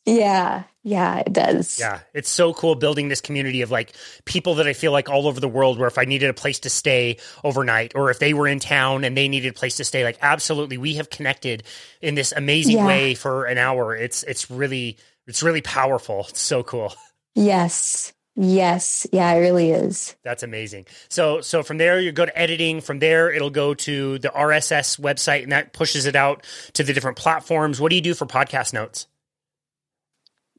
Yeah, 0.05 0.63
yeah, 0.83 1.19
it 1.19 1.31
does. 1.31 1.79
Yeah, 1.79 2.01
it's 2.13 2.29
so 2.29 2.53
cool 2.53 2.75
building 2.75 3.07
this 3.07 3.21
community 3.21 3.61
of 3.61 3.71
like 3.71 3.93
people 4.25 4.55
that 4.55 4.67
I 4.67 4.73
feel 4.73 4.91
like 4.91 5.07
all 5.07 5.29
over 5.29 5.39
the 5.39 5.47
world 5.47 5.79
where 5.79 5.87
if 5.87 5.97
I 5.97 6.03
needed 6.03 6.29
a 6.29 6.33
place 6.33 6.59
to 6.59 6.69
stay 6.69 7.15
overnight 7.41 7.93
or 7.95 8.11
if 8.11 8.19
they 8.19 8.33
were 8.33 8.45
in 8.45 8.59
town 8.59 9.05
and 9.05 9.15
they 9.15 9.29
needed 9.29 9.51
a 9.51 9.53
place 9.53 9.77
to 9.77 9.85
stay, 9.85 10.03
like 10.03 10.17
absolutely 10.21 10.77
we 10.77 10.95
have 10.95 11.09
connected 11.09 11.63
in 12.01 12.15
this 12.15 12.33
amazing 12.35 12.79
yeah. 12.79 12.85
way 12.85 13.15
for 13.15 13.45
an 13.45 13.57
hour. 13.57 13.95
It's 13.95 14.23
it's 14.23 14.51
really 14.51 14.97
it's 15.25 15.41
really 15.41 15.61
powerful. 15.61 16.25
It's 16.27 16.41
so 16.41 16.63
cool. 16.63 16.93
Yes. 17.33 18.11
Yes, 18.35 19.05
yeah, 19.11 19.31
it 19.33 19.39
really 19.39 19.71
is. 19.71 20.15
That's 20.23 20.41
amazing. 20.41 20.87
So 21.07 21.41
so 21.41 21.61
from 21.61 21.77
there 21.77 21.99
you 21.99 22.11
go 22.11 22.25
to 22.25 22.37
editing, 22.37 22.81
from 22.81 22.99
there 22.99 23.31
it'll 23.31 23.51
go 23.51 23.75
to 23.75 24.17
the 24.17 24.29
RSS 24.29 24.99
website 24.99 25.43
and 25.43 25.51
that 25.51 25.71
pushes 25.73 26.07
it 26.07 26.15
out 26.15 26.43
to 26.73 26.83
the 26.83 26.93
different 26.93 27.17
platforms. 27.17 27.79
What 27.79 27.89
do 27.89 27.95
you 27.95 28.01
do 28.01 28.15
for 28.15 28.25
podcast 28.25 28.73
notes? 28.73 29.07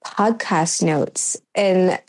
Podcast 0.05 0.83
notes. 0.83 1.41
And 1.55 2.01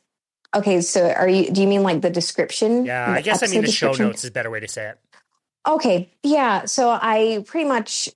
okay, 0.55 0.82
so 0.82 1.09
are 1.09 1.28
you 1.28 1.49
do 1.49 1.61
you 1.61 1.68
mean 1.68 1.82
like 1.82 2.01
the 2.01 2.11
description? 2.11 2.86
Yeah, 2.86 3.09
I 3.09 3.22
guess 3.22 3.41
I 3.41 3.47
mean 3.47 3.61
the 3.61 3.72
show 3.72 3.93
notes 3.93 4.24
is 4.24 4.30
a 4.30 4.34
better 4.34 4.51
way 4.51 4.59
to 4.59 4.68
say 4.68 4.89
it. 4.89 4.99
Okay. 5.68 6.11
Yeah, 6.22 6.66
so 6.66 6.91
I 6.91 7.43
pretty 7.47 7.68
much 7.68 8.09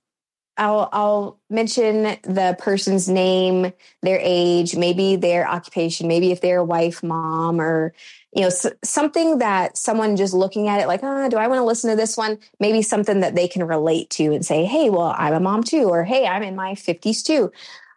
I'll 0.60 0.90
I'll 0.92 1.40
mention 1.48 2.02
the 2.22 2.54
person's 2.60 3.08
name, 3.08 3.72
their 4.02 4.20
age, 4.22 4.76
maybe 4.76 5.16
their 5.16 5.48
occupation, 5.48 6.06
maybe 6.06 6.32
if 6.32 6.42
they're 6.42 6.58
a 6.58 6.64
wife, 6.64 7.02
mom, 7.02 7.62
or 7.62 7.94
you 8.34 8.42
know 8.42 8.48
s- 8.48 8.66
something 8.84 9.38
that 9.38 9.78
someone 9.78 10.16
just 10.16 10.34
looking 10.34 10.68
at 10.68 10.78
it 10.80 10.86
like, 10.86 11.00
ah, 11.02 11.24
oh, 11.24 11.28
do 11.30 11.38
I 11.38 11.48
want 11.48 11.60
to 11.60 11.64
listen 11.64 11.88
to 11.88 11.96
this 11.96 12.14
one? 12.14 12.38
Maybe 12.60 12.82
something 12.82 13.20
that 13.20 13.34
they 13.34 13.48
can 13.48 13.64
relate 13.66 14.10
to 14.10 14.34
and 14.34 14.44
say, 14.44 14.66
hey, 14.66 14.90
well, 14.90 15.14
I'm 15.16 15.32
a 15.32 15.40
mom 15.40 15.62
too, 15.64 15.84
or 15.84 16.04
hey, 16.04 16.26
I'm 16.26 16.42
in 16.42 16.56
my 16.56 16.74
50s 16.74 17.24
too. 17.24 17.50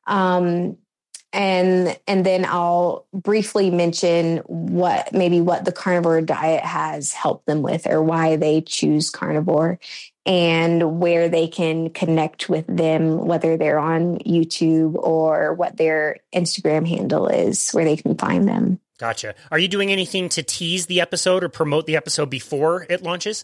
Um, 0.08 0.78
and 1.34 2.00
and 2.08 2.26
then 2.26 2.46
I'll 2.46 3.08
briefly 3.12 3.72
mention 3.72 4.38
what 4.46 5.12
maybe 5.12 5.42
what 5.42 5.66
the 5.66 5.72
carnivore 5.74 6.22
diet 6.22 6.64
has 6.64 7.12
helped 7.12 7.46
them 7.48 7.62
with 7.62 7.88
or 7.88 8.02
why 8.02 8.36
they 8.38 8.62
choose 8.62 9.10
carnivore 9.10 9.80
and 10.26 11.00
where 11.00 11.28
they 11.28 11.48
can 11.48 11.90
connect 11.90 12.48
with 12.48 12.66
them 12.68 13.18
whether 13.26 13.58
they're 13.58 13.80
on 13.80 14.20
YouTube 14.20 14.96
or 14.96 15.54
what 15.54 15.78
their 15.78 16.18
Instagram 16.34 16.88
handle 16.88 17.28
is 17.28 17.72
where 17.72 17.84
they 17.84 17.98
can 17.98 18.18
find 18.18 18.48
them. 18.48 18.80
Gotcha. 18.98 19.36
Are 19.52 19.60
you 19.60 19.68
doing 19.68 19.92
anything 19.92 20.30
to 20.30 20.44
tease 20.44 20.86
the 20.86 21.02
episode 21.02 21.44
or 21.44 21.50
promote 21.50 21.88
the 21.88 21.98
episode 21.98 22.30
before 22.30 22.86
it 22.90 23.04
launches? 23.04 23.44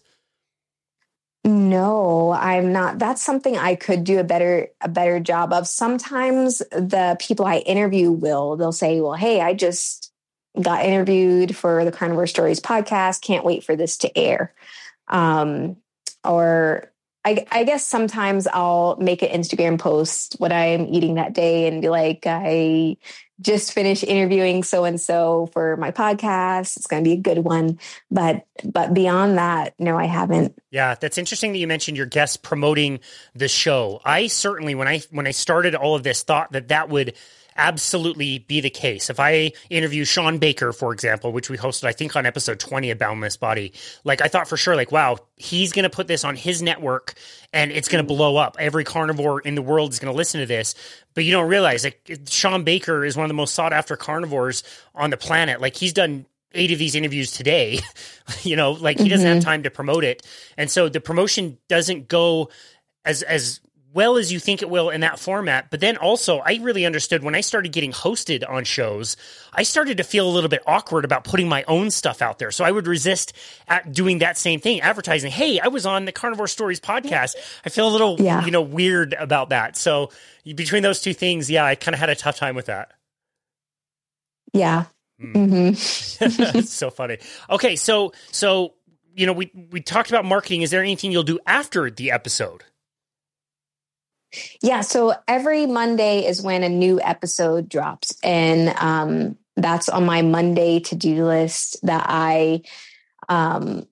No, 1.44 2.32
I'm 2.32 2.74
not. 2.74 3.00
That's 3.00 3.22
something 3.22 3.58
I 3.58 3.76
could 3.76 4.04
do 4.04 4.20
a 4.20 4.24
better 4.24 4.68
a 4.82 4.90
better 4.90 5.20
job 5.20 5.54
of. 5.54 5.68
Sometimes 5.68 6.60
the 6.72 7.18
people 7.20 7.46
I 7.46 7.58
interview 7.60 8.12
will 8.12 8.58
they'll 8.58 8.74
say, 8.74 9.00
"Well, 9.00 9.14
hey, 9.14 9.40
I 9.40 9.54
just 9.54 10.12
got 10.62 10.84
interviewed 10.84 11.56
for 11.56 11.86
the 11.86 11.94
Carnivore 11.94 12.28
Stories 12.28 12.60
podcast. 12.60 13.22
Can't 13.22 13.46
wait 13.46 13.64
for 13.64 13.78
this 13.78 13.98
to 14.00 14.18
air." 14.18 14.54
Um, 15.08 15.78
or 16.24 16.92
I, 17.26 17.46
I, 17.52 17.64
guess 17.66 17.86
sometimes 17.86 18.48
I'll 18.48 18.96
make 18.98 19.22
an 19.22 19.30
Instagram 19.30 19.78
post 19.78 20.36
what 20.40 20.54
I'm 20.54 20.88
eating 20.88 21.16
that 21.16 21.34
day 21.34 21.68
and 21.68 21.82
be 21.82 21.90
like, 21.90 22.24
I 22.26 22.98
just 23.42 23.74
finished 23.74 24.04
interviewing 24.04 24.64
so 24.64 24.86
and 24.86 25.00
so 25.00 25.50
for 25.54 25.78
my 25.78 25.92
podcast. 25.92 26.78
It's 26.78 26.88
going 26.88 27.04
to 27.04 27.08
be 27.08 27.14
a 27.14 27.22
good 27.22 27.40
one. 27.40 27.80
But 28.10 28.46
but 28.64 28.94
beyond 28.94 29.38
that, 29.38 29.74
no, 29.80 29.98
I 29.98 30.06
haven't. 30.06 30.58
Yeah, 30.72 30.96
that's 30.96 31.18
interesting 31.18 31.52
that 31.52 31.58
you 31.58 31.68
mentioned 31.68 31.98
your 31.98 32.06
guests 32.06 32.38
promoting 32.38 33.00
the 33.36 33.48
show. 33.48 34.02
I 34.04 34.28
certainly 34.28 34.76
when 34.76 34.88
I 34.88 35.02
when 35.12 35.28
I 35.28 35.32
started 35.32 35.76
all 35.76 35.96
of 35.96 36.04
this 36.04 36.24
thought 36.24 36.52
that 36.54 36.70
that 36.70 36.90
would 36.90 37.16
absolutely 37.60 38.40
be 38.40 38.62
the 38.62 38.70
case. 38.70 39.10
If 39.10 39.20
I 39.20 39.52
interview 39.70 40.06
Shawn 40.06 40.40
Baker, 40.40 40.72
for 40.72 40.94
example, 40.94 41.32
which 41.32 41.50
we 41.50 41.58
hosted, 41.58 41.84
I 41.84 41.92
think 41.92 42.16
on 42.16 42.26
episode 42.26 42.60
20 42.60 42.90
of 42.92 42.98
Boundless 42.98 43.38
Body, 43.38 43.74
like 44.04 44.22
I 44.22 44.30
thought 44.30 44.48
for 44.48 44.58
sure, 44.58 44.76
like, 44.76 44.92
wow, 44.92 45.18
he's 45.36 45.74
going 45.74 45.84
to 45.84 45.90
put 45.90 46.08
this 46.08 46.24
on 46.24 46.36
his 46.36 46.62
network 46.62 47.14
and 47.52 47.72
it's 47.72 47.90
going 47.90 48.04
to 48.04 48.08
blow 48.08 48.38
up. 48.38 48.56
Every 48.58 48.86
carnivore 48.86 49.42
in 49.42 49.56
the 49.56 49.62
world 49.62 49.92
is 49.92 50.00
going 50.00 50.12
to 50.12 50.18
listen 50.18 50.40
to 50.40 50.46
this. 50.46 50.74
But 51.14 51.26
you 51.26 51.32
don't 51.32 51.50
realize, 51.50 51.84
like, 51.84 52.20
Shawn 52.28 52.64
Baker 52.64 53.04
is 53.04 53.18
one 53.18 53.26
of 53.26 53.30
the 53.30 53.34
most 53.34 53.54
sought 53.54 53.74
after 53.74 53.98
carnivores 53.98 54.64
on 54.96 55.10
the 55.10 55.18
planet. 55.18 55.60
Like, 55.60 55.76
he's 55.76 55.94
done 55.94 56.26
eight 56.54 56.72
of 56.72 56.80
these 56.80 56.96
interviews 56.96 57.32
today. 57.32 57.80
you 58.44 58.56
know, 58.56 58.72
like 58.72 58.98
he 58.98 59.10
doesn't 59.10 59.26
mm-hmm. 59.26 59.36
have 59.36 59.44
time 59.44 59.64
to 59.64 59.70
promote 59.70 60.04
it. 60.04 60.26
And 60.58 60.72
so 60.72 60.90
the 60.90 61.00
promotion 61.00 61.58
doesn't 61.68 62.08
go 62.08 62.50
as 63.06 63.22
as 63.22 63.60
well 63.94 64.18
as 64.18 64.32
you 64.32 64.40
think 64.40 64.62
it 64.62 64.70
will 64.70 64.90
in 64.90 65.02
that 65.02 65.20
format. 65.20 65.72
But 65.72 65.80
then 65.80 65.98
also, 65.98 66.40
I 66.40 66.60
really 66.62 66.86
understood 66.86 67.24
when 67.24 67.36
I 67.36 67.42
started 67.42 67.72
getting 67.72 67.92
hosted 67.92 68.48
on 68.48 68.64
shows, 68.64 69.18
I 69.52 69.64
started 69.64 69.98
to 69.98 70.04
feel 70.04 70.28
a 70.28 70.32
little 70.32 70.50
bit 70.50 70.62
awkward 70.68 71.06
about 71.06 71.24
putting 71.24 71.50
my 71.50 71.64
own 71.68 71.90
stuff 71.92 72.22
out 72.22 72.40
there. 72.40 72.52
So 72.52 72.64
I 72.64 72.72
would 72.72 72.88
resist 72.88 73.34
at 73.68 73.92
doing 73.92 74.20
that 74.20 74.38
same 74.38 74.60
thing, 74.60 74.82
advertising, 74.82 75.32
hey, 75.32 75.60
I 75.60 75.70
was 75.70 75.86
on 75.86 76.06
the 76.06 76.12
Carnivore 76.12 76.48
Stories 76.48 76.80
podcast. 76.80 77.36
I 77.66 77.70
feel 77.70 77.88
a 77.88 77.92
little, 77.92 78.18
yeah. 78.20 78.46
you 78.46 78.52
know, 78.52 78.62
weird 78.62 79.14
about 79.14 79.50
that. 79.50 79.76
So 79.76 80.12
between 80.44 80.84
those 80.84 81.02
two 81.02 81.14
things, 81.14 81.50
yeah, 81.50 81.66
I 81.66 81.76
kind 81.76 81.96
of 81.96 82.00
had 82.00 82.10
a 82.10 82.16
tough 82.16 82.38
time 82.38 82.56
with 82.56 82.68
that. 82.68 82.92
Yeah. 84.54 84.86
Mm. 85.22 85.34
Mm-hmm. 85.34 86.60
so 86.62 86.90
funny. 86.90 87.18
Okay, 87.50 87.76
so 87.76 88.14
so 88.32 88.74
you 89.16 89.26
know 89.26 89.34
we 89.34 89.52
we 89.72 89.82
talked 89.82 90.10
about 90.10 90.26
marketing. 90.26 90.62
Is 90.62 90.72
there 90.72 90.82
anything 90.82 91.12
you'll 91.12 91.24
do 91.24 91.40
after 91.46 91.92
the 91.92 92.12
episode? 92.12 92.64
Yeah. 94.62 94.82
So 94.82 95.14
every 95.28 95.66
Monday 95.66 96.26
is 96.26 96.42
when 96.42 96.64
a 96.64 96.70
new 96.70 97.02
episode 97.02 97.70
drops. 97.70 98.18
And 98.24 98.70
um, 98.78 99.38
that's 99.56 99.90
on 99.90 100.06
my 100.06 100.22
Monday 100.22 100.80
to 100.82 100.96
do 100.96 101.26
list 101.26 101.78
that 101.84 102.06
I, 102.08 102.62
um, 103.28 103.88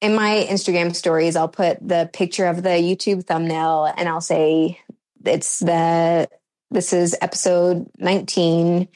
in 0.00 0.14
my 0.14 0.46
Instagram 0.48 0.94
stories, 0.94 1.36
I'll 1.36 1.48
put 1.48 1.78
the 1.86 2.10
picture 2.12 2.46
of 2.46 2.62
the 2.62 2.70
YouTube 2.70 3.24
thumbnail 3.24 3.92
and 3.96 4.08
I'll 4.08 4.20
say 4.20 4.80
it's 5.24 5.60
the, 5.60 6.28
this 6.70 6.92
is 6.92 7.16
episode 7.20 7.88
19 7.98 8.88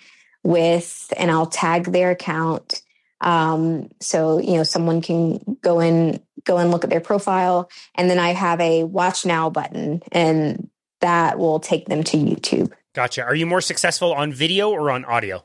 with, 0.42 1.12
and 1.16 1.30
I'll 1.30 1.46
tag 1.46 1.84
their 1.84 2.10
account. 2.10 2.82
Um, 3.20 3.90
so, 4.00 4.38
you 4.38 4.54
know, 4.54 4.62
someone 4.62 5.02
can 5.02 5.58
go 5.60 5.80
in, 5.80 6.20
go 6.44 6.58
and 6.58 6.70
look 6.70 6.84
at 6.84 6.90
their 6.90 7.00
profile. 7.00 7.70
And 7.94 8.08
then 8.08 8.18
I 8.18 8.30
have 8.30 8.60
a 8.60 8.84
watch 8.84 9.26
now 9.26 9.50
button 9.50 10.02
and 10.10 10.69
that 11.00 11.38
will 11.38 11.60
take 11.60 11.86
them 11.86 12.04
to 12.04 12.16
YouTube. 12.16 12.72
Gotcha. 12.94 13.24
Are 13.24 13.34
you 13.34 13.46
more 13.46 13.60
successful 13.60 14.12
on 14.12 14.32
video 14.32 14.70
or 14.70 14.90
on 14.90 15.04
audio? 15.04 15.44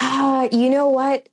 Uh, 0.00 0.48
you 0.50 0.70
know 0.70 0.88
what? 0.88 1.28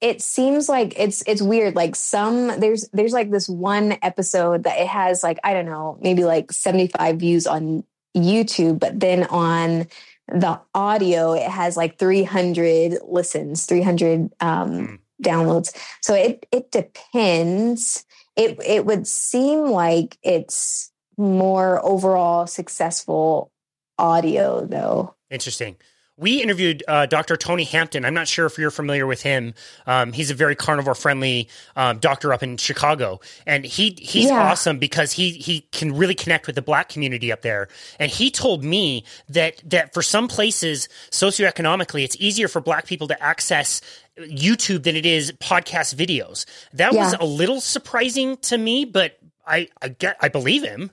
It 0.00 0.20
seems 0.20 0.68
like 0.68 0.94
it's 0.98 1.22
it's 1.26 1.40
weird. 1.40 1.76
Like 1.76 1.94
some 1.94 2.48
there's 2.60 2.88
there's 2.92 3.12
like 3.12 3.30
this 3.30 3.48
one 3.48 3.96
episode 4.02 4.64
that 4.64 4.78
it 4.78 4.88
has 4.88 5.22
like 5.22 5.38
I 5.44 5.54
don't 5.54 5.66
know, 5.66 5.98
maybe 6.02 6.24
like 6.24 6.52
75 6.52 7.16
views 7.16 7.46
on 7.46 7.84
YouTube, 8.16 8.80
but 8.80 8.98
then 8.98 9.24
on 9.24 9.86
the 10.28 10.60
audio 10.74 11.32
it 11.32 11.48
has 11.48 11.76
like 11.76 11.98
300 11.98 12.98
listens, 13.06 13.64
300 13.64 14.32
um 14.40 14.70
mm. 14.70 14.98
downloads. 15.22 15.74
So 16.00 16.14
it 16.14 16.46
it 16.50 16.72
depends. 16.72 18.04
It 18.36 18.58
it 18.66 18.84
would 18.84 19.06
seem 19.06 19.66
like 19.66 20.18
it's 20.22 20.91
more 21.22 21.84
overall 21.84 22.46
successful 22.46 23.50
audio 23.98 24.66
though. 24.66 25.14
Interesting. 25.30 25.76
we 26.18 26.42
interviewed 26.42 26.84
uh, 26.86 27.06
Dr. 27.06 27.36
Tony 27.36 27.64
Hampton. 27.64 28.04
I'm 28.04 28.14
not 28.14 28.28
sure 28.28 28.44
if 28.46 28.58
you're 28.58 28.70
familiar 28.70 29.06
with 29.06 29.22
him. 29.22 29.54
Um, 29.86 30.12
he's 30.12 30.30
a 30.30 30.34
very 30.34 30.54
carnivore 30.54 30.94
friendly 30.94 31.48
um, 31.74 31.98
doctor 31.98 32.32
up 32.32 32.42
in 32.42 32.58
Chicago, 32.58 33.20
and 33.46 33.64
he 33.64 33.96
he's 33.98 34.26
yeah. 34.26 34.50
awesome 34.50 34.78
because 34.78 35.12
he 35.12 35.30
he 35.30 35.62
can 35.72 35.94
really 35.94 36.14
connect 36.14 36.46
with 36.46 36.54
the 36.54 36.62
Black 36.62 36.88
community 36.88 37.32
up 37.32 37.42
there. 37.42 37.68
And 37.98 38.10
he 38.10 38.30
told 38.30 38.62
me 38.62 39.04
that 39.30 39.62
that 39.64 39.94
for 39.94 40.02
some 40.02 40.28
places 40.28 40.88
socioeconomically, 41.10 42.04
it's 42.04 42.16
easier 42.20 42.48
for 42.48 42.60
Black 42.60 42.86
people 42.86 43.08
to 43.08 43.22
access 43.22 43.80
YouTube 44.18 44.82
than 44.82 44.96
it 44.96 45.06
is 45.06 45.32
podcast 45.32 45.94
videos. 45.94 46.44
That 46.74 46.92
yeah. 46.92 47.04
was 47.04 47.14
a 47.18 47.24
little 47.24 47.60
surprising 47.60 48.36
to 48.42 48.58
me, 48.58 48.84
but 48.84 49.18
I 49.46 49.68
I 49.80 49.88
get 49.88 50.18
I 50.20 50.28
believe 50.28 50.62
him. 50.62 50.90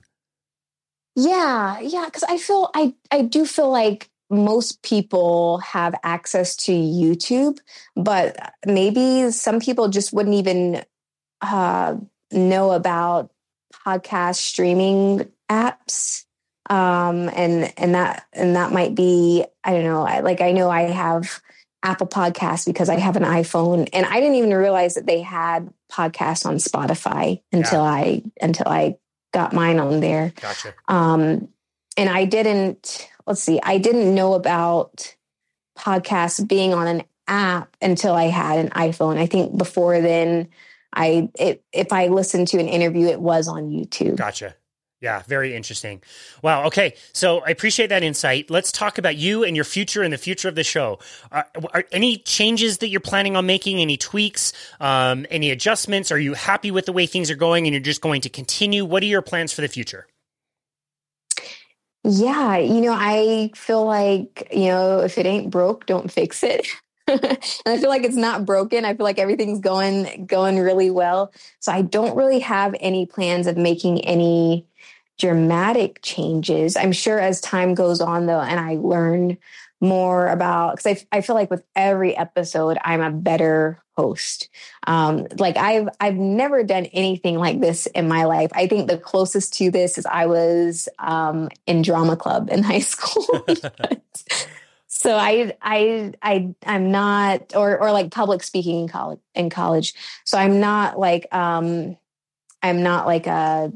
Yeah, 1.16 1.80
yeah, 1.80 2.04
because 2.06 2.22
I 2.24 2.38
feel 2.38 2.70
I 2.74 2.94
I 3.10 3.22
do 3.22 3.44
feel 3.44 3.70
like 3.70 4.08
most 4.30 4.82
people 4.82 5.58
have 5.58 5.94
access 6.04 6.54
to 6.54 6.72
YouTube, 6.72 7.58
but 7.96 8.54
maybe 8.64 9.30
some 9.32 9.58
people 9.60 9.88
just 9.88 10.12
wouldn't 10.12 10.36
even 10.36 10.84
uh, 11.40 11.96
know 12.30 12.72
about 12.72 13.30
podcast 13.86 14.36
streaming 14.36 15.30
apps. 15.50 16.24
Um, 16.68 17.28
and 17.34 17.72
and 17.76 17.94
that 17.96 18.26
and 18.32 18.54
that 18.54 18.72
might 18.72 18.94
be 18.94 19.44
I 19.64 19.72
don't 19.72 19.84
know. 19.84 20.06
I, 20.06 20.20
like 20.20 20.40
I 20.40 20.52
know 20.52 20.70
I 20.70 20.82
have 20.82 21.40
Apple 21.82 22.06
Podcasts 22.06 22.64
because 22.64 22.88
I 22.88 22.98
have 22.98 23.16
an 23.16 23.24
iPhone, 23.24 23.88
and 23.92 24.06
I 24.06 24.20
didn't 24.20 24.36
even 24.36 24.54
realize 24.54 24.94
that 24.94 25.06
they 25.06 25.20
had 25.20 25.72
podcasts 25.90 26.46
on 26.46 26.56
Spotify 26.56 27.42
until 27.52 27.82
yeah. 27.82 27.90
I 27.90 28.22
until 28.40 28.68
I 28.68 28.96
got 29.32 29.52
mine 29.52 29.78
on 29.78 30.00
there. 30.00 30.32
Gotcha. 30.40 30.74
Um, 30.88 31.48
and 31.96 32.08
I 32.08 32.24
didn't 32.24 33.10
let's 33.26 33.42
see, 33.42 33.60
I 33.62 33.78
didn't 33.78 34.14
know 34.14 34.34
about 34.34 35.14
podcasts 35.78 36.46
being 36.46 36.74
on 36.74 36.88
an 36.88 37.04
app 37.28 37.76
until 37.80 38.14
I 38.14 38.24
had 38.24 38.58
an 38.58 38.70
iPhone. 38.70 39.18
I 39.18 39.26
think 39.26 39.56
before 39.56 40.00
then, 40.00 40.48
I 40.92 41.30
it, 41.38 41.64
if 41.72 41.92
I 41.92 42.08
listened 42.08 42.48
to 42.48 42.58
an 42.58 42.68
interview, 42.68 43.06
it 43.06 43.20
was 43.20 43.46
on 43.46 43.70
YouTube. 43.70 44.16
Gotcha. 44.16 44.56
Yeah, 45.00 45.22
very 45.26 45.54
interesting. 45.54 46.02
Wow. 46.42 46.66
Okay, 46.66 46.94
so 47.14 47.38
I 47.40 47.48
appreciate 47.48 47.86
that 47.86 48.02
insight. 48.02 48.50
Let's 48.50 48.70
talk 48.70 48.98
about 48.98 49.16
you 49.16 49.44
and 49.44 49.56
your 49.56 49.64
future 49.64 50.02
and 50.02 50.12
the 50.12 50.18
future 50.18 50.46
of 50.46 50.56
the 50.56 50.64
show. 50.64 50.98
Are, 51.32 51.46
are 51.72 51.84
any 51.90 52.18
changes 52.18 52.78
that 52.78 52.88
you're 52.88 53.00
planning 53.00 53.34
on 53.34 53.46
making? 53.46 53.78
Any 53.78 53.96
tweaks? 53.96 54.52
Um, 54.78 55.24
any 55.30 55.50
adjustments? 55.50 56.12
Are 56.12 56.18
you 56.18 56.34
happy 56.34 56.70
with 56.70 56.84
the 56.84 56.92
way 56.92 57.06
things 57.06 57.30
are 57.30 57.36
going, 57.36 57.66
and 57.66 57.72
you're 57.72 57.80
just 57.80 58.02
going 58.02 58.20
to 58.22 58.28
continue? 58.28 58.84
What 58.84 59.02
are 59.02 59.06
your 59.06 59.22
plans 59.22 59.54
for 59.54 59.62
the 59.62 59.68
future? 59.68 60.06
Yeah, 62.04 62.58
you 62.58 62.82
know, 62.82 62.94
I 62.94 63.50
feel 63.54 63.84
like, 63.84 64.48
you 64.52 64.68
know, 64.68 65.00
if 65.00 65.16
it 65.16 65.26
ain't 65.26 65.50
broke, 65.50 65.86
don't 65.86 66.10
fix 66.10 66.42
it. 66.42 66.66
and 67.08 67.38
I 67.66 67.78
feel 67.78 67.88
like 67.88 68.04
it's 68.04 68.16
not 68.16 68.46
broken. 68.46 68.84
I 68.84 68.94
feel 68.94 69.04
like 69.04 69.18
everything's 69.18 69.60
going 69.60 70.26
going 70.26 70.58
really 70.58 70.90
well. 70.90 71.32
So 71.58 71.72
I 71.72 71.82
don't 71.82 72.16
really 72.16 72.40
have 72.40 72.74
any 72.80 73.06
plans 73.06 73.46
of 73.46 73.56
making 73.56 74.00
any 74.02 74.66
dramatic 75.20 76.00
changes. 76.02 76.76
I'm 76.76 76.92
sure 76.92 77.20
as 77.20 77.40
time 77.40 77.74
goes 77.74 78.00
on 78.00 78.26
though 78.26 78.40
and 78.40 78.58
I 78.58 78.76
learn 78.76 79.36
more 79.80 80.28
about 80.28 80.76
because 80.76 81.04
I, 81.12 81.18
I 81.18 81.20
feel 81.20 81.34
like 81.34 81.50
with 81.50 81.64
every 81.74 82.14
episode 82.14 82.76
i'm 82.84 83.00
a 83.00 83.10
better 83.10 83.82
host. 83.96 84.50
Um 84.86 85.26
like 85.38 85.56
i've 85.56 85.88
i've 86.00 86.16
never 86.16 86.62
done 86.64 86.86
anything 86.86 87.36
like 87.36 87.60
this 87.60 87.86
in 87.86 88.08
my 88.08 88.24
life. 88.24 88.50
I 88.54 88.66
think 88.66 88.88
the 88.88 88.98
closest 88.98 89.54
to 89.54 89.70
this 89.70 89.96
is 89.96 90.06
i 90.06 90.26
was 90.26 90.88
um 90.98 91.48
in 91.66 91.82
drama 91.82 92.16
club 92.16 92.48
in 92.50 92.62
high 92.72 92.80
school. 92.80 93.46
So 94.92 95.16
i 95.16 95.54
i 95.62 96.12
i 96.20 96.54
i'm 96.66 96.90
not 96.90 97.54
or 97.56 97.78
or 97.80 97.90
like 97.90 98.10
public 98.10 98.42
speaking 98.42 98.80
in 98.80 98.88
college 98.88 99.20
in 99.34 99.48
college. 99.48 99.94
So 100.24 100.36
i'm 100.36 100.60
not 100.60 100.98
like 100.98 101.26
um 101.32 101.96
i'm 102.62 102.82
not 102.82 103.06
like 103.06 103.26
a 103.26 103.72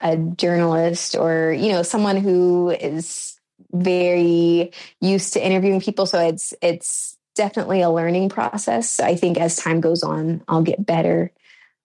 a 0.00 0.16
journalist 0.16 1.16
or 1.16 1.52
you 1.52 1.72
know 1.72 1.82
someone 1.82 2.16
who 2.16 2.70
is 2.70 3.38
very 3.72 4.72
used 5.00 5.34
to 5.34 5.44
interviewing 5.44 5.80
people. 5.80 6.06
So 6.06 6.20
it's 6.20 6.54
it's 6.62 7.16
definitely 7.34 7.82
a 7.82 7.90
learning 7.90 8.28
process. 8.28 9.00
I 9.00 9.14
think 9.14 9.38
as 9.38 9.56
time 9.56 9.80
goes 9.80 10.02
on, 10.02 10.42
I'll 10.48 10.62
get 10.62 10.84
better. 10.84 11.32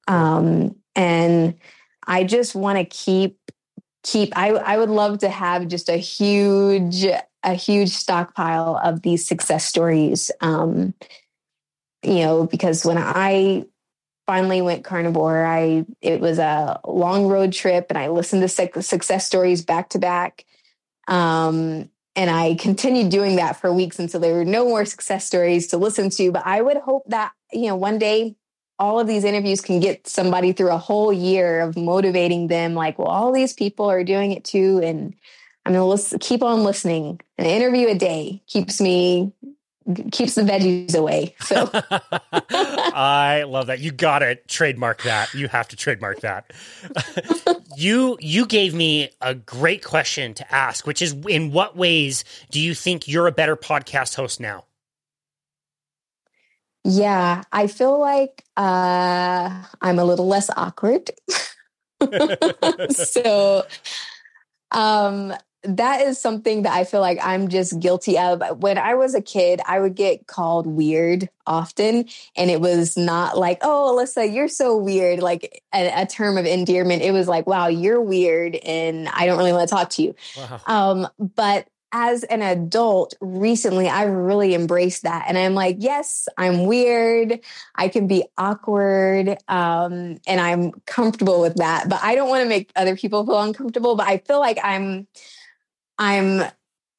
Um, 0.08 0.76
and 0.96 1.56
I 2.06 2.24
just 2.24 2.56
want 2.56 2.78
to 2.78 2.86
keep 2.86 3.40
keep 4.04 4.38
I, 4.38 4.52
I 4.52 4.78
would 4.78 4.90
love 4.90 5.20
to 5.20 5.30
have 5.30 5.68
just 5.68 5.90
a 5.90 5.98
huge 5.98 7.06
a 7.44 7.54
huge 7.54 7.90
stockpile 7.90 8.80
of 8.84 9.02
these 9.02 9.28
success 9.28 9.66
stories 9.66 10.32
um, 10.42 10.94
you 12.04 12.20
know 12.20 12.46
because 12.46 12.86
when 12.86 13.00
i 13.00 13.66
finally 14.28 14.62
went 14.62 14.84
carnivore 14.84 15.46
i 15.46 15.86
it 16.02 16.20
was 16.20 16.40
a 16.40 16.80
long 16.86 17.28
road 17.28 17.54
trip 17.54 17.88
and 17.90 17.98
i 17.98 18.08
listened 18.08 18.42
to 18.42 18.82
success 18.82 19.26
stories 19.26 19.64
back 19.64 19.90
to 19.90 20.00
back 20.00 20.46
um, 21.08 21.90
and 22.16 22.30
I 22.30 22.56
continued 22.56 23.10
doing 23.10 23.36
that 23.36 23.60
for 23.60 23.72
weeks 23.74 24.00
until 24.00 24.20
there 24.20 24.34
were 24.34 24.46
no 24.46 24.66
more 24.66 24.86
success 24.86 25.26
stories 25.26 25.68
to 25.68 25.78
listen 25.78 26.10
to. 26.12 26.32
But 26.32 26.46
I 26.46 26.62
would 26.62 26.78
hope 26.78 27.04
that, 27.08 27.34
you 27.52 27.68
know, 27.68 27.76
one 27.76 28.00
day 28.00 28.36
all 28.80 29.00
of 29.00 29.08
these 29.08 29.24
interviews 29.24 29.62
can 29.62 29.80
get 29.80 30.08
somebody 30.08 30.52
through 30.52 30.72
a 30.72 30.78
whole 30.78 31.12
year 31.12 31.62
of 31.62 31.78
motivating 31.78 32.48
them 32.48 32.74
like, 32.74 32.98
well, 32.98 33.08
all 33.08 33.32
these 33.32 33.54
people 33.54 33.90
are 33.90 34.04
doing 34.04 34.32
it 34.32 34.44
too. 34.44 34.82
And 34.84 35.16
I'm 35.66 35.74
going 35.74 35.98
to 35.98 36.20
keep 36.20 36.44
on 36.44 36.64
listening. 36.64 37.22
An 37.38 37.46
interview 37.46 37.88
a 37.88 37.96
day 37.96 38.42
keeps 38.48 38.82
me 38.82 39.32
keeps 40.12 40.36
the 40.36 40.42
veggies 40.42 40.96
away. 40.96 41.36
So 41.42 41.70
I 42.32 43.44
love 43.48 43.68
that. 43.68 43.80
You 43.80 43.92
got 43.92 44.20
to 44.20 44.36
trademark 44.48 45.04
that. 45.04 45.34
You 45.34 45.48
have 45.48 45.68
to 45.70 45.76
trademark 45.76 46.22
that. 46.22 46.52
you 47.78 48.18
you 48.20 48.46
gave 48.46 48.74
me 48.74 49.10
a 49.22 49.36
great 49.36 49.84
question 49.84 50.34
to 50.36 50.54
ask, 50.54 50.88
which 50.88 51.02
is 51.02 51.14
in 51.28 51.52
what 51.52 51.78
ways 51.78 52.24
do 52.50 52.60
you 52.60 52.74
think 52.74 53.08
you're 53.08 53.28
a 53.28 53.32
better 53.32 53.56
podcast 53.56 54.16
host 54.16 54.40
now? 54.40 54.66
Yeah, 56.84 57.44
I 57.52 57.68
feel 57.68 58.00
like 58.00 58.44
uh, 58.58 59.64
I'm 59.82 60.00
a 60.00 60.06
little 60.06 60.28
less 60.28 60.50
awkward. 60.56 61.10
so 62.90 63.66
um 64.72 65.34
that 65.68 66.02
is 66.02 66.20
something 66.20 66.64
that 66.64 66.74
I 66.74 66.84
feel 66.84 67.02
like 67.02 67.20
I'm 67.22 67.48
just 67.48 67.80
guilty 67.80 68.18
of. 68.18 68.42
When 68.60 68.78
I 68.78 68.96
was 68.96 69.16
a 69.16 69.22
kid, 69.22 69.62
I 69.66 69.80
would 69.80 69.96
get 69.96 70.28
called 70.28 70.68
weird 70.68 71.30
often. 71.48 72.06
And 72.36 72.50
it 72.50 72.62
was 72.62 72.98
not 72.98 73.38
like, 73.38 73.60
oh, 73.62 73.96
Alyssa, 73.96 74.34
you're 74.34 74.48
so 74.48 74.78
weird, 74.78 75.20
like 75.20 75.64
a, 75.74 76.04
a 76.04 76.06
term 76.06 76.38
of 76.38 76.46
endearment. 76.46 77.02
It 77.02 77.12
was 77.12 77.28
like, 77.28 77.48
wow, 77.48 77.68
you're 77.68 78.02
weird. 78.02 78.56
And 78.56 79.08
I 79.10 79.26
don't 79.26 79.38
really 79.38 79.54
want 79.54 79.68
to 79.68 79.76
talk 79.76 79.90
to 79.92 80.02
you. 80.02 80.16
Wow. 80.38 80.62
Um, 80.68 81.08
but 81.20 81.68
as 81.92 82.24
an 82.26 82.42
adult 82.42 83.14
recently 83.22 83.88
i've 83.88 84.10
really 84.10 84.54
embraced 84.54 85.04
that 85.04 85.24
and 85.30 85.38
i'm 85.38 85.54
like 85.54 85.78
yes 85.80 86.28
i'm 86.38 86.66
weird 86.66 87.40
i 87.76 87.88
can 87.88 88.06
be 88.06 88.26
awkward 88.38 89.38
um, 89.48 90.18
and 90.28 90.42
i'm 90.42 90.72
comfortable 90.86 91.40
with 91.40 91.56
that 91.56 91.88
but 91.88 92.00
i 92.04 92.14
don't 92.14 92.28
want 92.28 92.44
to 92.44 92.50
make 92.50 92.70
other 92.76 92.98
people 92.98 93.26
feel 93.26 93.40
uncomfortable 93.40 93.96
but 93.96 94.08
i 94.08 94.18
feel 94.18 94.40
like 94.40 94.60
i'm 94.62 95.08
I'm 95.98 96.44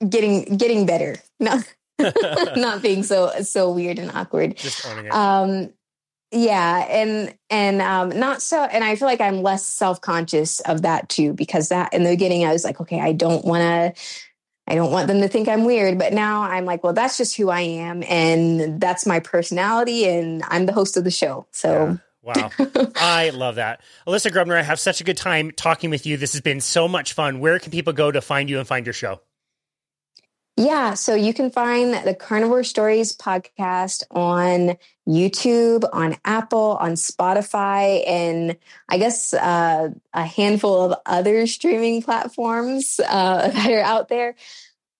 getting 0.08 0.56
getting 0.56 0.86
better. 0.86 1.16
Not 1.40 1.64
not 2.56 2.82
being 2.82 3.02
so 3.02 3.30
so 3.42 3.72
weird 3.72 3.98
and 3.98 4.10
awkward. 4.10 4.56
Just. 4.56 4.86
Um 5.10 5.70
yeah, 6.32 6.86
and 6.90 7.34
and 7.48 7.80
um 7.80 8.10
not 8.10 8.42
so 8.42 8.64
and 8.64 8.84
I 8.84 8.96
feel 8.96 9.08
like 9.08 9.20
I'm 9.20 9.42
less 9.42 9.64
self-conscious 9.64 10.60
of 10.60 10.82
that 10.82 11.08
too 11.08 11.32
because 11.32 11.70
that 11.70 11.94
in 11.94 12.02
the 12.04 12.10
beginning 12.10 12.44
I 12.44 12.52
was 12.52 12.64
like, 12.64 12.80
okay, 12.80 13.00
I 13.00 13.12
don't 13.12 13.44
want 13.44 13.62
to 13.62 14.02
I 14.66 14.74
don't 14.74 14.90
want 14.90 15.06
them 15.06 15.20
to 15.20 15.28
think 15.28 15.48
I'm 15.48 15.64
weird, 15.64 15.98
but 15.98 16.12
now 16.12 16.42
I'm 16.42 16.64
like, 16.64 16.82
well, 16.82 16.92
that's 16.92 17.16
just 17.16 17.36
who 17.36 17.48
I 17.48 17.60
am 17.60 18.02
and 18.02 18.80
that's 18.80 19.06
my 19.06 19.20
personality 19.20 20.06
and 20.06 20.42
I'm 20.48 20.66
the 20.66 20.72
host 20.72 20.96
of 20.96 21.04
the 21.04 21.10
show. 21.10 21.46
So 21.52 21.70
yeah. 21.70 21.96
Wow. 22.26 22.50
I 22.96 23.30
love 23.30 23.54
that. 23.54 23.82
Alyssa 24.04 24.32
Groebner, 24.32 24.58
I 24.58 24.62
have 24.62 24.80
such 24.80 25.00
a 25.00 25.04
good 25.04 25.16
time 25.16 25.52
talking 25.52 25.90
with 25.90 26.06
you. 26.06 26.16
This 26.16 26.32
has 26.32 26.40
been 26.40 26.60
so 26.60 26.88
much 26.88 27.12
fun. 27.12 27.38
Where 27.38 27.60
can 27.60 27.70
people 27.70 27.92
go 27.92 28.10
to 28.10 28.20
find 28.20 28.50
you 28.50 28.58
and 28.58 28.66
find 28.66 28.84
your 28.84 28.92
show? 28.92 29.20
Yeah, 30.56 30.94
so 30.94 31.14
you 31.14 31.32
can 31.34 31.50
find 31.50 31.92
the 31.92 32.14
Carnivore 32.14 32.64
Stories 32.64 33.14
podcast 33.14 34.02
on 34.10 34.76
YouTube, 35.06 35.84
on 35.92 36.16
Apple, 36.24 36.78
on 36.80 36.92
Spotify, 36.92 38.02
and 38.08 38.56
I 38.88 38.96
guess 38.96 39.32
uh, 39.34 39.90
a 40.14 40.24
handful 40.24 40.80
of 40.80 40.98
other 41.04 41.46
streaming 41.46 42.02
platforms 42.02 42.98
uh, 43.06 43.48
that 43.52 43.70
are 43.70 43.82
out 43.82 44.08
there. 44.08 44.34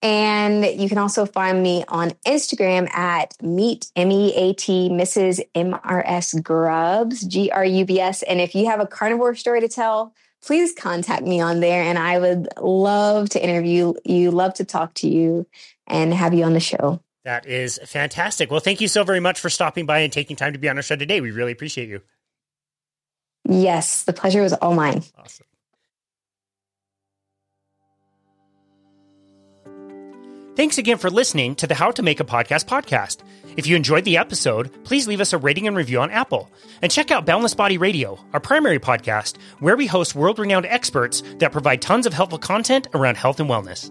And 0.02 0.64
you 0.80 0.88
can 0.88 0.98
also 0.98 1.24
find 1.24 1.62
me 1.62 1.84
on 1.88 2.10
Instagram 2.26 2.88
at 2.94 3.34
meat 3.42 3.90
M 3.96 4.10
E 4.10 4.34
A 4.34 4.52
T 4.52 4.88
Mrs. 4.90 5.40
M 5.54 5.74
R 5.82 6.04
S 6.06 6.34
Grubs 6.40 7.24
G 7.24 7.50
R 7.50 7.64
U 7.64 7.84
B 7.84 7.98
S. 8.00 8.22
And 8.22 8.40
if 8.40 8.54
you 8.54 8.66
have 8.66 8.80
a 8.80 8.86
carnivore 8.86 9.34
story 9.34 9.60
to 9.60 9.68
tell, 9.68 10.14
please 10.42 10.72
contact 10.72 11.24
me 11.24 11.40
on 11.40 11.60
there. 11.60 11.82
And 11.82 11.98
I 11.98 12.18
would 12.18 12.48
love 12.60 13.30
to 13.30 13.42
interview 13.42 13.94
you, 14.04 14.30
love 14.30 14.54
to 14.54 14.64
talk 14.64 14.94
to 14.94 15.08
you 15.08 15.46
and 15.86 16.12
have 16.12 16.34
you 16.34 16.44
on 16.44 16.52
the 16.52 16.60
show. 16.60 17.00
That 17.24 17.46
is 17.46 17.80
fantastic. 17.84 18.50
Well, 18.50 18.60
thank 18.60 18.80
you 18.80 18.86
so 18.86 19.02
very 19.02 19.18
much 19.18 19.40
for 19.40 19.50
stopping 19.50 19.86
by 19.86 20.00
and 20.00 20.12
taking 20.12 20.36
time 20.36 20.52
to 20.52 20.58
be 20.58 20.68
on 20.68 20.76
our 20.76 20.82
show 20.82 20.94
today. 20.94 21.20
We 21.20 21.32
really 21.32 21.52
appreciate 21.52 21.88
you. 21.88 22.02
Yes, 23.48 24.04
the 24.04 24.12
pleasure 24.12 24.42
was 24.42 24.52
all 24.52 24.74
mine. 24.74 25.02
Awesome. 25.18 25.46
Thanks 30.56 30.78
again 30.78 30.96
for 30.96 31.10
listening 31.10 31.54
to 31.56 31.66
the 31.66 31.74
How 31.74 31.90
to 31.90 32.02
Make 32.02 32.18
a 32.18 32.24
Podcast 32.24 32.64
podcast. 32.64 33.18
If 33.58 33.66
you 33.66 33.76
enjoyed 33.76 34.04
the 34.04 34.16
episode, 34.16 34.84
please 34.84 35.06
leave 35.06 35.20
us 35.20 35.34
a 35.34 35.38
rating 35.38 35.66
and 35.66 35.76
review 35.76 36.00
on 36.00 36.10
Apple. 36.10 36.50
And 36.80 36.90
check 36.90 37.10
out 37.10 37.26
Boundless 37.26 37.54
Body 37.54 37.76
Radio, 37.76 38.18
our 38.32 38.40
primary 38.40 38.78
podcast, 38.78 39.36
where 39.60 39.76
we 39.76 39.86
host 39.86 40.14
world 40.14 40.38
renowned 40.38 40.64
experts 40.64 41.22
that 41.40 41.52
provide 41.52 41.82
tons 41.82 42.06
of 42.06 42.14
helpful 42.14 42.38
content 42.38 42.86
around 42.94 43.18
health 43.18 43.38
and 43.38 43.50
wellness. 43.50 43.90